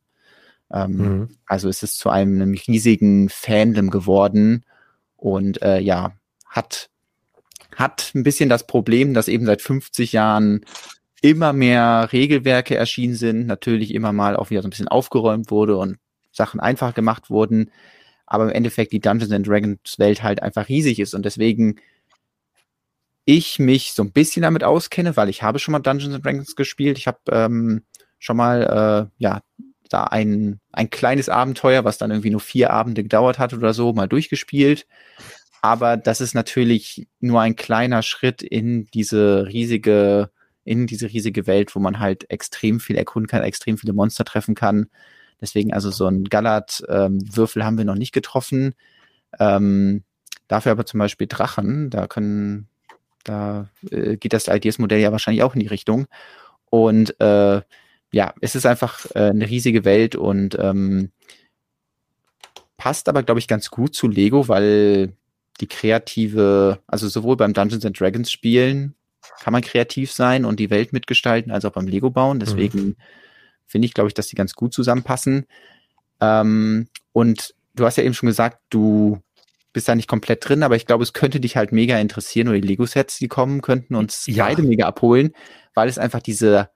[0.73, 1.29] Ähm, mhm.
[1.47, 4.65] Also es ist zu einem, einem riesigen Fandom geworden
[5.17, 6.13] und äh, ja,
[6.49, 6.91] hat
[7.77, 10.65] hat ein bisschen das Problem, dass eben seit 50 Jahren
[11.21, 15.77] immer mehr Regelwerke erschienen sind, natürlich immer mal auch wieder so ein bisschen aufgeräumt wurde
[15.77, 15.99] und
[16.33, 17.71] Sachen einfach gemacht wurden,
[18.27, 21.81] aber im Endeffekt die Dungeons and Dragons Welt halt einfach riesig ist und deswegen
[23.25, 26.55] ich mich so ein bisschen damit auskenne, weil ich habe schon mal Dungeons and Dragons
[26.57, 26.97] gespielt.
[26.97, 27.83] Ich habe ähm,
[28.19, 29.43] schon mal äh, ja
[29.91, 33.93] da ein ein kleines Abenteuer, was dann irgendwie nur vier Abende gedauert hat oder so,
[33.93, 34.87] mal durchgespielt.
[35.63, 40.31] Aber das ist natürlich nur ein kleiner Schritt in diese riesige
[40.65, 44.55] in diese riesige Welt, wo man halt extrem viel erkunden kann, extrem viele Monster treffen
[44.55, 44.89] kann.
[45.41, 48.75] Deswegen also so ein Gallert-Würfel ähm, haben wir noch nicht getroffen.
[49.39, 50.05] Ähm,
[50.49, 52.69] dafür aber zum Beispiel Drachen, da können,
[53.25, 56.07] da äh, geht das Ideas-Modell ja wahrscheinlich auch in die Richtung.
[56.71, 57.61] Und äh,
[58.13, 61.11] ja, es ist einfach äh, eine riesige Welt und ähm,
[62.77, 65.13] passt aber, glaube ich, ganz gut zu Lego, weil
[65.61, 68.95] die kreative, also sowohl beim Dungeons and Dragons Spielen
[69.41, 72.39] kann man kreativ sein und die Welt mitgestalten, als auch beim Lego bauen.
[72.39, 72.97] Deswegen mhm.
[73.67, 75.47] Finde ich, glaube ich, dass die ganz gut zusammenpassen.
[76.21, 79.21] Ähm, und du hast ja eben schon gesagt, du
[79.73, 82.59] bist da nicht komplett drin, aber ich glaube, es könnte dich halt mega interessieren oder
[82.59, 84.47] die Lego-Sets, die kommen, könnten uns ja.
[84.47, 85.33] beide mega abholen,
[85.75, 86.71] weil es einfach diese,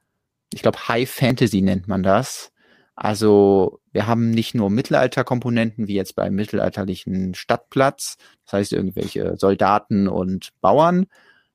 [0.53, 2.53] ich glaube, High Fantasy nennt man das.
[2.95, 10.07] Also wir haben nicht nur Mittelalterkomponenten wie jetzt beim mittelalterlichen Stadtplatz, das heißt irgendwelche Soldaten
[10.07, 11.07] und Bauern,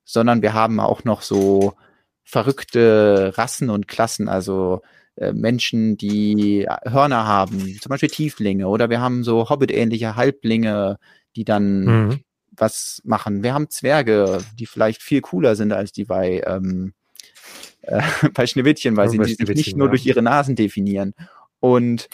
[0.03, 1.73] sondern wir haben auch noch so
[2.23, 4.81] verrückte Rassen und Klassen, also
[5.17, 10.97] Menschen, die Hörner haben, zum Beispiel Tieflinge, oder wir haben so Hobbit-ähnliche Halblinge,
[11.35, 12.19] die dann mhm.
[12.51, 13.43] was machen.
[13.43, 16.93] Wir haben Zwerge, die vielleicht viel cooler sind als die bei, ähm,
[17.81, 18.01] äh,
[18.33, 19.91] bei Schneewittchen, weil sie sich nicht nur ja.
[19.91, 21.13] durch ihre Nasen definieren.
[21.59, 22.09] Und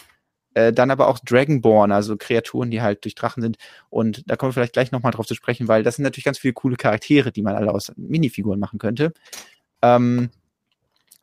[0.54, 3.56] äh, dann aber auch Dragonborn, also Kreaturen, die halt durch Drachen sind.
[3.88, 6.38] Und da kommen wir vielleicht gleich nochmal drauf zu sprechen, weil das sind natürlich ganz
[6.38, 9.12] viele coole Charaktere, die man alle aus Minifiguren machen könnte.
[9.80, 10.30] Ähm,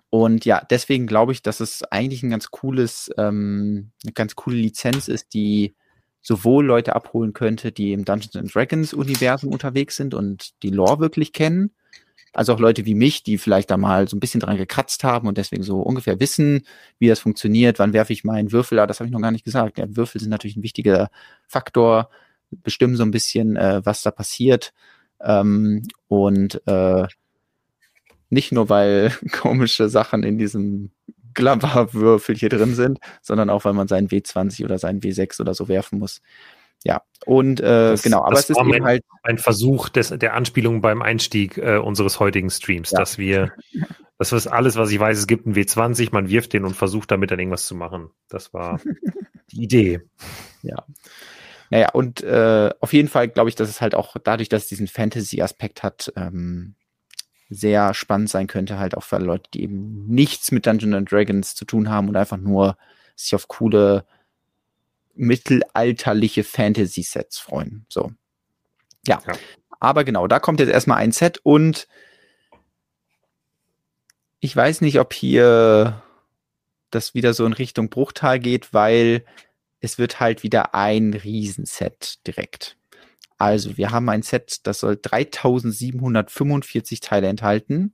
[0.10, 4.58] und ja, deswegen glaube ich, dass es eigentlich ein ganz cooles, ähm, eine ganz coole
[4.58, 5.76] Lizenz ist, die
[6.22, 11.00] sowohl Leute abholen könnte, die im Dungeons and Dragons Universum unterwegs sind und die Lore
[11.00, 11.72] wirklich kennen,
[12.34, 15.28] also auch Leute wie mich, die vielleicht da mal so ein bisschen dran gekratzt haben
[15.28, 16.66] und deswegen so ungefähr wissen,
[16.98, 19.46] wie das funktioniert, wann werfe ich meinen Würfel, aber das habe ich noch gar nicht
[19.46, 19.78] gesagt.
[19.78, 21.10] Ja, Würfel sind natürlich ein wichtiger
[21.48, 22.10] Faktor,
[22.52, 24.74] bestimmen so ein bisschen, äh, was da passiert.
[25.22, 27.08] Ähm, und äh,
[28.30, 30.92] nicht nur, weil komische Sachen in diesem
[31.34, 35.68] Glabber-Würfel hier drin sind, sondern auch, weil man seinen W20 oder seinen W6 oder so
[35.68, 36.22] werfen muss.
[36.84, 40.80] Ja, und äh, das, genau, aber es ist eben halt ein Versuch des, der Anspielung
[40.80, 43.00] beim Einstieg äh, unseres heutigen Streams, ja.
[43.00, 43.52] dass wir,
[44.18, 47.12] das ist alles, was ich weiß, es gibt einen W20, man wirft den und versucht
[47.12, 48.12] damit dann irgendwas zu machen.
[48.30, 48.80] Das war
[49.52, 50.02] die Idee.
[50.62, 50.86] Ja.
[51.70, 54.70] Naja, und äh, auf jeden Fall glaube ich, dass es halt auch dadurch, dass es
[54.70, 56.76] diesen Fantasy-Aspekt hat, ähm,
[57.50, 61.56] sehr spannend sein könnte, halt auch für Leute, die eben nichts mit Dungeons and Dragons
[61.56, 62.78] zu tun haben und einfach nur
[63.16, 64.06] sich auf coole
[65.16, 67.86] mittelalterliche Fantasy-Sets freuen.
[67.90, 68.12] So.
[69.06, 69.22] Ja.
[69.28, 69.34] ja.
[69.80, 71.88] Aber genau, da kommt jetzt erstmal ein Set und
[74.40, 76.02] ich weiß nicht, ob hier
[76.92, 79.26] das wieder so in Richtung Bruchtal geht, weil
[79.82, 82.78] es wird halt wieder ein Riesenset direkt.
[83.40, 87.94] Also wir haben ein Set, das soll 3745 Teile enthalten.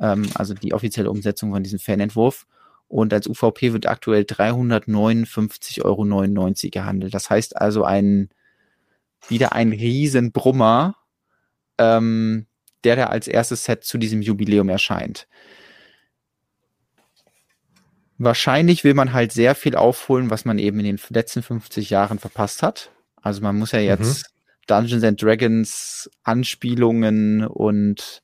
[0.00, 2.46] Ähm, also die offizielle Umsetzung von diesem Fanentwurf
[2.88, 6.02] und als UVP wird aktuell 359,99 Euro
[6.70, 7.14] gehandelt.
[7.14, 8.30] Das heißt also ein
[9.28, 10.96] wieder ein Riesenbrummer,
[11.78, 12.46] ähm,
[12.82, 15.28] der da als erstes Set zu diesem Jubiläum erscheint.
[18.18, 22.18] Wahrscheinlich will man halt sehr viel aufholen, was man eben in den letzten 50 Jahren
[22.18, 22.90] verpasst hat.
[23.22, 24.39] Also man muss ja jetzt mhm.
[24.66, 28.22] Dungeons and Dragons Anspielungen und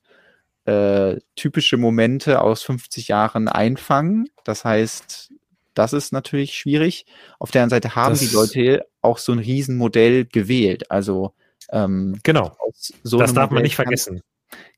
[0.65, 4.29] äh, typische Momente aus 50 Jahren einfangen.
[4.43, 5.31] Das heißt,
[5.73, 7.05] das ist natürlich schwierig.
[7.39, 10.89] Auf der anderen Seite haben das die Leute auch so ein Riesenmodell gewählt.
[10.91, 11.33] Also
[11.71, 12.55] Ähm, genau.
[13.03, 14.21] So das darf man nicht vergessen.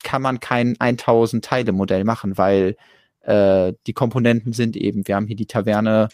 [0.04, 2.76] Kann man kein 1000 Teile Modell machen, weil
[3.22, 6.10] äh, die Komponenten sind eben, wir haben hier die Taverne,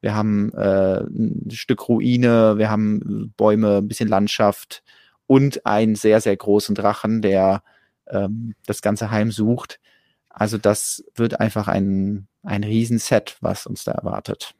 [0.00, 4.82] wir haben äh, ein Stück Ruine, wir haben Bäume, ein bisschen Landschaft
[5.26, 7.62] und einen sehr, sehr großen Drachen, der
[8.08, 9.80] ähm, das ganze Heim sucht.
[10.28, 14.54] Also das wird einfach ein, ein Riesenset, was uns da erwartet.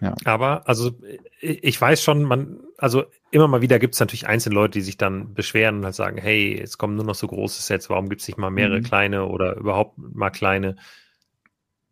[0.00, 0.14] Ja.
[0.24, 0.92] Aber, also,
[1.40, 4.98] ich weiß schon, man, also immer mal wieder gibt es natürlich einzelne Leute, die sich
[4.98, 8.20] dann beschweren und halt sagen, hey, es kommen nur noch so große Sets, warum gibt
[8.20, 8.84] es nicht mal mehrere mhm.
[8.84, 10.76] kleine oder überhaupt mal kleine?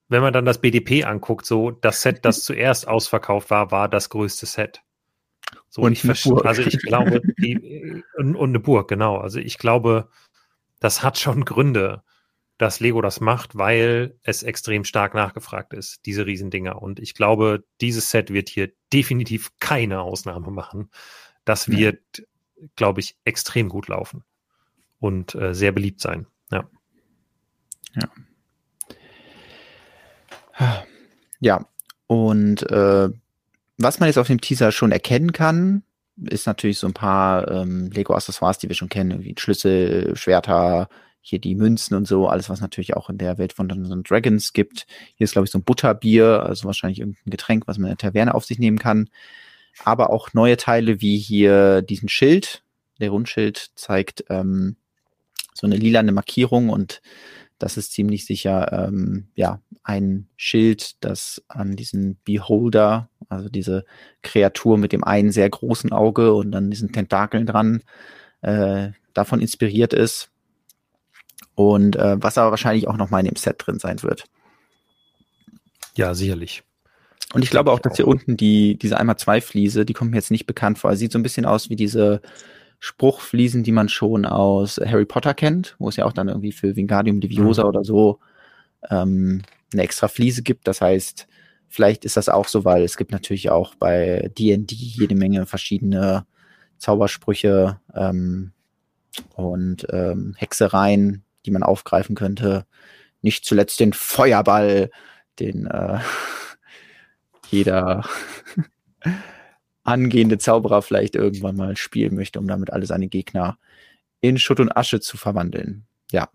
[0.09, 4.09] Wenn man dann das BDP anguckt, so das Set, das zuerst ausverkauft war, war das
[4.11, 4.83] größte Set.
[5.69, 9.17] So, und ich verstehe, also ich glaube, die, und, und eine Burg, genau.
[9.19, 10.09] Also ich glaube,
[10.81, 12.03] das hat schon Gründe
[12.59, 16.81] dass Lego das macht, weil es extrem stark nachgefragt ist, diese Riesendinger.
[16.81, 20.91] Und ich glaube, dieses Set wird hier definitiv keine Ausnahme machen.
[21.45, 22.25] Das wird, ja.
[22.77, 24.25] glaube ich, extrem gut laufen
[25.01, 26.27] und äh, sehr beliebt sein.
[26.51, 26.69] Ja.
[27.95, 28.09] Ja.
[31.41, 31.67] Ja,
[32.07, 33.09] und äh,
[33.79, 35.83] was man jetzt auf dem Teaser schon erkennen kann,
[36.17, 40.89] ist natürlich so ein paar ähm, Lego-Accessoires, die wir schon kennen, wie Schlüssel, Schwerter,
[41.21, 44.53] hier die Münzen und so, alles, was natürlich auch in der Welt von Dungeons Dragons
[44.53, 44.87] gibt.
[45.17, 48.11] Hier ist, glaube ich, so ein Butterbier, also wahrscheinlich irgendein Getränk, was man in der
[48.11, 49.09] Taverne auf sich nehmen kann.
[49.85, 52.63] Aber auch neue Teile wie hier diesen Schild.
[53.01, 54.77] Der Rundschild zeigt ähm,
[55.55, 57.01] so eine lilane Markierung und
[57.59, 63.85] das ist ziemlich sicher ähm, ja ein Schild, das an diesen Beholder, also diese
[64.23, 67.83] Kreatur mit dem einen sehr großen Auge und dann diesen Tentakeln dran,
[68.43, 70.31] äh, davon inspiriert ist
[71.55, 74.25] und äh, was aber wahrscheinlich auch noch mal in dem Set drin sein wird.
[75.97, 76.65] Ja, sicherlich.
[77.33, 80.19] Und ich glaube auch, dass hier unten die, diese einmal zwei Fliese, die kommt mir
[80.19, 80.95] jetzt nicht bekannt vor.
[80.97, 82.21] Sieht so ein bisschen aus wie diese
[82.85, 86.77] Spruchfliesen, die man schon aus Harry Potter kennt, wo es ja auch dann irgendwie für
[86.77, 87.69] Wingardium Leviosa mhm.
[87.71, 88.19] oder so
[88.91, 89.41] ähm,
[89.73, 90.69] eine extra Fliese gibt.
[90.69, 91.27] Das heißt,
[91.67, 96.27] vielleicht ist das auch so, weil es gibt natürlich auch bei D&D jede Menge verschiedene
[96.77, 98.53] Zaubersprüche ähm,
[99.35, 102.67] und ähm, Hexereien, die man aufgreifen könnte.
[103.23, 104.91] Nicht zuletzt den Feuerball,
[105.41, 106.01] den äh,
[107.51, 108.05] jeder
[109.85, 113.59] angehende Zauberer vielleicht irgendwann mal spielen möchte, um damit alle seine Gegner
[114.21, 115.87] in Schutt und Asche zu verwandeln.
[116.11, 116.29] Ja.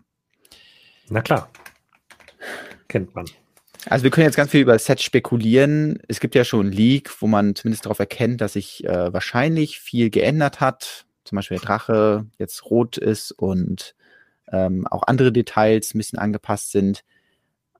[1.08, 1.50] Na klar.
[2.88, 3.26] Kennt man.
[3.86, 5.98] Also wir können jetzt ganz viel über das Set spekulieren.
[6.06, 10.10] Es gibt ja schon Leak, wo man zumindest darauf erkennt, dass sich äh, wahrscheinlich viel
[10.10, 11.06] geändert hat.
[11.24, 13.94] Zum Beispiel der Drache jetzt rot ist und
[14.52, 17.04] ähm, auch andere Details ein bisschen angepasst sind.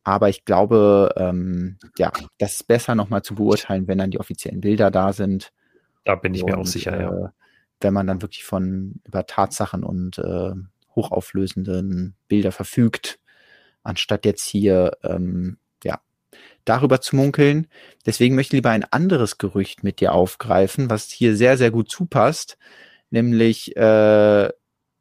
[0.02, 4.60] Aber ich glaube, ähm, ja, das ist besser nochmal zu beurteilen, wenn dann die offiziellen
[4.60, 5.52] Bilder da sind.
[6.04, 7.32] Da bin ich und, mir auch sicher, äh, ja.
[7.80, 10.52] Wenn man dann wirklich von über Tatsachen und äh,
[10.94, 13.18] hochauflösenden Bilder verfügt,
[13.82, 16.00] anstatt jetzt hier ähm, ja
[16.64, 17.68] darüber zu munkeln.
[18.04, 21.90] Deswegen möchte ich lieber ein anderes Gerücht mit dir aufgreifen, was hier sehr, sehr gut
[21.90, 22.58] zupasst.
[23.10, 24.50] Nämlich äh,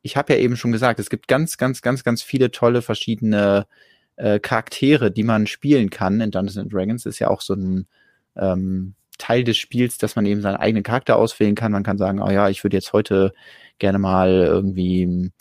[0.01, 3.67] ich habe ja eben schon gesagt, es gibt ganz, ganz, ganz, ganz viele tolle verschiedene
[4.15, 7.05] äh, Charaktere, die man spielen kann in Dungeons Dragons.
[7.05, 7.88] ist ja auch so ein
[8.35, 11.71] ähm, Teil des Spiels, dass man eben seinen eigenen Charakter auswählen kann.
[11.71, 13.33] Man kann sagen, oh ja, ich würde jetzt heute
[13.77, 15.31] gerne mal irgendwie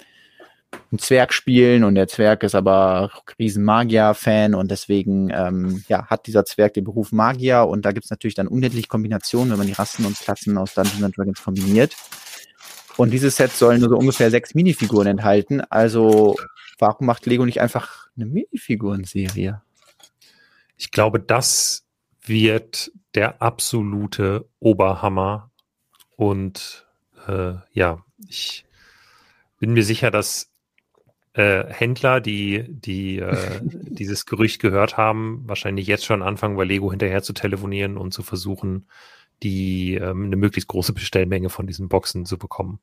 [0.90, 6.26] einen Zwerg spielen und der Zwerg ist aber riesen Magier-Fan und deswegen ähm, ja, hat
[6.26, 9.72] dieser Zwerg den Beruf Magier und da gibt's natürlich dann unendliche Kombinationen, wenn man die
[9.72, 11.94] Rassen und Klassen aus Dungeons Dragons kombiniert.
[12.96, 15.60] Und dieses Set soll nur so ungefähr sechs Minifiguren enthalten.
[15.60, 16.36] Also
[16.78, 19.62] warum macht Lego nicht einfach eine Minifiguren-Serie?
[20.76, 21.84] Ich glaube, das
[22.24, 25.51] wird der absolute Oberhammer.
[26.16, 26.86] Und
[27.26, 28.64] äh, ja, ich
[29.59, 30.51] bin mir sicher, dass
[31.35, 36.90] äh, Händler, die, die äh, dieses Gerücht gehört haben, wahrscheinlich jetzt schon anfangen, bei Lego
[36.90, 38.89] hinterher zu telefonieren und zu versuchen,
[39.43, 42.80] die ähm, eine möglichst große Bestellmenge von diesen Boxen zu bekommen.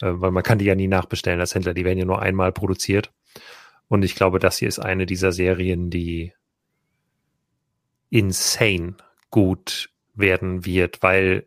[0.00, 2.52] Äh, weil man kann die ja nie nachbestellen als Händler, die werden ja nur einmal
[2.52, 3.12] produziert.
[3.88, 6.32] Und ich glaube, das hier ist eine dieser Serien, die
[8.10, 8.96] insane
[9.36, 11.46] gut werden wird, weil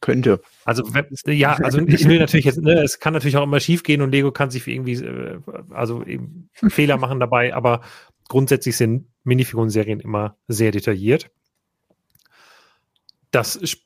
[0.00, 0.40] könnte.
[0.64, 0.82] Also
[1.26, 4.10] ja, also ich will natürlich jetzt, ne, es kann natürlich auch immer schief gehen und
[4.10, 5.38] Lego kann sich irgendwie, äh,
[5.70, 6.02] also
[6.68, 7.82] Fehler machen dabei, aber
[8.28, 11.30] grundsätzlich sind Minifiguren-Serien immer sehr detailliert
[13.30, 13.78] das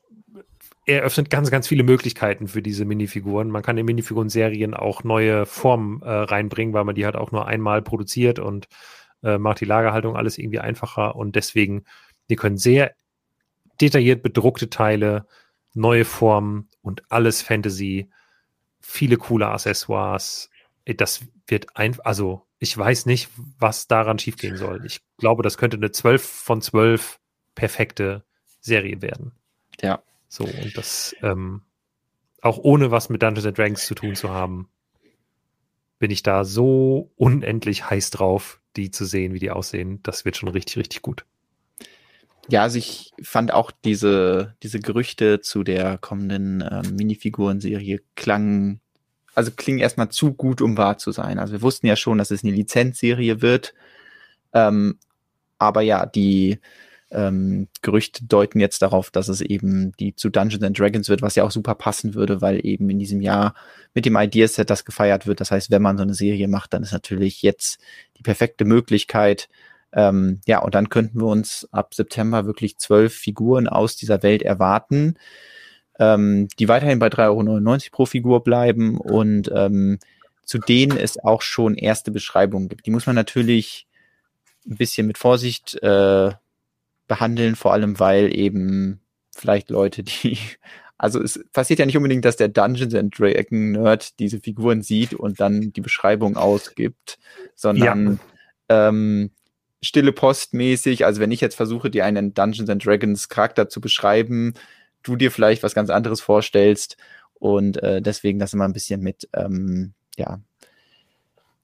[0.85, 3.49] eröffnet ganz, ganz viele Möglichkeiten für diese Minifiguren.
[3.49, 7.47] Man kann in Minifiguren-Serien auch neue Formen äh, reinbringen, weil man die halt auch nur
[7.47, 8.67] einmal produziert und
[9.23, 11.85] äh, macht die Lagerhaltung alles irgendwie einfacher und deswegen,
[12.29, 12.93] die können sehr
[13.81, 15.27] detailliert bedruckte Teile,
[15.73, 18.09] neue Formen und alles Fantasy
[18.79, 20.49] viele coole Accessoires.
[20.85, 23.29] Das wird einfach, also ich weiß nicht,
[23.59, 24.85] was daran schiefgehen soll.
[24.85, 27.19] Ich glaube, das könnte eine 12 von 12
[27.55, 28.23] perfekte
[28.61, 29.33] Serie werden.
[29.81, 30.01] Ja.
[30.27, 31.61] So, und das ähm,
[32.41, 34.69] auch ohne was mit Dungeons and Dragons zu tun zu haben,
[35.99, 40.01] bin ich da so unendlich heiß drauf, die zu sehen, wie die aussehen.
[40.03, 41.25] Das wird schon richtig, richtig gut.
[42.47, 48.81] Ja, also ich fand auch diese, diese Gerüchte zu der kommenden ähm, Minifiguren-Serie klangen,
[49.33, 51.39] also klingen erstmal zu gut, um wahr zu sein.
[51.39, 53.73] Also wir wussten ja schon, dass es eine Lizenzserie wird.
[54.53, 54.99] Ähm,
[55.57, 56.59] aber ja, die
[57.11, 61.35] ähm, Gerüchte deuten jetzt darauf, dass es eben die zu Dungeons and Dragons wird, was
[61.35, 63.55] ja auch super passen würde, weil eben in diesem Jahr
[63.93, 65.39] mit dem Ideaset das gefeiert wird.
[65.39, 67.79] Das heißt, wenn man so eine Serie macht, dann ist natürlich jetzt
[68.17, 69.49] die perfekte Möglichkeit,
[69.93, 74.41] ähm, ja, und dann könnten wir uns ab September wirklich zwölf Figuren aus dieser Welt
[74.41, 75.15] erwarten,
[75.99, 79.99] ähm, die weiterhin bei 3,99 Euro pro Figur bleiben und ähm,
[80.43, 82.85] zu denen es auch schon erste Beschreibungen gibt.
[82.85, 83.87] Die muss man natürlich
[84.67, 86.31] ein bisschen mit Vorsicht äh,
[87.07, 88.99] behandeln, vor allem weil eben
[89.35, 90.37] vielleicht Leute, die
[90.97, 95.13] also es passiert ja nicht unbedingt, dass der Dungeons and Dragon Nerd diese Figuren sieht
[95.13, 97.17] und dann die Beschreibung ausgibt,
[97.53, 98.19] sondern
[98.69, 98.89] ja.
[98.89, 99.31] ähm,
[99.85, 101.05] stille postmäßig.
[101.05, 104.53] Also wenn ich jetzt versuche, dir einen Dungeons and Dragons Charakter zu beschreiben,
[105.03, 106.97] du dir vielleicht was ganz anderes vorstellst
[107.35, 110.39] und äh, deswegen das immer ein bisschen mit, ähm, ja,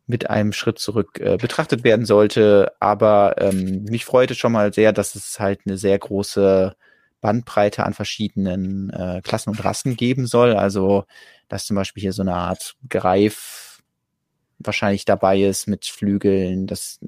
[0.07, 2.73] mit einem Schritt zurück äh, betrachtet werden sollte.
[2.79, 6.75] Aber ähm, mich freute schon mal sehr, dass es halt eine sehr große
[7.21, 10.53] Bandbreite an verschiedenen äh, Klassen und Rassen geben soll.
[10.53, 11.05] Also,
[11.47, 13.70] dass zum Beispiel hier so eine Art Greif
[14.63, 16.99] wahrscheinlich dabei ist mit Flügeln, dass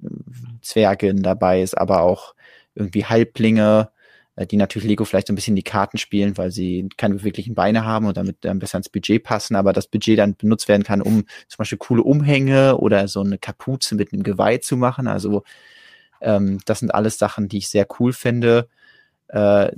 [0.61, 2.35] Zwergen dabei ist, aber auch
[2.75, 3.89] irgendwie Halblinge,
[4.35, 7.55] äh, die natürlich Lego vielleicht so ein bisschen die Karten spielen, weil sie keine beweglichen
[7.55, 10.83] Beine haben und damit dann besser ins Budget passen, aber das Budget dann benutzt werden
[10.83, 15.07] kann, um zum Beispiel coole Umhänge oder so eine Kapuze mit einem Geweih zu machen.
[15.07, 15.43] Also
[16.21, 18.67] ähm, das sind alles Sachen, die ich sehr cool finde.
[19.27, 19.71] Äh,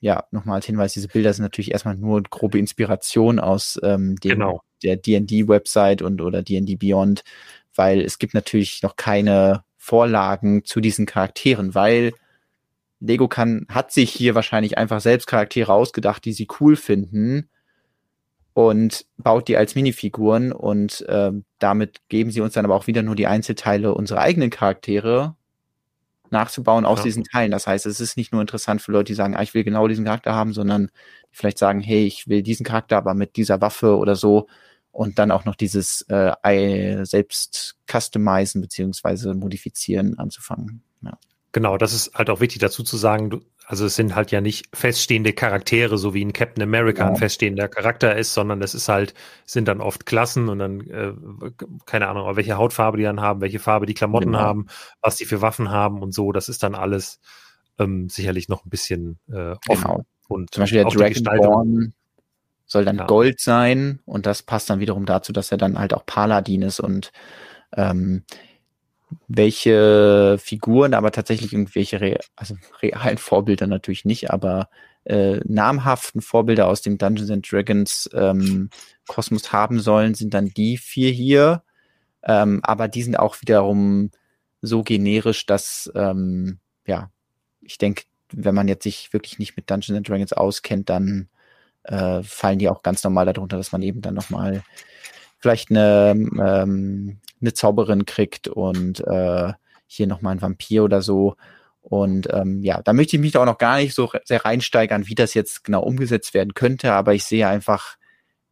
[0.00, 4.30] ja, nochmal als Hinweis, diese Bilder sind natürlich erstmal nur grobe Inspiration aus ähm, dem,
[4.30, 4.62] genau.
[4.82, 7.22] Der D&D-Website und oder D&D Beyond,
[7.74, 12.12] weil es gibt natürlich noch keine Vorlagen zu diesen Charakteren, weil
[13.00, 17.48] Lego kann, hat sich hier wahrscheinlich einfach selbst Charaktere ausgedacht, die sie cool finden
[18.52, 23.02] und baut die als Minifiguren und äh, damit geben sie uns dann aber auch wieder
[23.02, 25.34] nur die Einzelteile unserer eigenen Charaktere
[26.30, 27.04] nachzubauen aus ja.
[27.04, 27.50] diesen Teilen.
[27.50, 29.88] Das heißt, es ist nicht nur interessant für Leute, die sagen, ah, ich will genau
[29.88, 30.90] diesen Charakter haben, sondern
[31.32, 34.46] die vielleicht sagen, hey, ich will diesen Charakter aber mit dieser Waffe oder so
[34.92, 40.82] und dann auch noch dieses äh, selbst customizen beziehungsweise modifizieren anzufangen.
[41.02, 41.18] Ja.
[41.52, 44.40] Genau, das ist halt auch wichtig dazu zu sagen, du, also es sind halt ja
[44.40, 47.10] nicht feststehende Charaktere, so wie ein Captain America ja.
[47.10, 49.14] ein feststehender Charakter ist, sondern es ist halt,
[49.46, 51.12] sind dann oft Klassen und dann, äh,
[51.86, 54.40] keine Ahnung, welche Hautfarbe die dann haben, welche Farbe die Klamotten genau.
[54.40, 54.66] haben,
[55.00, 56.32] was die für Waffen haben und so.
[56.32, 57.20] Das ist dann alles
[57.78, 59.82] ähm, sicherlich noch ein bisschen äh, offen.
[59.82, 60.04] Genau.
[60.28, 61.92] Und Zum Beispiel der Dragonborn
[62.70, 63.06] soll dann ja.
[63.06, 66.78] Gold sein und das passt dann wiederum dazu, dass er dann halt auch Paladin ist
[66.78, 67.10] und
[67.76, 68.22] ähm,
[69.26, 74.68] welche Figuren, aber tatsächlich irgendwelche Re also realen Vorbilder natürlich nicht, aber
[75.04, 78.70] äh, namhaften Vorbilder aus dem Dungeons and Dragons ähm,
[79.08, 81.64] Kosmos haben sollen, sind dann die vier hier.
[82.22, 84.12] Ähm, aber die sind auch wiederum
[84.62, 87.10] so generisch, dass ähm, ja,
[87.62, 91.28] ich denke, wenn man jetzt sich wirklich nicht mit Dungeons and Dragons auskennt, dann
[91.90, 94.62] äh, fallen die auch ganz normal darunter, dass man eben dann nochmal
[95.38, 99.52] vielleicht eine, ähm, eine Zauberin kriegt und äh,
[99.86, 101.34] hier nochmal ein Vampir oder so.
[101.82, 105.08] Und ähm, ja, da möchte ich mich da auch noch gar nicht so sehr reinsteigern,
[105.08, 107.96] wie das jetzt genau umgesetzt werden könnte, aber ich sehe einfach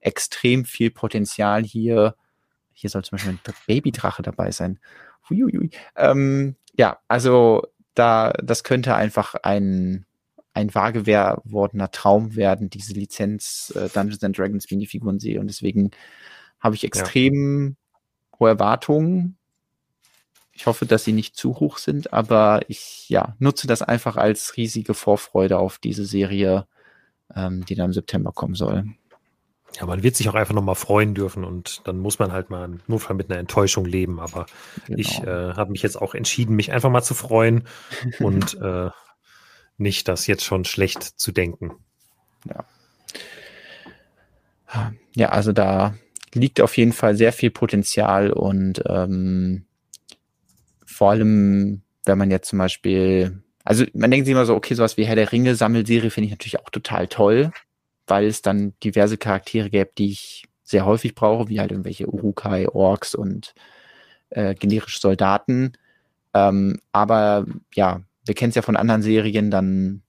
[0.01, 2.17] extrem viel Potenzial hier.
[2.73, 4.81] Hier soll zum Beispiel ein Babydrache dabei sein.
[5.95, 7.63] Ähm, ja, also
[7.95, 10.07] da, das könnte einfach ein,
[10.59, 15.41] ein wahr gewordener Traum werden, diese Lizenz äh, Dungeons and Dragons Minifiguren sehe.
[15.41, 15.93] Und deswegen
[16.59, 17.77] habe ich extrem
[18.33, 18.39] ja.
[18.39, 19.37] hohe Erwartungen.
[20.53, 24.57] Ich hoffe, dass sie nicht zu hoch sind, aber ich ja, nutze das einfach als
[24.57, 26.67] riesige Vorfreude auf diese Serie,
[27.35, 28.85] ähm, die dann im September kommen soll.
[29.79, 32.81] Ja, man wird sich auch einfach nochmal freuen dürfen und dann muss man halt mal
[32.89, 34.19] nur mit einer Enttäuschung leben.
[34.19, 34.47] Aber
[34.87, 34.99] genau.
[34.99, 37.65] ich äh, habe mich jetzt auch entschieden, mich einfach mal zu freuen
[38.19, 38.91] und äh,
[39.79, 41.73] nicht das jetzt schon schlecht zu denken.
[42.45, 42.65] Ja.
[45.15, 45.95] Ja, also da
[46.35, 49.65] liegt auf jeden Fall sehr viel Potenzial und ähm,
[50.85, 54.97] vor allem, wenn man jetzt zum Beispiel, also man denkt sich immer so, okay, sowas
[54.97, 57.51] wie Herr der Ringe Sammelserie finde ich natürlich auch total toll,
[58.07, 62.69] weil es dann diverse Charaktere gäbe, die ich sehr häufig brauche, wie halt irgendwelche Urukai,
[62.69, 63.55] Orks und
[64.31, 65.73] äh, generische Soldaten.
[66.35, 70.03] Ähm, aber ja, wir kennen es ja von anderen Serien, dann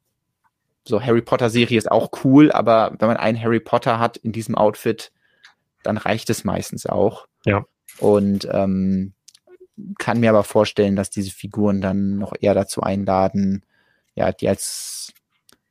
[0.86, 4.32] so Harry Potter Serie ist auch cool, aber wenn man einen Harry Potter hat in
[4.32, 5.12] diesem Outfit,
[5.84, 7.28] dann reicht es meistens auch.
[7.46, 7.66] Ja.
[8.00, 9.14] Und ähm,
[9.98, 13.64] kann mir aber vorstellen, dass diese Figuren dann noch eher dazu einladen,
[14.16, 15.14] ja, die als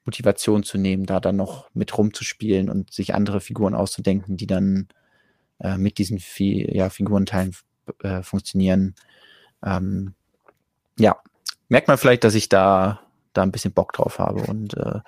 [0.07, 4.89] Motivation zu nehmen, da dann noch mit rumzuspielen und sich andere Figuren auszudenken, die dann
[5.61, 7.55] äh, mit diesen Fi ja, Figurenteilen
[8.03, 8.95] äh, funktionieren.
[9.63, 10.15] Ähm,
[10.99, 11.17] ja,
[11.69, 13.01] merkt man vielleicht, dass ich da,
[13.33, 15.01] da ein bisschen Bock drauf habe und äh,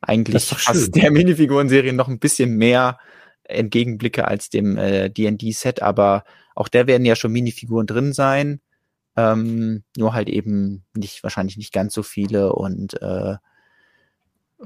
[0.00, 2.98] eigentlich fast der Minifiguren-Serie noch ein bisschen mehr
[3.44, 6.24] entgegenblicke als dem äh, D&D-Set, aber
[6.54, 8.60] auch der werden ja schon Minifiguren drin sein,
[9.16, 13.36] ähm, nur halt eben nicht, wahrscheinlich nicht ganz so viele und äh,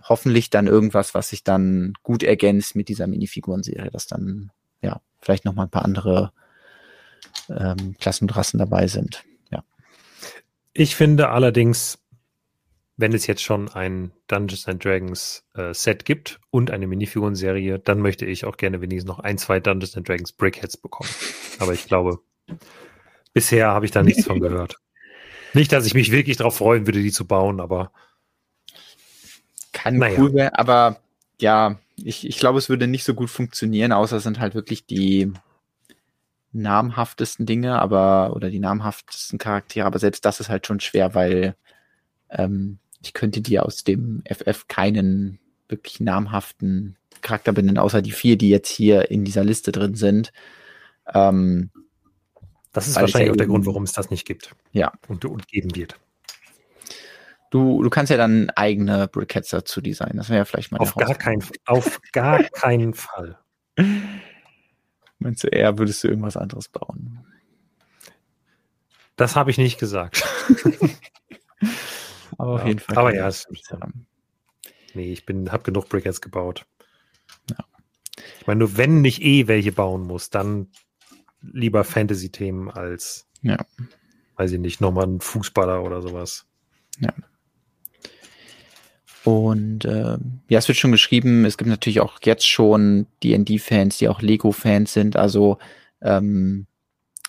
[0.03, 4.51] hoffentlich dann irgendwas, was sich dann gut ergänzt mit dieser Minifiguren-Serie, dass dann,
[4.83, 6.33] ja, vielleicht noch mal ein paar andere
[7.49, 9.25] ähm, Klassen und Rassen dabei sind.
[10.73, 11.99] Ich finde allerdings,
[12.97, 18.01] wenn es jetzt schon ein Dungeons and Dragons äh, Set gibt und eine Minifiguren-Serie, dann
[18.01, 21.11] möchte ich auch gerne wenigstens noch ein, zwei Dungeons and Dragons Brickheads bekommen.
[21.59, 22.21] Aber ich glaube,
[23.33, 24.77] bisher habe ich da nichts von gehört.
[25.55, 27.93] Nicht, dass ich mich wirklich darauf freuen würde, die zu bauen, aber.
[29.73, 30.21] Kann naja.
[30.21, 31.01] cool werden, aber
[31.41, 34.87] ja, ich, ich glaube, es würde nicht so gut funktionieren, außer es sind halt wirklich
[34.87, 35.33] die
[36.53, 41.55] namhaftesten Dinge, aber, oder die namhaftesten Charaktere, aber selbst das ist halt schon schwer, weil
[42.31, 48.37] ähm, ich könnte dir aus dem FF keinen wirklich namhaften Charakter benennen, außer die vier,
[48.37, 50.33] die jetzt hier in dieser Liste drin sind.
[51.13, 51.71] Ähm,
[52.73, 54.55] das ist wahrscheinlich ja auch der Grund, warum es das nicht gibt.
[54.73, 54.93] Ja.
[55.09, 55.97] Und, und geben wird.
[57.51, 60.19] Du, du kannst ja dann eigene Brickheads dazu designen.
[60.19, 63.39] Das wäre ja vielleicht mal auf gar, kein, auf gar keinen Fall.
[65.21, 67.25] Meinst du eher, würdest du irgendwas anderes bauen?
[69.17, 70.25] Das habe ich nicht gesagt.
[72.39, 72.97] Aber auf ja, jeden Fall.
[72.97, 73.47] Aber ja, es,
[74.95, 76.65] nee, ich bin, habe genug Brickheads gebaut.
[77.51, 77.59] Ja.
[78.41, 80.69] Ich meine, nur wenn nicht eh welche bauen muss, dann
[81.43, 83.59] lieber Fantasy-Themen als, ja.
[84.37, 86.47] weiß ich nicht, nochmal ein Fußballer oder sowas.
[86.99, 87.13] Ja.
[89.25, 90.17] Und äh,
[90.49, 94.93] ja, es wird schon geschrieben, es gibt natürlich auch jetzt schon D&D-Fans, die auch Lego-Fans
[94.93, 95.17] sind.
[95.17, 95.59] Also
[96.01, 96.67] ähm,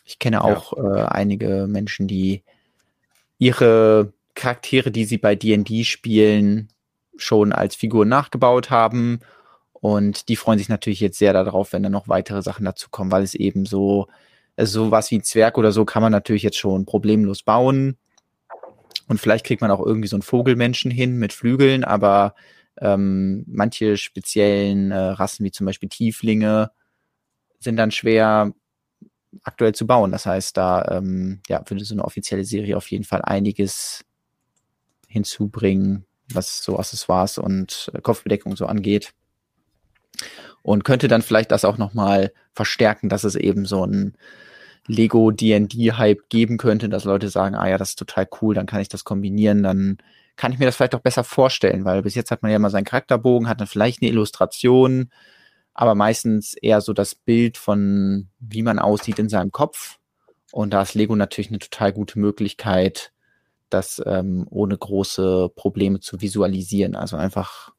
[0.05, 0.95] ich kenne auch ja.
[0.95, 2.43] äh, einige Menschen, die
[3.37, 6.69] ihre Charaktere, die sie bei D&D spielen,
[7.17, 9.19] schon als Figuren nachgebaut haben.
[9.73, 13.11] Und die freuen sich natürlich jetzt sehr darauf, wenn da noch weitere Sachen dazu kommen,
[13.11, 14.07] weil es eben so,
[14.55, 17.97] also sowas wie ein Zwerg oder so kann man natürlich jetzt schon problemlos bauen.
[19.11, 22.33] Und vielleicht kriegt man auch irgendwie so einen Vogelmenschen hin mit Flügeln, aber
[22.79, 26.71] ähm, manche speziellen äh, Rassen, wie zum Beispiel Tieflinge,
[27.59, 28.53] sind dann schwer
[29.43, 30.13] aktuell zu bauen.
[30.13, 34.05] Das heißt, da ähm, ja, würde so eine offizielle Serie auf jeden Fall einiges
[35.09, 39.11] hinzubringen, was so Accessoires und äh, Kopfbedeckung so angeht.
[40.61, 44.15] Und könnte dann vielleicht das auch nochmal verstärken, dass es eben so ein
[44.87, 48.81] Lego D&D-Hype geben könnte, dass Leute sagen, ah ja, das ist total cool, dann kann
[48.81, 49.97] ich das kombinieren, dann
[50.35, 52.69] kann ich mir das vielleicht auch besser vorstellen, weil bis jetzt hat man ja mal
[52.69, 55.11] seinen Charakterbogen, hat dann vielleicht eine Illustration,
[55.73, 59.97] aber meistens eher so das Bild von, wie man aussieht in seinem Kopf.
[60.51, 63.13] Und da ist Lego natürlich eine total gute Möglichkeit,
[63.69, 66.95] das ähm, ohne große Probleme zu visualisieren.
[66.95, 67.71] Also einfach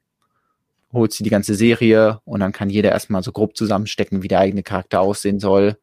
[0.92, 4.40] holt sie die ganze Serie und dann kann jeder erstmal so grob zusammenstecken, wie der
[4.40, 5.78] eigene Charakter aussehen soll.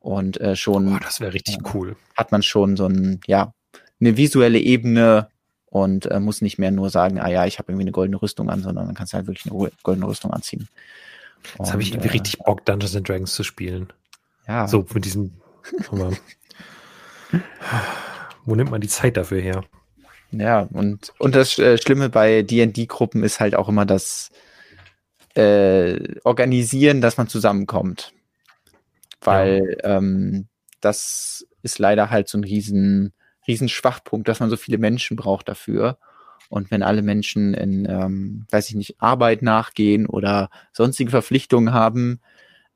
[0.00, 0.94] Und äh, schon.
[0.94, 1.96] Oh, das wäre richtig cool.
[2.16, 3.52] Hat man schon so ein, ja,
[4.00, 5.28] eine visuelle Ebene
[5.66, 8.48] und äh, muss nicht mehr nur sagen, ah ja, ich habe irgendwie eine goldene Rüstung
[8.48, 10.68] an, sondern dann kannst du halt wirklich eine goldene Rüstung anziehen.
[11.58, 13.92] Jetzt habe ich irgendwie äh, richtig Bock, Dungeons and Dragons zu spielen.
[14.46, 14.66] Ja.
[14.68, 15.34] So mit diesem.
[18.44, 19.64] Wo nimmt man die Zeit dafür her?
[20.30, 24.30] Ja, und, und das äh, Schlimme bei D&D-Gruppen ist halt auch immer das
[25.34, 28.12] äh, Organisieren, dass man zusammenkommt.
[29.20, 29.96] Weil ja.
[29.96, 30.48] ähm,
[30.80, 33.12] das ist leider halt so ein riesen,
[33.46, 35.98] riesen Schwachpunkt, dass man so viele Menschen braucht dafür.
[36.48, 42.20] Und wenn alle Menschen in, ähm, weiß ich nicht, Arbeit nachgehen oder sonstige Verpflichtungen haben,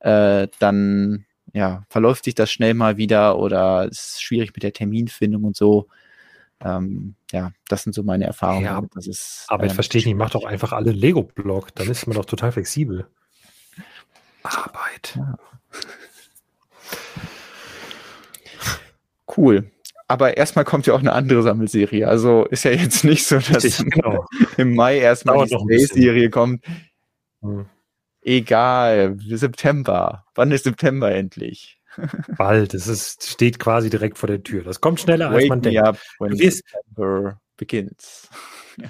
[0.01, 1.24] äh, dann
[1.55, 5.56] ja, verläuft sich das schnell mal wieder oder es ist schwierig mit der Terminfindung und
[5.56, 5.89] so.
[6.60, 8.64] Ähm, ja, das sind so meine Erfahrungen.
[8.64, 12.06] Ja, das ist, aber ich ähm, verstehe nicht, mach doch einfach alle Lego-Block, dann ist
[12.06, 13.06] man doch total flexibel.
[14.43, 15.14] Arbeit.
[15.16, 15.39] Ja.
[19.36, 19.70] Cool.
[20.09, 22.06] Aber erstmal kommt ja auch eine andere Sammelserie.
[22.06, 24.27] Also ist ja jetzt nicht so, dass Richtig, genau.
[24.59, 26.64] im Mai erstmal die Space-Serie kommt.
[27.40, 27.66] Hm.
[28.20, 30.24] Egal, September.
[30.35, 31.81] Wann ist September endlich?
[32.36, 34.62] Bald, es ist, steht quasi direkt vor der Tür.
[34.64, 35.81] Das kommt schneller, als Wake man denkt.
[35.81, 38.28] Up when du wirst, September begins.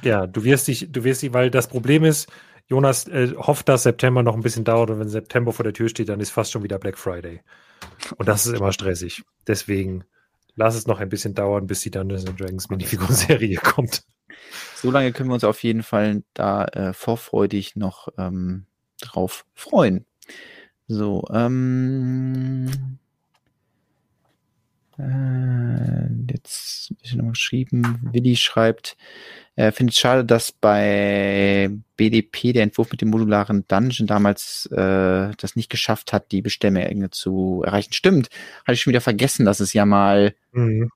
[0.03, 2.31] Ja, du wirst dich, du wirst dich, weil das Problem ist,
[2.69, 5.89] Jonas äh, hofft, dass September noch ein bisschen dauert und wenn September vor der Tür
[5.89, 7.41] steht, dann ist fast schon wieder Black Friday.
[8.17, 9.23] Und das ist immer stressig.
[9.47, 10.05] Deswegen
[10.55, 14.05] lass es noch ein bisschen dauern, bis die Dungeons Dragons Minifiguren-Serie kommt.
[14.75, 18.67] So lange können wir uns auf jeden Fall da äh, vorfreudig noch ähm,
[19.01, 20.07] drauf freuen.
[20.89, 22.99] So, ähm,
[24.99, 28.11] äh, jetzt bisschen noch geschrieben.
[28.13, 28.97] Willi schreibt,
[29.57, 35.31] äh, findet es schade, dass bei BDP der Entwurf mit dem modularen Dungeon damals äh,
[35.37, 37.93] das nicht geschafft hat, die Bestellmenge zu erreichen.
[37.93, 38.29] Stimmt,
[38.65, 40.91] hatte ich schon wieder vergessen, dass es ja mal, mhm.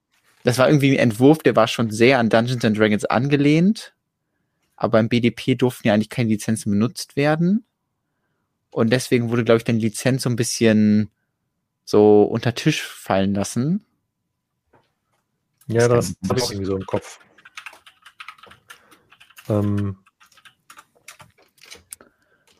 [0.45, 3.95] das war irgendwie ein Entwurf, der war schon sehr an Dungeons and Dragons angelehnt,
[4.77, 7.65] aber beim BDP durften ja eigentlich keine Lizenzen benutzt werden.
[8.71, 11.11] Und deswegen wurde, glaube ich, dann die Lizenz so ein bisschen
[11.87, 13.87] so unter Tisch fallen lassen.
[15.69, 17.21] Ja, das, habe ich irgendwie so im Kopf.
[19.49, 19.97] Ähm,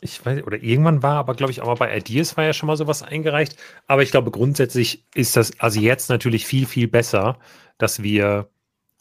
[0.01, 2.69] ich weiß, oder irgendwann war, aber glaube ich auch mal bei Ideas war ja schon
[2.69, 3.57] mal sowas eingereicht.
[3.87, 7.39] Aber ich glaube, grundsätzlich ist das also jetzt natürlich viel, viel besser,
[7.79, 8.49] dass wir,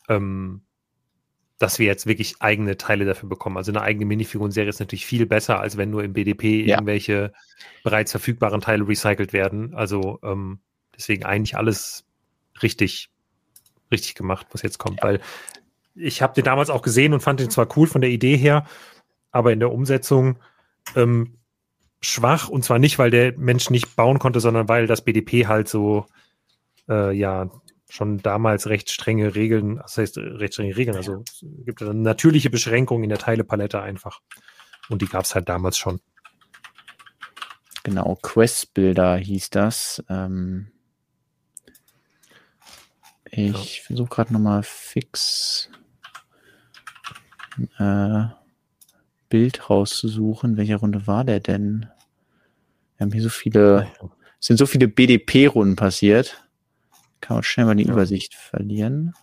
[0.10, 0.62] ähm,
[1.58, 3.58] dass wir jetzt wirklich eigene Teile dafür bekommen.
[3.58, 6.76] Also eine eigene Minifiguren-Serie ist natürlich viel besser, als wenn nur im BDP ja.
[6.76, 7.32] irgendwelche
[7.84, 9.74] bereits verfügbaren Teile recycelt werden.
[9.74, 10.60] Also ähm,
[10.96, 12.06] deswegen eigentlich alles
[12.62, 13.10] richtig
[13.92, 15.04] richtig gemacht, was jetzt kommt, ja.
[15.04, 15.22] weil
[15.96, 18.66] ich habe den damals auch gesehen und fand den zwar cool von der Idee her,
[19.32, 20.38] aber in der Umsetzung
[20.96, 21.38] ähm,
[22.02, 25.68] schwach und zwar nicht, weil der Mensch nicht bauen konnte, sondern weil das BDP halt
[25.70, 26.06] so
[26.90, 27.50] äh, ja
[27.90, 32.50] schon damals recht strenge Regeln, das heißt recht strenge Regeln, also es gibt eine natürliche
[32.50, 34.22] Beschränkung in der Teilepalette einfach
[34.90, 36.00] und die gab es halt damals schon.
[37.84, 40.04] Genau, Quest-Bilder hieß das.
[40.10, 40.72] Ähm,
[43.30, 43.84] ich ja.
[43.84, 45.70] versuche gerade nochmal fix
[47.78, 48.26] äh,
[49.30, 50.58] Bild rauszusuchen.
[50.58, 51.88] Welche Runde war der denn?
[52.98, 53.92] Wir haben hier so viele,
[54.40, 56.45] es sind so viele BDP-Runden passiert.
[57.26, 57.92] Kann man schnell mal die ja.
[57.92, 59.16] Übersicht verlieren.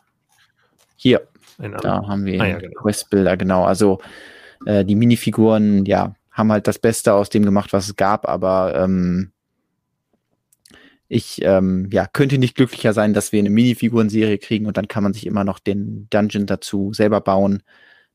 [0.97, 2.81] Hier, da haben wir ah, ja, genau.
[2.81, 3.65] Questbilder, genau.
[3.65, 4.01] Also
[4.67, 8.75] äh, die Minifiguren, ja, haben halt das Beste aus dem gemacht, was es gab, aber
[8.75, 9.31] ähm,
[11.07, 15.05] ich ähm, ja, könnte nicht glücklicher sein, dass wir eine Minifiguren-Serie kriegen und dann kann
[15.05, 17.63] man sich immer noch den Dungeon dazu selber bauen.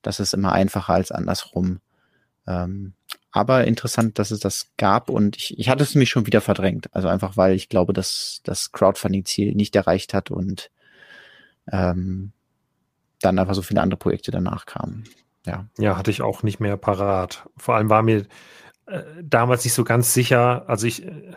[0.01, 1.80] Das ist immer einfacher als andersrum.
[2.45, 2.93] Ähm,
[3.38, 6.93] aber interessant, dass es das gab und ich, ich hatte es mich schon wieder verdrängt.
[6.93, 10.72] Also einfach, weil ich glaube, dass das Crowdfunding-Ziel nicht erreicht hat und
[11.72, 12.31] ähm,
[13.22, 15.05] dann einfach so viele andere Projekte danach kamen.
[15.45, 15.65] Ja.
[15.77, 17.47] ja, hatte ich auch nicht mehr parat.
[17.55, 18.26] Vor allem war mir
[18.88, 21.34] äh, damals nicht so ganz sicher, also ich, äh,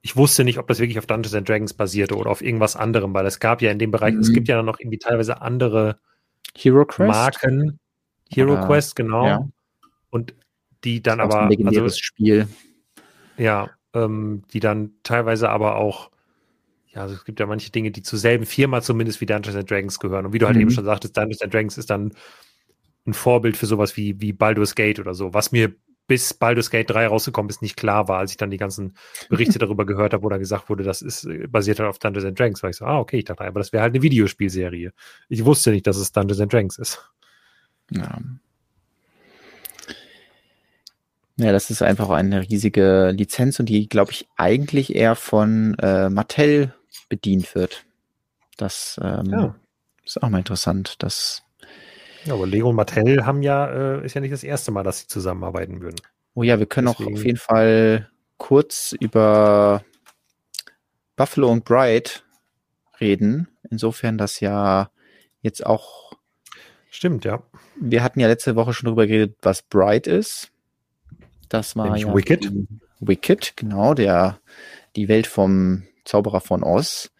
[0.00, 3.12] ich wusste nicht, ob das wirklich auf Dungeons and Dragons basierte oder auf irgendwas anderem,
[3.12, 4.20] weil es gab ja in dem Bereich, mhm.
[4.20, 5.98] es gibt ja noch irgendwie teilweise andere
[6.56, 7.10] Hero Quest?
[7.10, 7.78] Marken.
[8.30, 9.26] Hero oder, Quest, genau.
[9.26, 9.48] Ja.
[10.08, 10.34] Und
[10.84, 11.42] die dann aber.
[11.42, 12.48] Ein legendäres also, Spiel.
[13.36, 16.10] Ja, ähm, die dann teilweise aber auch,
[16.88, 19.70] ja, also es gibt ja manche Dinge, die zur selben Firma zumindest wie Dungeons and
[19.70, 20.26] Dragons gehören.
[20.26, 20.62] Und wie du halt mhm.
[20.62, 22.12] eben schon sagtest, Dungeons and Dragons ist dann
[23.06, 25.74] ein Vorbild für sowas wie, wie Baldur's Gate oder so, was mir
[26.06, 28.94] bis Baldur's Gate 3 rausgekommen ist, nicht klar war, als ich dann die ganzen
[29.28, 32.26] Berichte darüber gehört habe, wo dann gesagt wurde, das ist äh, basiert halt auf Dungeons
[32.26, 34.92] and Dragons, war ich so, ah, okay, ich dachte, aber das wäre halt eine Videospielserie.
[35.28, 37.10] Ich wusste nicht, dass es Dungeons and Dragons ist.
[37.92, 38.18] Ja.
[41.40, 46.10] Ja, das ist einfach eine riesige Lizenz und die, glaube ich, eigentlich eher von äh,
[46.10, 46.74] Mattel
[47.08, 47.86] bedient wird.
[48.58, 49.54] Das ähm, ja.
[50.04, 51.42] ist auch mal interessant, dass
[52.26, 53.66] ja, aber Lego und Mattel haben ja,
[54.00, 55.96] äh, ist ja nicht das erste Mal, dass sie zusammenarbeiten würden.
[56.34, 57.14] Oh ja, wir können Deswegen.
[57.14, 59.82] auch auf jeden Fall kurz über
[61.16, 62.22] Buffalo und Bright
[63.00, 63.48] reden.
[63.70, 64.90] Insofern, dass ja
[65.40, 66.12] jetzt auch.
[66.90, 67.42] Stimmt, ja.
[67.80, 70.49] Wir hatten ja letzte Woche schon darüber geredet, was Bright ist.
[71.50, 72.50] Das war ja Wicked.
[73.00, 74.38] Wicked, genau, der,
[74.96, 77.10] die Welt vom Zauberer von Oz.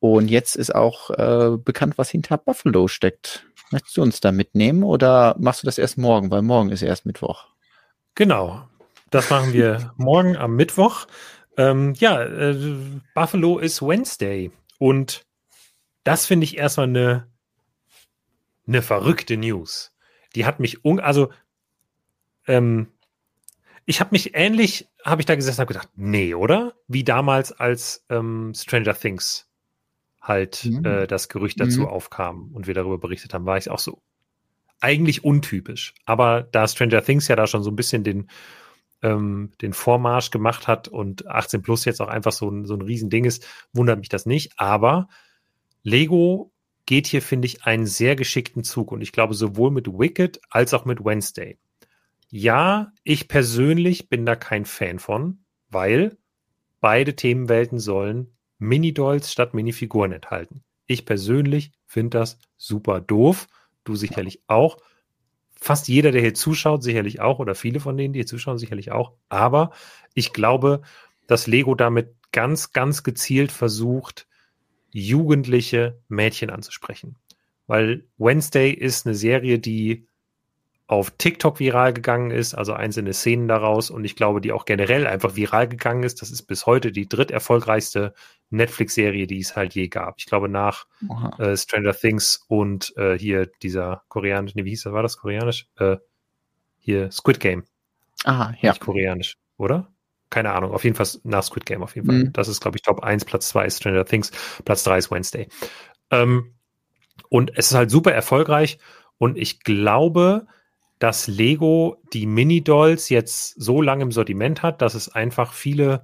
[0.00, 3.46] Und jetzt ist auch äh, bekannt, was hinter Buffalo steckt.
[3.70, 6.30] Möchtest du uns da mitnehmen oder machst du das erst morgen?
[6.30, 7.46] Weil morgen ist erst Mittwoch.
[8.14, 8.68] Genau.
[9.10, 11.06] Das machen wir morgen am Mittwoch.
[11.56, 12.76] Ähm, ja, äh,
[13.14, 14.50] Buffalo ist Wednesday.
[14.78, 15.24] Und
[16.04, 17.28] das finde ich erstmal eine,
[18.66, 19.94] eine verrückte News.
[20.34, 21.30] Die hat mich, un also,
[22.46, 22.88] ähm,
[23.86, 26.74] ich habe mich ähnlich, habe ich da gesessen und gedacht, nee, oder?
[26.88, 29.48] Wie damals als ähm, Stranger Things
[30.20, 30.84] halt mhm.
[30.84, 31.86] äh, das Gerücht dazu mhm.
[31.86, 34.02] aufkam und wir darüber berichtet haben, war ich auch so
[34.80, 35.94] eigentlich untypisch.
[36.04, 38.28] Aber da Stranger Things ja da schon so ein bisschen den
[39.02, 42.80] ähm, den Vormarsch gemacht hat und 18 Plus jetzt auch einfach so ein, so ein
[42.80, 44.52] Riesending ist, wundert mich das nicht.
[44.56, 45.08] Aber
[45.82, 46.52] Lego
[46.86, 48.92] geht hier, finde ich, einen sehr geschickten Zug.
[48.92, 51.58] Und ich glaube, sowohl mit Wicked als auch mit Wednesday.
[52.36, 56.18] Ja, ich persönlich bin da kein Fan von, weil
[56.80, 60.64] beide Themenwelten sollen Mini-Dolls statt Minifiguren enthalten.
[60.86, 63.46] Ich persönlich finde das super doof.
[63.84, 64.78] Du sicherlich auch.
[65.52, 68.90] Fast jeder, der hier zuschaut, sicherlich auch, oder viele von denen, die hier zuschauen, sicherlich
[68.90, 69.12] auch.
[69.28, 69.70] Aber
[70.14, 70.82] ich glaube,
[71.28, 74.26] dass Lego damit ganz, ganz gezielt versucht,
[74.90, 77.14] jugendliche Mädchen anzusprechen.
[77.68, 80.08] Weil Wednesday ist eine Serie, die
[80.86, 85.06] auf TikTok viral gegangen ist, also einzelne Szenen daraus und ich glaube, die auch generell
[85.06, 86.20] einfach viral gegangen ist.
[86.20, 88.12] Das ist bis heute die dritterfolgreichste
[88.50, 90.16] Netflix-Serie, die es halt je gab.
[90.18, 90.86] Ich glaube nach
[91.38, 95.68] äh, Stranger Things und äh, hier dieser koreanische, nee, wie hieß das, war das koreanisch?
[95.76, 95.96] Äh,
[96.78, 97.64] hier Squid Game.
[98.24, 98.72] Aha, ja.
[98.72, 99.90] Nicht koreanisch, oder?
[100.28, 102.24] Keine Ahnung, auf jeden Fall nach Squid Game auf jeden Fall.
[102.24, 102.32] Mhm.
[102.34, 104.32] Das ist, glaube ich, Top 1, Platz 2 ist Stranger Things,
[104.64, 105.48] Platz 3 ist Wednesday.
[106.10, 106.54] Ähm,
[107.30, 108.78] und es ist halt super erfolgreich
[109.16, 110.46] und ich glaube,
[111.04, 116.02] dass Lego die Mini-Dolls jetzt so lange im Sortiment hat, dass es einfach viele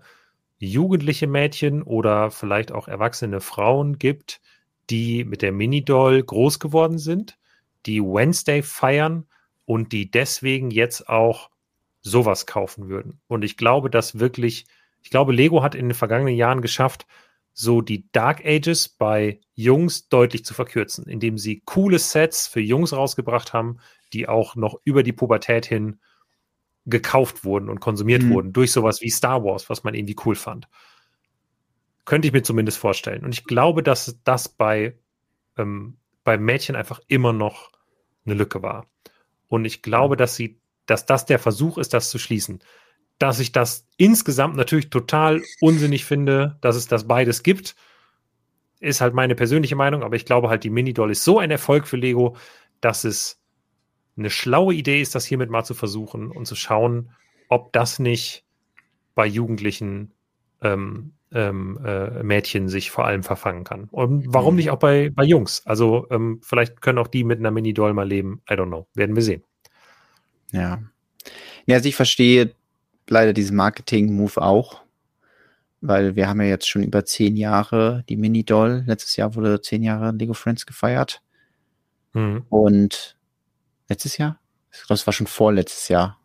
[0.59, 4.43] jugendliche Mädchen oder vielleicht auch erwachsene Frauen gibt,
[4.91, 7.39] die mit der Mini-Doll groß geworden sind,
[7.87, 9.25] die Wednesday feiern
[9.65, 11.49] und die deswegen jetzt auch
[12.03, 13.23] sowas kaufen würden.
[13.27, 14.67] Und ich glaube, dass wirklich,
[15.01, 17.07] ich glaube, Lego hat in den vergangenen Jahren geschafft,
[17.55, 22.93] so die Dark Ages bei Jungs deutlich zu verkürzen, indem sie coole Sets für Jungs
[22.93, 23.79] rausgebracht haben,
[24.13, 26.01] die auch noch über die Pubertät hin
[26.87, 28.31] gekauft wurden und konsumiert mhm.
[28.31, 30.69] wurden durch sowas wie Star Wars, was man irgendwie cool fand.
[32.05, 33.25] Könnte ich mir zumindest vorstellen.
[33.25, 34.99] Und ich glaube, dass das bei,
[35.57, 37.71] ähm, bei Mädchen einfach immer noch
[38.25, 38.87] eine Lücke war.
[39.49, 42.61] Und ich glaube, dass sie, dass das der Versuch ist, das zu schließen.
[43.19, 47.77] Dass ich das insgesamt natürlich total unsinnig finde, dass es das beides gibt,
[48.81, 51.87] ist halt meine persönliche Meinung, aber ich glaube halt, die Mini-Doll ist so ein Erfolg
[51.87, 52.37] für Lego,
[52.81, 53.40] dass es
[54.21, 57.11] eine schlaue Idee ist, das hiermit mal zu versuchen und zu schauen,
[57.49, 58.45] ob das nicht
[59.15, 60.13] bei Jugendlichen
[60.63, 63.85] ähm, ähm, äh, Mädchen sich vor allem verfangen kann.
[63.91, 64.59] Und warum mhm.
[64.59, 65.67] nicht auch bei, bei Jungs?
[65.67, 68.43] Also ähm, vielleicht können auch die mit einer Mini-Doll mal leben.
[68.51, 68.87] I don't know.
[68.95, 69.43] Werden wir sehen.
[70.53, 70.83] Ja.
[71.67, 72.55] Ja, also ich verstehe
[73.09, 74.83] leider diesen Marketing-Move auch,
[75.81, 78.85] weil wir haben ja jetzt schon über zehn Jahre die Mini-Doll.
[78.87, 81.23] Letztes Jahr wurde zehn Jahre Lego Friends gefeiert.
[82.13, 82.45] Mhm.
[82.49, 83.17] Und
[83.91, 84.39] letztes Jahr?
[84.73, 86.19] Ich glaube, es war schon vorletztes Jahr.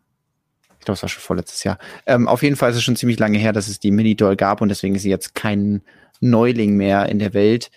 [0.78, 1.78] Ich glaube, es war schon vorletztes Jahr.
[2.06, 4.60] Ähm, auf jeden Fall ist es schon ziemlich lange her, dass es die Mini-Doll gab
[4.60, 5.82] und deswegen ist sie jetzt kein
[6.20, 7.70] Neuling mehr in der Welt.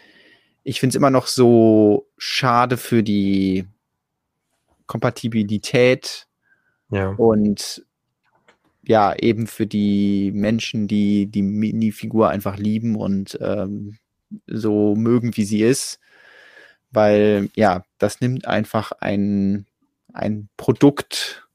[0.64, 3.66] Ich finde es immer noch so schade für die
[4.86, 6.28] Kompatibilität
[6.92, 7.10] ja.
[7.10, 7.84] und
[8.84, 13.98] ja, eben für die Menschen, die die Mini-Figur einfach lieben und ähm,
[14.48, 16.00] so mögen, wie sie ist.
[16.92, 19.68] Weil, ja, das nimmt einfach ein
[20.14, 21.48] ein Produkt,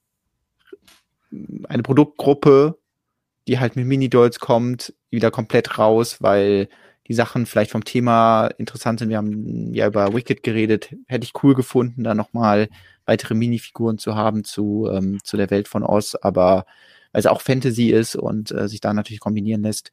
[1.68, 2.78] eine Produktgruppe,
[3.48, 6.68] die halt mit Mini-Dolls kommt, wieder komplett raus, weil
[7.06, 9.10] die Sachen vielleicht vom Thema interessant sind.
[9.10, 10.94] Wir haben ja über Wicked geredet.
[11.06, 12.68] Hätte ich cool gefunden, da nochmal
[13.05, 16.64] weitere Minifiguren zu haben zu, ähm, zu der Welt von Oz, aber
[17.12, 19.93] weil es auch Fantasy ist und äh, sich da natürlich kombinieren lässt,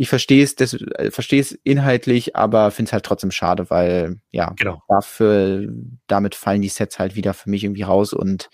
[0.00, 4.16] ich verstehe es, das, äh, verstehe es inhaltlich, aber finde es halt trotzdem schade, weil
[4.30, 4.82] ja, genau.
[4.88, 5.68] dafür,
[6.06, 8.48] damit fallen die Sets halt wieder für mich irgendwie raus und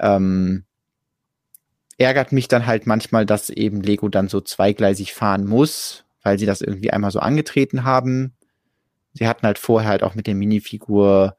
[0.00, 0.64] ähm,
[1.96, 6.46] ärgert mich dann halt manchmal, dass eben Lego dann so zweigleisig fahren muss, weil sie
[6.46, 8.34] das irgendwie einmal so angetreten haben.
[9.12, 11.36] Sie hatten halt vorher halt auch mit der Minifigur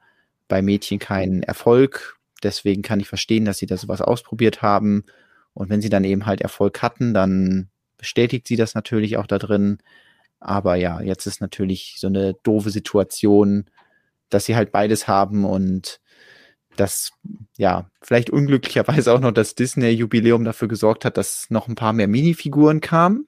[0.48, 2.18] bei Mädchen keinen Erfolg.
[2.42, 5.04] Deswegen kann ich verstehen, dass sie da sowas ausprobiert haben.
[5.54, 9.38] Und wenn sie dann eben halt Erfolg hatten, dann bestätigt sie das natürlich auch da
[9.38, 9.80] drin.
[10.40, 13.66] Aber ja, jetzt ist natürlich so eine doofe Situation,
[14.30, 16.00] dass sie halt beides haben und
[16.76, 17.12] dass
[17.58, 22.08] ja vielleicht unglücklicherweise auch noch das Disney-Jubiläum dafür gesorgt hat, dass noch ein paar mehr
[22.08, 23.28] Minifiguren kamen.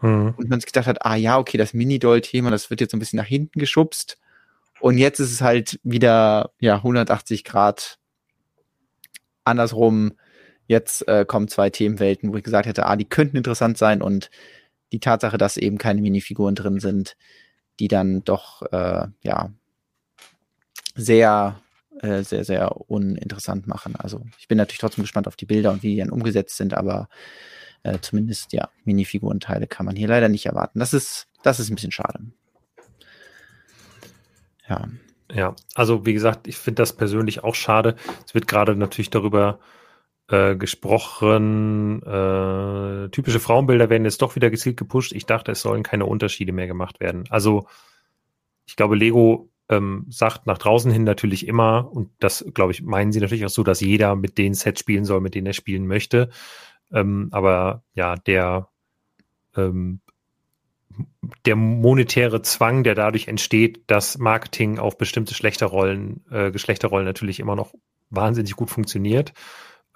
[0.00, 0.34] Mhm.
[0.36, 3.00] Und man sich gedacht hat, ah ja, okay, das Mini-Doll-Thema, das wird jetzt so ein
[3.00, 4.18] bisschen nach hinten geschubst.
[4.80, 7.98] Und jetzt ist es halt wieder ja 180 Grad
[9.44, 10.12] andersrum
[10.68, 14.30] Jetzt äh, kommen zwei Themenwelten, wo ich gesagt hätte, ah, die könnten interessant sein und
[14.92, 17.16] die Tatsache, dass eben keine Minifiguren drin sind,
[17.80, 19.50] die dann doch äh, ja
[20.94, 21.58] sehr
[22.02, 23.96] äh, sehr sehr uninteressant machen.
[23.96, 26.74] Also ich bin natürlich trotzdem gespannt auf die Bilder und wie die dann umgesetzt sind,
[26.74, 27.08] aber
[27.82, 30.80] äh, zumindest ja Minifigurenteile kann man hier leider nicht erwarten.
[30.80, 32.20] Das ist das ist ein bisschen schade.
[34.68, 34.86] Ja.
[35.30, 37.96] Ja, also wie gesagt, ich finde das persönlich auch schade.
[38.26, 39.77] Es wird gerade natürlich darüber äh,
[40.28, 42.02] gesprochen.
[42.02, 45.12] Äh, typische Frauenbilder werden jetzt doch wieder gezielt gepusht.
[45.12, 47.24] Ich dachte, es sollen keine Unterschiede mehr gemacht werden.
[47.30, 47.66] Also
[48.66, 53.12] ich glaube, Lego ähm, sagt nach draußen hin natürlich immer, und das, glaube ich, meinen
[53.12, 55.86] sie natürlich auch so, dass jeder mit den Sets spielen soll, mit denen er spielen
[55.86, 56.30] möchte.
[56.92, 58.68] Ähm, aber ja, der,
[59.56, 60.00] ähm,
[61.44, 67.56] der monetäre Zwang, der dadurch entsteht, dass Marketing auf bestimmte Schlechterrollen, äh, Geschlechterrollen natürlich immer
[67.56, 67.74] noch
[68.10, 69.32] wahnsinnig gut funktioniert.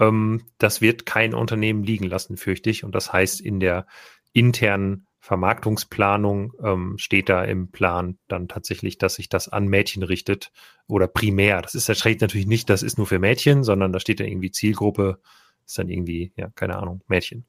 [0.02, 2.84] Ähm, das wird kein Unternehmen liegen lassen, fürchte ich.
[2.84, 3.86] Und das heißt, in der
[4.32, 10.50] internen Vermarktungsplanung ähm, steht da im Plan dann tatsächlich, dass sich das an Mädchen richtet
[10.88, 11.62] oder primär.
[11.62, 14.26] Das ist das steht natürlich nicht, das ist nur für Mädchen, sondern da steht dann
[14.26, 15.20] irgendwie Zielgruppe,
[15.64, 17.44] ist dann irgendwie, ja, keine Ahnung, Mädchen.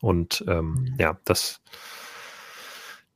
[0.00, 0.94] Und ähm, mhm.
[0.98, 1.60] ja, das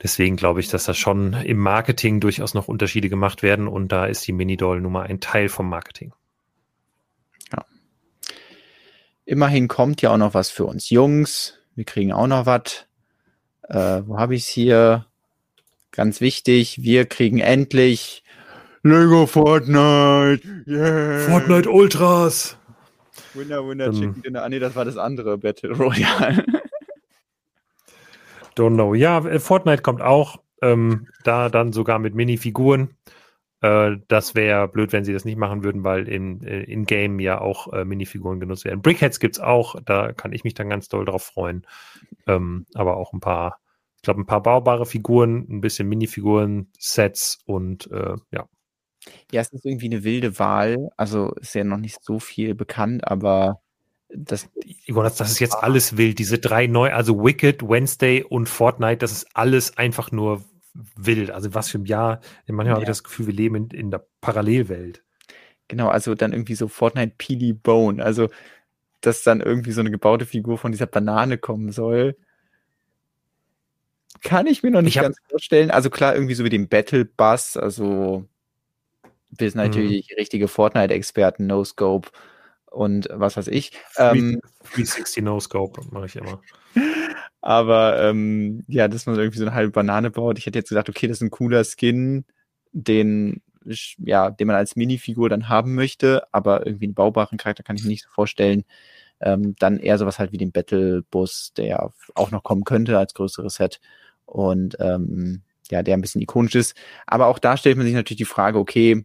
[0.03, 4.05] deswegen glaube ich, dass da schon im Marketing durchaus noch Unterschiede gemacht werden und da
[4.05, 6.13] ist die Mini-Doll Nummer ein Teil vom Marketing.
[7.53, 7.65] Ja.
[9.31, 11.55] Immerhin kommt ja auch noch was für uns Jungs.
[11.77, 12.87] Wir kriegen auch noch was
[13.71, 15.07] äh, wo habe ich es hier?
[15.93, 18.25] Ganz wichtig, wir kriegen endlich
[18.83, 20.41] Lego Fortnite.
[20.67, 21.21] Yeah.
[21.21, 22.57] Fortnite Ultras.
[23.35, 24.43] Wunder, Wunder, um, Chicken Dinner.
[24.43, 26.45] Ah, nee, das war das andere Battle Royale.
[28.57, 28.95] Don't know.
[28.95, 30.39] Ja, äh, Fortnite kommt auch.
[30.63, 32.97] Ähm, da dann sogar mit Minifiguren.
[33.61, 37.21] Äh, das wäre blöd, wenn sie das nicht machen würden, weil in, äh, in Game
[37.21, 38.83] ja auch äh, Minifiguren genutzt werden.
[38.83, 41.67] Brickheads gibt es auch, da kann ich mich dann ganz doll drauf freuen.
[42.27, 43.61] Ähm, aber auch ein paar,
[43.97, 48.49] ich glaube, ein paar baubare Figuren, ein bisschen Minifiguren, Sets und äh, ja.
[49.33, 50.91] Ja, es ist irgendwie eine wilde Wahl.
[50.97, 53.61] Also ist ja noch nicht so viel bekannt, aber
[54.15, 54.49] das,
[54.85, 56.19] Jonas, das ist jetzt alles wild.
[56.19, 60.45] Diese drei neu, also Wicked, Wednesday und Fortnite, das ist alles einfach nur
[60.75, 61.31] wild.
[61.31, 62.21] Also was für ein Jahr.
[62.47, 62.73] Manchmal ja.
[62.73, 65.03] habe ich das Gefühl, wir leben in, in der Parallelwelt.
[65.69, 68.05] Genau, also dann irgendwie so Fortnite Peely Bone.
[68.05, 68.29] Also,
[69.01, 72.17] dass dann irgendwie so eine gebaute Figur von dieser Banane kommen soll.
[74.23, 75.71] Kann ich mir noch nicht hab, ganz vorstellen.
[75.71, 78.27] Also klar, irgendwie so wie den Battle Bus, also
[79.31, 80.17] wir sind natürlich mhm.
[80.17, 82.11] richtige Fortnite-Experten, No Scope
[82.67, 83.73] und was weiß ich.
[83.97, 86.43] 360 ähm, No Scope mache ich immer.
[87.41, 90.39] Aber ähm, ja, dass man irgendwie so eine halbe Banane baut.
[90.39, 92.25] Ich hätte jetzt gedacht, okay, das ist ein cooler Skin,
[92.73, 93.43] den
[93.99, 97.83] ja, den man als Minifigur dann haben möchte, aber irgendwie einen baubaren Charakter kann ich
[97.83, 98.65] mir nicht so vorstellen.
[99.21, 103.15] Ähm, dann eher sowas halt wie den Battle Bus, der auch noch kommen könnte als
[103.15, 103.81] größeres Set
[104.25, 106.75] und ähm, ja, der ein bisschen ikonisch ist.
[107.07, 109.05] Aber auch da stellt man sich natürlich die Frage, okay,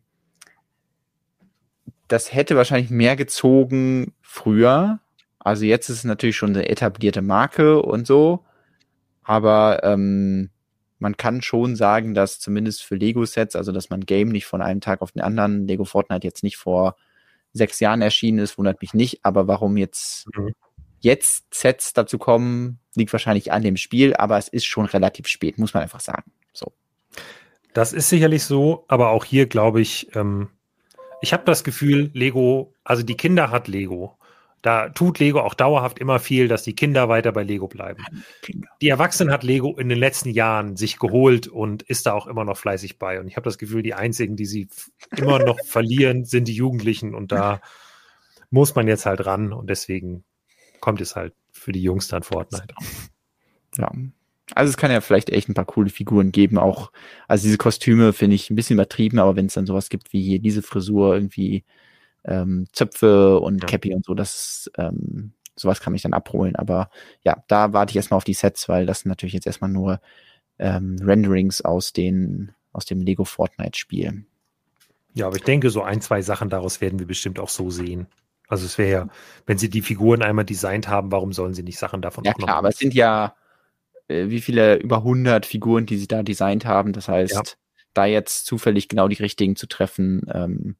[2.07, 4.99] das hätte wahrscheinlich mehr gezogen früher,
[5.45, 8.43] also jetzt ist es natürlich schon eine etablierte Marke und so,
[9.23, 10.49] aber ähm,
[10.97, 14.81] man kann schon sagen, dass zumindest für Lego-Sets, also dass man Game nicht von einem
[14.81, 16.95] Tag auf den anderen, Lego Fortnite jetzt nicht vor
[17.53, 20.55] sechs Jahren erschienen ist, wundert mich nicht, aber warum jetzt mhm.
[20.99, 25.59] jetzt Sets dazu kommen, liegt wahrscheinlich an dem Spiel, aber es ist schon relativ spät,
[25.59, 26.31] muss man einfach sagen.
[26.53, 26.71] So.
[27.75, 30.49] Das ist sicherlich so, aber auch hier glaube ich, ähm,
[31.21, 34.17] ich habe das Gefühl, Lego, also die Kinder hat Lego.
[34.61, 38.03] Da tut Lego auch dauerhaft immer viel, dass die Kinder weiter bei Lego bleiben.
[38.81, 42.45] Die Erwachsenen hat Lego in den letzten Jahren sich geholt und ist da auch immer
[42.45, 43.19] noch fleißig bei.
[43.19, 44.67] Und ich habe das Gefühl, die einzigen, die sie
[45.15, 47.13] immer noch verlieren, sind die Jugendlichen.
[47.13, 47.61] Und da
[48.49, 49.53] muss man jetzt halt ran.
[49.53, 50.23] Und deswegen
[50.79, 52.73] kommt es halt für die Jungs dann Fortnite.
[53.77, 53.91] Ja.
[54.53, 56.91] Also es kann ja vielleicht echt ein paar coole Figuren geben, auch,
[57.27, 60.21] also diese Kostüme finde ich ein bisschen übertrieben, aber wenn es dann sowas gibt wie
[60.21, 61.63] hier diese Frisur irgendwie,
[62.25, 63.67] ähm, Zöpfe und ja.
[63.67, 66.55] Cappy und so, das ähm, sowas kann mich dann abholen.
[66.55, 66.89] Aber
[67.23, 69.99] ja, da warte ich erstmal auf die Sets, weil das natürlich jetzt erstmal nur
[70.59, 74.25] ähm, Renderings aus den aus dem Lego Fortnite Spiel.
[75.13, 78.07] Ja, aber ich denke, so ein, zwei Sachen daraus werden wir bestimmt auch so sehen.
[78.49, 79.07] Also es wäre ja,
[79.45, 82.57] wenn sie die Figuren einmal designt haben, warum sollen sie nicht Sachen davon Ja klar,
[82.57, 83.35] aber es sind ja
[84.07, 86.93] äh, wie viele über 100 Figuren, die sie da designt haben.
[86.93, 87.41] Das heißt, ja.
[87.93, 90.75] da jetzt zufällig genau die richtigen zu treffen, ähm,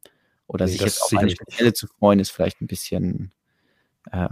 [0.48, 3.32] oder nee, sich jetzt auf eine spezielle zu freuen, ist vielleicht ein bisschen
[4.12, 4.28] äh,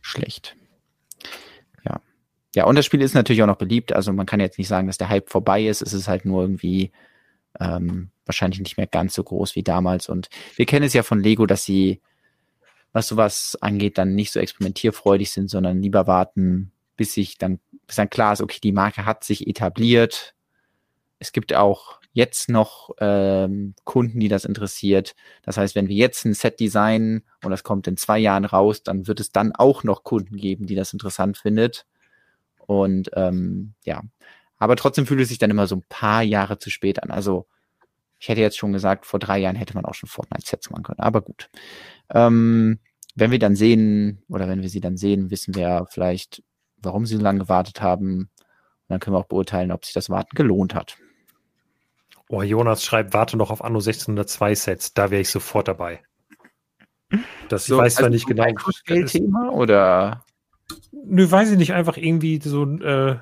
[0.00, 0.56] schlecht.
[1.84, 2.00] Ja.
[2.54, 3.92] Ja, und das Spiel ist natürlich auch noch beliebt.
[3.92, 5.82] Also man kann jetzt nicht sagen, dass der Hype vorbei ist.
[5.82, 6.92] Es ist halt nur irgendwie
[7.60, 10.08] ähm, wahrscheinlich nicht mehr ganz so groß wie damals.
[10.08, 12.00] Und wir kennen es ja von Lego, dass sie,
[12.92, 17.96] was sowas angeht, dann nicht so experimentierfreudig sind, sondern lieber warten, bis sich dann, bis
[17.96, 20.34] dann klar ist, okay, die Marke hat sich etabliert.
[21.18, 25.14] Es gibt auch jetzt noch ähm, Kunden, die das interessiert.
[25.42, 28.82] Das heißt, wenn wir jetzt ein Set designen und das kommt in zwei Jahren raus,
[28.82, 31.86] dann wird es dann auch noch Kunden geben, die das interessant findet.
[32.66, 34.02] Und ähm, ja,
[34.58, 37.10] aber trotzdem fühlt es sich dann immer so ein paar Jahre zu spät an.
[37.10, 37.46] Also
[38.18, 41.00] Ich hätte jetzt schon gesagt, vor drei Jahren hätte man auch schon Fortnite-Sets machen können.
[41.00, 41.48] Aber gut.
[42.12, 42.80] Ähm,
[43.14, 46.42] wenn wir dann sehen, oder wenn wir sie dann sehen, wissen wir ja vielleicht,
[46.78, 48.22] warum sie so lange gewartet haben.
[48.22, 48.30] Und
[48.88, 50.96] dann können wir auch beurteilen, ob sich das Warten gelohnt hat.
[52.28, 54.94] Oh, Jonas schreibt, warte noch auf Anno 1602 Sets.
[54.94, 56.02] Da wäre ich sofort dabei.
[57.48, 58.44] Das so, ich weiß zwar also nicht genau.
[58.44, 60.24] Ein Thema oder?
[60.92, 61.72] Nö, weiß ich nicht.
[61.72, 63.16] Einfach irgendwie so ein äh,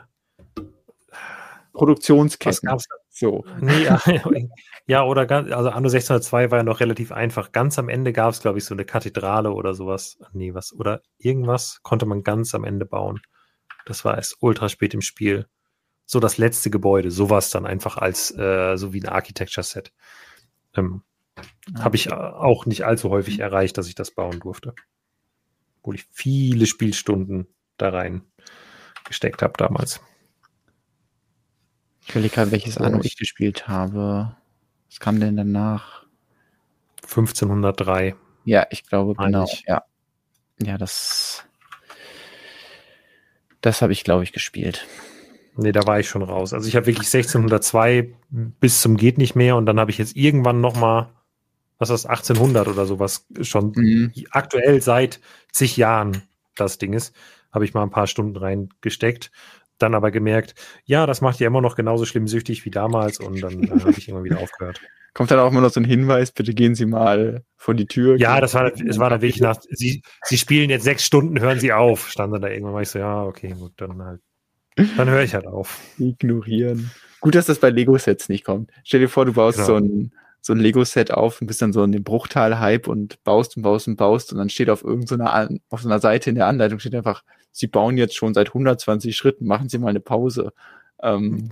[1.72, 2.68] Produktionsketten.
[3.10, 3.44] So.
[3.60, 4.02] Nee, ja,
[4.86, 7.52] ja, oder ganz, also Anno 1602 war ja noch relativ einfach.
[7.52, 10.18] Ganz am Ende gab es, glaube ich, so eine Kathedrale oder sowas.
[10.32, 13.20] Nee, was, oder irgendwas konnte man ganz am Ende bauen.
[13.86, 15.46] Das war erst ultra spät im Spiel.
[16.06, 19.92] So das letzte Gebäude, sowas dann einfach als, äh, so wie ein Architecture-Set.
[20.76, 21.02] Ähm,
[21.74, 24.74] ah, Habe ich auch nicht allzu häufig erreicht, dass ich das bauen durfte.
[25.80, 28.22] Obwohl ich viele Spielstunden da rein
[29.04, 30.00] gesteckt habe damals.
[32.02, 34.36] Ich überlege gerade, welches Anno ich gespielt habe.
[34.88, 36.06] Was kam denn danach?
[37.02, 38.14] 1503.
[38.44, 39.44] Ja, ich glaube, genau.
[39.44, 39.64] Ich.
[39.66, 39.84] Ja.
[40.60, 41.44] Ja, das.
[43.60, 44.86] Das habe ich, glaube ich, gespielt.
[45.58, 46.52] Nee, da war ich schon raus.
[46.52, 50.16] Also ich habe wirklich 1602 bis zum geht nicht mehr und dann habe ich jetzt
[50.16, 51.10] irgendwann noch mal
[51.78, 54.12] was ist das 1800 oder sowas schon mhm.
[54.30, 55.20] aktuell seit
[55.52, 56.22] zig Jahren
[56.54, 57.14] das Ding ist,
[57.52, 59.30] habe ich mal ein paar Stunden reingesteckt
[59.78, 60.54] dann aber gemerkt,
[60.84, 63.94] ja, das macht ja immer noch genauso schlimm süchtig wie damals und dann äh, habe
[63.96, 64.80] ich immer wieder aufgehört.
[65.12, 68.18] Kommt dann auch immer noch so ein Hinweis, bitte gehen Sie mal vor die Tür.
[68.18, 71.60] Ja, das war, es war dann wirklich nach, Sie, Sie spielen jetzt sechs Stunden, hören
[71.60, 74.20] Sie auf, stand dann da irgendwann, war ich so, ja, okay, gut, dann halt,
[74.96, 75.80] dann höre ich halt auf.
[75.98, 76.90] Ignorieren.
[77.20, 78.70] Gut, dass das bei Lego-Sets nicht kommt.
[78.84, 79.66] Stell dir vor, du baust genau.
[79.66, 83.56] so ein, so ein Lego-Set auf und bist dann so in dem Bruchteil-Hype und baust
[83.56, 86.36] und baust und baust und dann steht auf irgendeiner, so auf so einer Seite in
[86.36, 90.00] der Anleitung steht einfach, sie bauen jetzt schon seit 120 Schritten, machen Sie mal eine
[90.00, 90.52] Pause.
[91.02, 91.50] Ähm,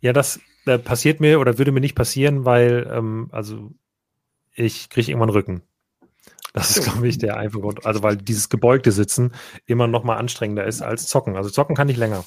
[0.00, 3.70] ja, das äh, passiert mir oder würde mir nicht passieren, weil, ähm, also
[4.54, 5.62] ich kriege irgendwann Rücken.
[6.52, 7.86] Das ist, glaube ich, der einfache Grund.
[7.86, 9.32] Also, weil dieses gebeugte Sitzen
[9.66, 11.36] immer noch mal anstrengender ist als Zocken.
[11.36, 12.24] Also, Zocken kann ich länger.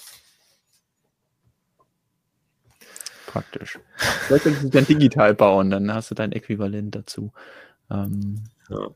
[3.28, 3.80] Praktisch.
[3.98, 7.34] Vielleicht solltest du dann digital bauen, dann hast du dein Äquivalent dazu.
[7.92, 8.88] Ähm, ja.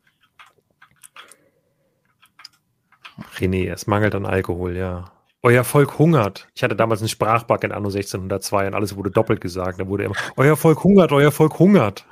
[3.38, 5.12] René, es mangelt an Alkohol, ja.
[5.42, 6.48] Euer Volk hungert.
[6.56, 9.80] Ich hatte damals einen Sprachbug in Anno 1602 und alles wurde doppelt gesagt.
[9.80, 12.06] Da wurde immer, euer Volk hungert, euer Volk hungert.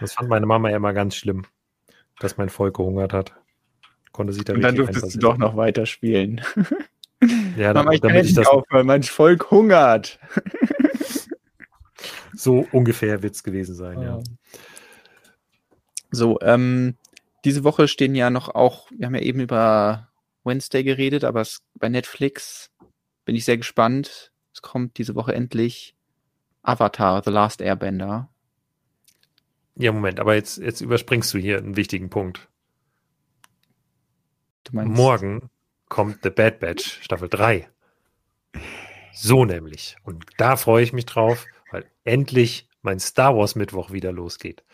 [0.00, 1.44] Das fand meine Mama ja immer ganz schlimm,
[2.18, 3.34] dass mein Volk gehungert hat.
[4.12, 6.40] Konnte sich da und dann durftest du doch noch weiterspielen.
[7.56, 10.18] Ja, Mama, ich damit ich das aufhören, mein Volk hungert.
[12.34, 14.16] so ungefähr wird es gewesen sein, ja.
[14.16, 14.22] ja.
[16.10, 16.96] So, ähm,
[17.44, 20.08] diese Woche stehen ja noch auch, wir haben ja eben über
[20.44, 22.70] Wednesday geredet, aber es, bei Netflix
[23.24, 24.32] bin ich sehr gespannt.
[24.52, 25.94] Es kommt diese Woche endlich
[26.62, 28.29] Avatar, The Last Airbender.
[29.80, 32.48] Ja, Moment, aber jetzt, jetzt überspringst du hier einen wichtigen Punkt.
[34.72, 35.48] Morgen
[35.88, 37.66] kommt The Bad Batch Staffel 3.
[39.14, 39.96] So nämlich.
[40.04, 44.64] Und da freue ich mich drauf, weil endlich mein Star Wars Mittwoch wieder losgeht.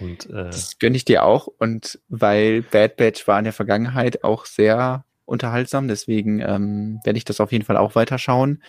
[0.00, 1.46] Und, äh, das gönne ich dir auch.
[1.46, 7.24] Und weil Bad Batch war in der Vergangenheit auch sehr unterhaltsam, deswegen ähm, werde ich
[7.24, 8.64] das auf jeden Fall auch weiterschauen.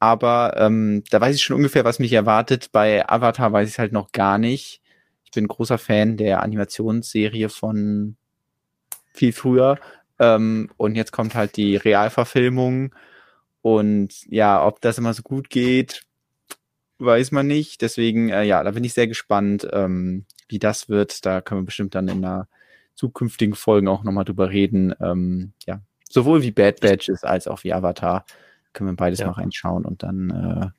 [0.00, 2.70] Aber ähm, da weiß ich schon ungefähr, was mich erwartet.
[2.72, 4.80] Bei Avatar weiß ich halt noch gar nicht.
[5.24, 8.16] Ich bin großer Fan der Animationsserie von
[9.12, 9.78] viel früher.
[10.18, 12.94] Ähm, und jetzt kommt halt die Realverfilmung.
[13.60, 16.02] Und ja, ob das immer so gut geht,
[16.98, 17.82] weiß man nicht.
[17.82, 21.26] Deswegen, äh, ja, da bin ich sehr gespannt, ähm, wie das wird.
[21.26, 22.48] Da können wir bestimmt dann in einer
[22.94, 24.94] zukünftigen Folgen auch nochmal drüber reden.
[25.00, 28.24] Ähm, ja, sowohl wie Bad Batches als auch wie Avatar
[28.72, 29.26] können wir beides ja.
[29.26, 30.72] mal reinschauen und dann.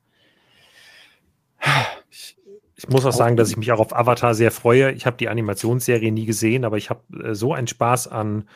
[1.62, 1.68] Äh,
[2.10, 2.38] ich,
[2.76, 4.92] ich muss auch sagen, dass ich mich auch auf Avatar sehr freue.
[4.92, 8.48] Ich habe die Animationsserie nie gesehen, aber ich habe äh, so einen Spaß an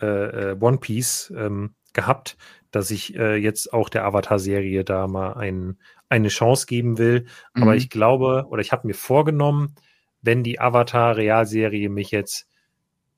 [0.00, 0.06] äh,
[0.50, 2.36] äh One Piece ähm, gehabt,
[2.70, 7.26] dass ich äh, jetzt auch der Avatar-Serie da mal ein, eine Chance geben will.
[7.54, 7.62] Mhm.
[7.62, 9.74] Aber ich glaube, oder ich habe mir vorgenommen,
[10.22, 12.49] wenn die Avatar-Realserie mich jetzt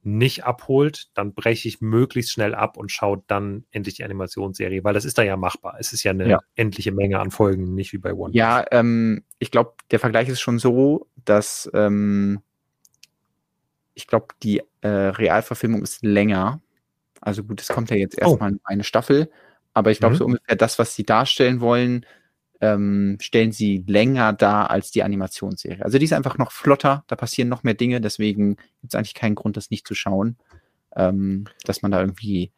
[0.04, 4.94] nicht abholt, dann breche ich möglichst schnell ab und schaue dann endlich die Animationsserie, weil
[4.94, 5.76] das ist da ja machbar.
[5.78, 6.40] Es ist ja eine ja.
[6.56, 8.34] endliche Menge an Folgen, nicht wie bei One.
[8.34, 12.40] Ja, ähm, ich glaube, der Vergleich ist schon so, dass ähm,
[13.94, 16.60] ich glaube, die äh, Realverfilmung ist länger.
[17.20, 18.30] Also gut, es kommt ja jetzt oh.
[18.30, 18.60] erstmal oh.
[18.64, 19.30] eine Staffel,
[19.72, 20.18] aber ich glaube, mhm.
[20.18, 22.04] so ungefähr das, was sie darstellen wollen,
[22.62, 25.84] ähm, stellen sie länger dar als die Animationsserie.
[25.84, 29.14] Also die ist einfach noch flotter, da passieren noch mehr Dinge, deswegen gibt es eigentlich
[29.14, 30.36] keinen Grund, das nicht zu schauen,
[30.94, 32.52] ähm, dass man da irgendwie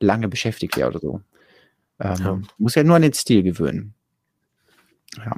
[0.00, 1.20] lange beschäftigt wäre oder so.
[2.00, 2.40] Ähm, ja.
[2.56, 3.94] Muss ja nur an den Stil gewöhnen.
[5.18, 5.36] Ja.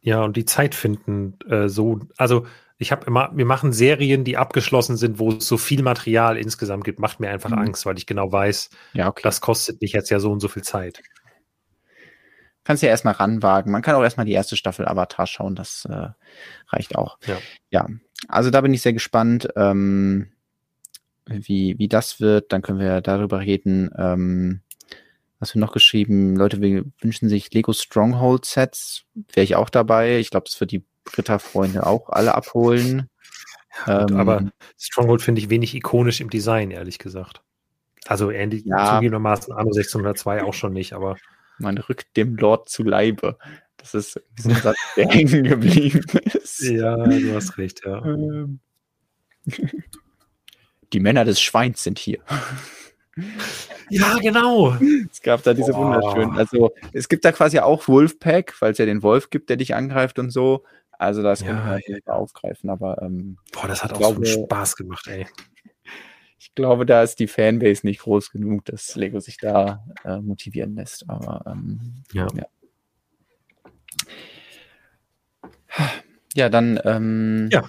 [0.00, 2.46] Ja, und die Zeit finden äh, so, also
[2.78, 6.84] ich habe immer, wir machen Serien, die abgeschlossen sind, wo es so viel Material insgesamt
[6.84, 7.58] gibt, macht mir einfach mhm.
[7.58, 9.20] Angst, weil ich genau weiß, ja, okay.
[9.22, 11.02] das kostet mich jetzt ja so und so viel Zeit.
[12.70, 13.72] Kannst ja erstmal ranwagen.
[13.72, 16.10] Man kann auch erstmal die erste Staffel Avatar schauen, das äh,
[16.68, 17.18] reicht auch.
[17.26, 17.36] Ja.
[17.70, 17.88] ja,
[18.28, 20.30] also da bin ich sehr gespannt, ähm,
[21.26, 22.52] wie, wie das wird.
[22.52, 23.90] Dann können wir darüber reden.
[23.98, 24.60] Ähm,
[25.40, 26.36] was wir noch geschrieben?
[26.36, 29.02] Leute wir wünschen sich Lego Stronghold Sets.
[29.32, 30.20] Wäre ich auch dabei.
[30.20, 33.10] Ich glaube, das wird die Britta-Freunde auch alle abholen.
[33.88, 37.42] Ja, gut, ähm, aber Stronghold finde ich wenig ikonisch im Design, ehrlich gesagt.
[38.06, 38.90] Also ähnlich ja.
[38.90, 41.16] zugegebenermaßen Anno 1602 auch schon nicht, aber.
[41.60, 43.38] Man rückt dem Lord zu Leibe.
[43.76, 46.04] Das ist ein Satz, der hängen geblieben
[46.34, 46.60] ist.
[46.62, 48.04] Ja, du hast recht, ja.
[48.04, 48.60] Ähm.
[50.92, 52.18] Die Männer des Schweins sind hier.
[53.88, 54.76] Ja, genau.
[55.10, 55.78] Es gab da diese oh.
[55.78, 56.36] wunderschönen.
[56.36, 59.74] Also es gibt da quasi auch Wolfpack, weil es ja den Wolf gibt, der dich
[59.74, 60.64] angreift und so.
[60.92, 62.12] Also das ja, können wir ja.
[62.12, 65.26] aufgreifen, aber ähm, Boah, das hat auch glaube, so Spaß gemacht, ey.
[66.40, 70.74] Ich glaube, da ist die Fanbase nicht groß genug, dass Lego sich da äh, motivieren
[70.74, 71.08] lässt.
[71.08, 72.26] Aber ähm, ja.
[72.34, 72.46] ja.
[76.34, 77.68] Ja, dann ähm, ja.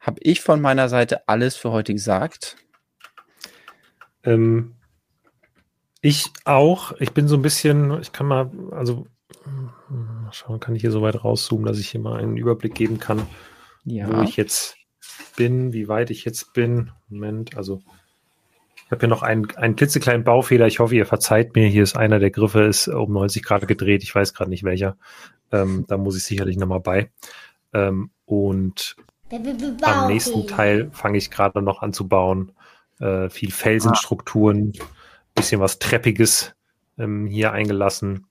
[0.00, 2.56] habe ich von meiner Seite alles für heute gesagt.
[4.24, 4.74] Ähm,
[6.00, 6.92] ich auch.
[6.98, 9.06] Ich bin so ein bisschen, ich kann mal, also
[9.88, 12.98] mal schauen, kann ich hier so weit rauszoomen, dass ich hier mal einen Überblick geben
[12.98, 13.24] kann,
[13.84, 14.08] ja.
[14.08, 14.76] wo ich jetzt
[15.36, 16.90] bin, wie weit ich jetzt bin.
[17.08, 17.82] Moment, also
[18.86, 20.66] ich habe hier noch einen, einen klitzekleinen Baufehler.
[20.66, 21.68] Ich hoffe, ihr verzeiht mir.
[21.68, 24.02] Hier ist einer der Griffe, ist um 90 Grad gedreht.
[24.02, 24.96] Ich weiß gerade nicht welcher.
[25.52, 27.10] Ähm, da muss ich sicherlich nochmal bei.
[27.72, 28.96] Ähm, und
[29.82, 32.52] am nächsten Teil fange ich gerade noch an zu bauen
[33.00, 34.72] äh, viel Felsenstrukturen,
[35.34, 36.54] bisschen was Treppiges
[36.98, 38.26] ähm, hier eingelassen.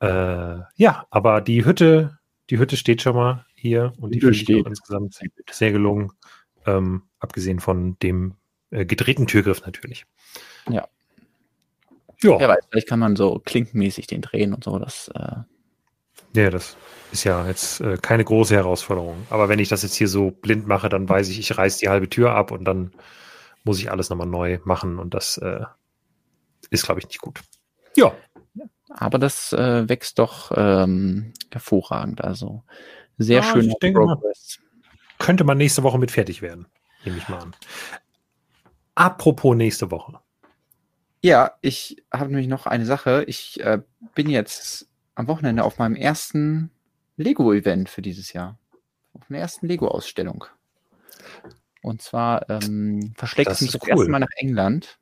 [0.00, 2.18] Äh, ja, aber die Hütte,
[2.50, 5.18] die Hütte steht schon mal hier und die, die steht insgesamt
[5.50, 6.12] sehr gelungen,
[6.66, 8.34] ähm, abgesehen von dem
[8.70, 10.06] äh, gedrehten Türgriff natürlich.
[10.68, 10.86] Ja.
[12.22, 12.40] Ja.
[12.40, 14.78] ja vielleicht kann man so klinkenmäßig den drehen und so.
[14.78, 15.36] Das, äh
[16.34, 16.76] ja, das
[17.10, 19.26] ist ja jetzt äh, keine große Herausforderung.
[19.30, 21.88] Aber wenn ich das jetzt hier so blind mache, dann weiß ich, ich reiße die
[21.88, 22.92] halbe Tür ab und dann
[23.64, 25.64] muss ich alles nochmal neu machen und das äh,
[26.70, 27.40] ist, glaube ich, nicht gut.
[27.96, 28.12] Ja.
[28.90, 32.22] Aber das äh, wächst doch ähm, hervorragend.
[32.24, 32.64] Also
[33.18, 33.74] sehr ja, schön.
[35.18, 36.66] könnte man nächste Woche mit fertig werden,
[37.04, 37.56] nehme ich mal an.
[38.94, 40.18] Apropos nächste Woche.
[41.22, 43.24] Ja, ich habe nämlich noch eine Sache.
[43.26, 43.80] Ich äh,
[44.14, 46.70] bin jetzt am Wochenende auf meinem ersten
[47.16, 48.58] Lego-Event für dieses Jahr.
[49.12, 50.44] Auf einer ersten Lego-Ausstellung.
[51.82, 53.90] Und zwar ähm, verschlägt es mich das cool.
[53.90, 54.98] erste Mal nach England.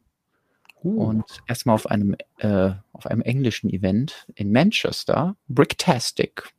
[0.82, 1.08] Uh.
[1.08, 6.50] Und erstmal auf einem, äh, auf einem englischen Event in Manchester, Bricktastic.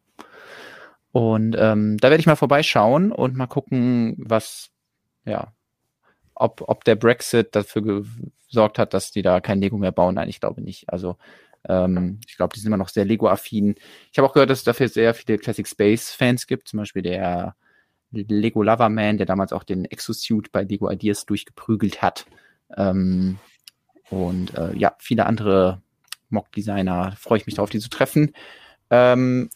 [1.11, 4.69] Und ähm, da werde ich mal vorbeischauen und mal gucken, was,
[5.25, 5.53] ja,
[6.35, 8.05] ob, ob der Brexit dafür
[8.47, 10.15] gesorgt hat, dass die da kein Lego mehr bauen.
[10.15, 10.89] Nein, ich glaube nicht.
[10.89, 11.17] Also
[11.67, 13.75] ähm, ich glaube, die sind immer noch sehr Lego-affin.
[14.11, 16.67] Ich habe auch gehört, dass es dafür sehr viele Classic Space-Fans gibt.
[16.67, 17.55] Zum Beispiel der
[18.11, 22.25] Lego Loverman, der damals auch den Exosuit bei Lego Ideas durchgeprügelt hat.
[22.75, 23.39] Ähm,
[24.09, 25.81] und äh, ja, viele andere
[26.29, 27.15] Mock-Designer.
[27.17, 28.33] Freue ich mich darauf, die zu treffen.
[28.89, 29.49] Ähm,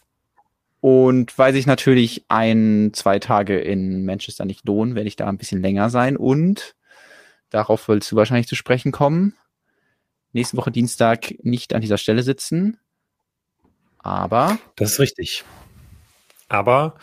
[0.82, 5.38] und weil sich natürlich ein, zwei Tage in Manchester nicht lohnen, werde ich da ein
[5.38, 6.16] bisschen länger sein.
[6.16, 6.74] Und
[7.50, 9.36] darauf willst du wahrscheinlich zu sprechen kommen.
[10.32, 12.80] Nächste Woche Dienstag nicht an dieser Stelle sitzen.
[14.00, 14.58] Aber.
[14.74, 15.44] Das ist richtig.
[16.48, 16.96] Aber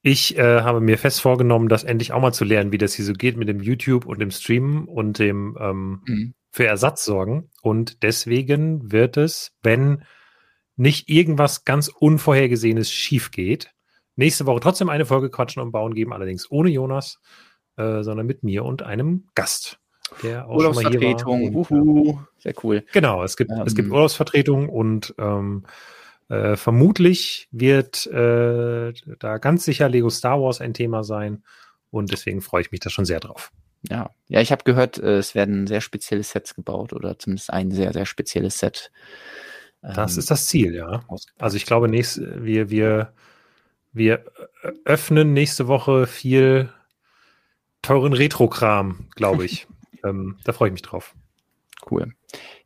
[0.00, 3.04] ich äh, habe mir fest vorgenommen, das endlich auch mal zu lernen, wie das hier
[3.04, 6.34] so geht mit dem YouTube und dem Streamen und dem ähm, mhm.
[6.50, 7.50] für Ersatz sorgen.
[7.60, 10.02] Und deswegen wird es, wenn
[10.78, 13.74] nicht irgendwas ganz Unvorhergesehenes schief geht,
[14.16, 17.20] nächste Woche trotzdem eine Folge Quatschen und Bauen geben, allerdings ohne Jonas,
[17.76, 19.78] äh, sondern mit mir und einem Gast.
[20.22, 20.56] Der auch.
[21.26, 22.18] Und, Uhu.
[22.38, 22.84] Sehr cool.
[22.92, 23.94] Genau, es gibt, ähm, es gibt ähm.
[23.94, 25.64] Urlaubsvertretung und ähm,
[26.28, 31.42] äh, vermutlich wird äh, da ganz sicher Lego Star Wars ein Thema sein
[31.90, 33.50] und deswegen freue ich mich da schon sehr drauf.
[33.88, 37.70] Ja, ja, ich habe gehört, äh, es werden sehr spezielle Sets gebaut oder zumindest ein
[37.70, 38.90] sehr, sehr spezielles Set.
[39.82, 41.02] Das ähm, ist das Ziel, ja.
[41.38, 43.12] Also ich glaube, nächst, wir, wir,
[43.92, 44.24] wir
[44.84, 46.72] öffnen nächste Woche viel
[47.82, 49.66] teuren Retro-Kram, glaube ich.
[50.04, 51.14] ähm, da freue ich mich drauf.
[51.88, 52.12] Cool.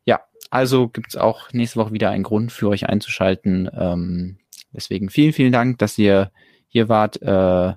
[0.05, 3.69] Ja, also gibt es auch nächste Woche wieder einen Grund für euch einzuschalten.
[3.73, 4.39] Ähm,
[4.71, 6.31] deswegen vielen, vielen Dank, dass ihr
[6.67, 7.21] hier wart.
[7.21, 7.73] Äh,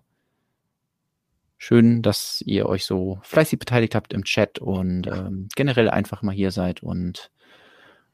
[1.58, 6.34] schön, dass ihr euch so fleißig beteiligt habt im Chat und ähm, generell einfach mal
[6.34, 7.30] hier seid und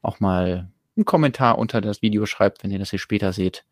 [0.01, 3.65] auch mal einen Kommentar unter das Video schreibt, wenn ihr das hier später seht.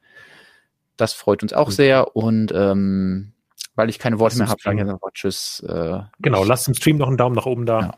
[0.97, 1.73] Das freut uns auch mhm.
[1.73, 3.33] sehr und ähm,
[3.75, 5.65] weil ich keine Worte mehr habe, sage ich einfach Tschüss.
[5.67, 7.81] Äh, genau, lasst im Stream noch einen Daumen nach oben da.
[7.81, 7.95] Ja.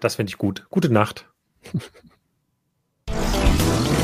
[0.00, 0.66] Das finde ich gut.
[0.70, 1.28] Gute Nacht.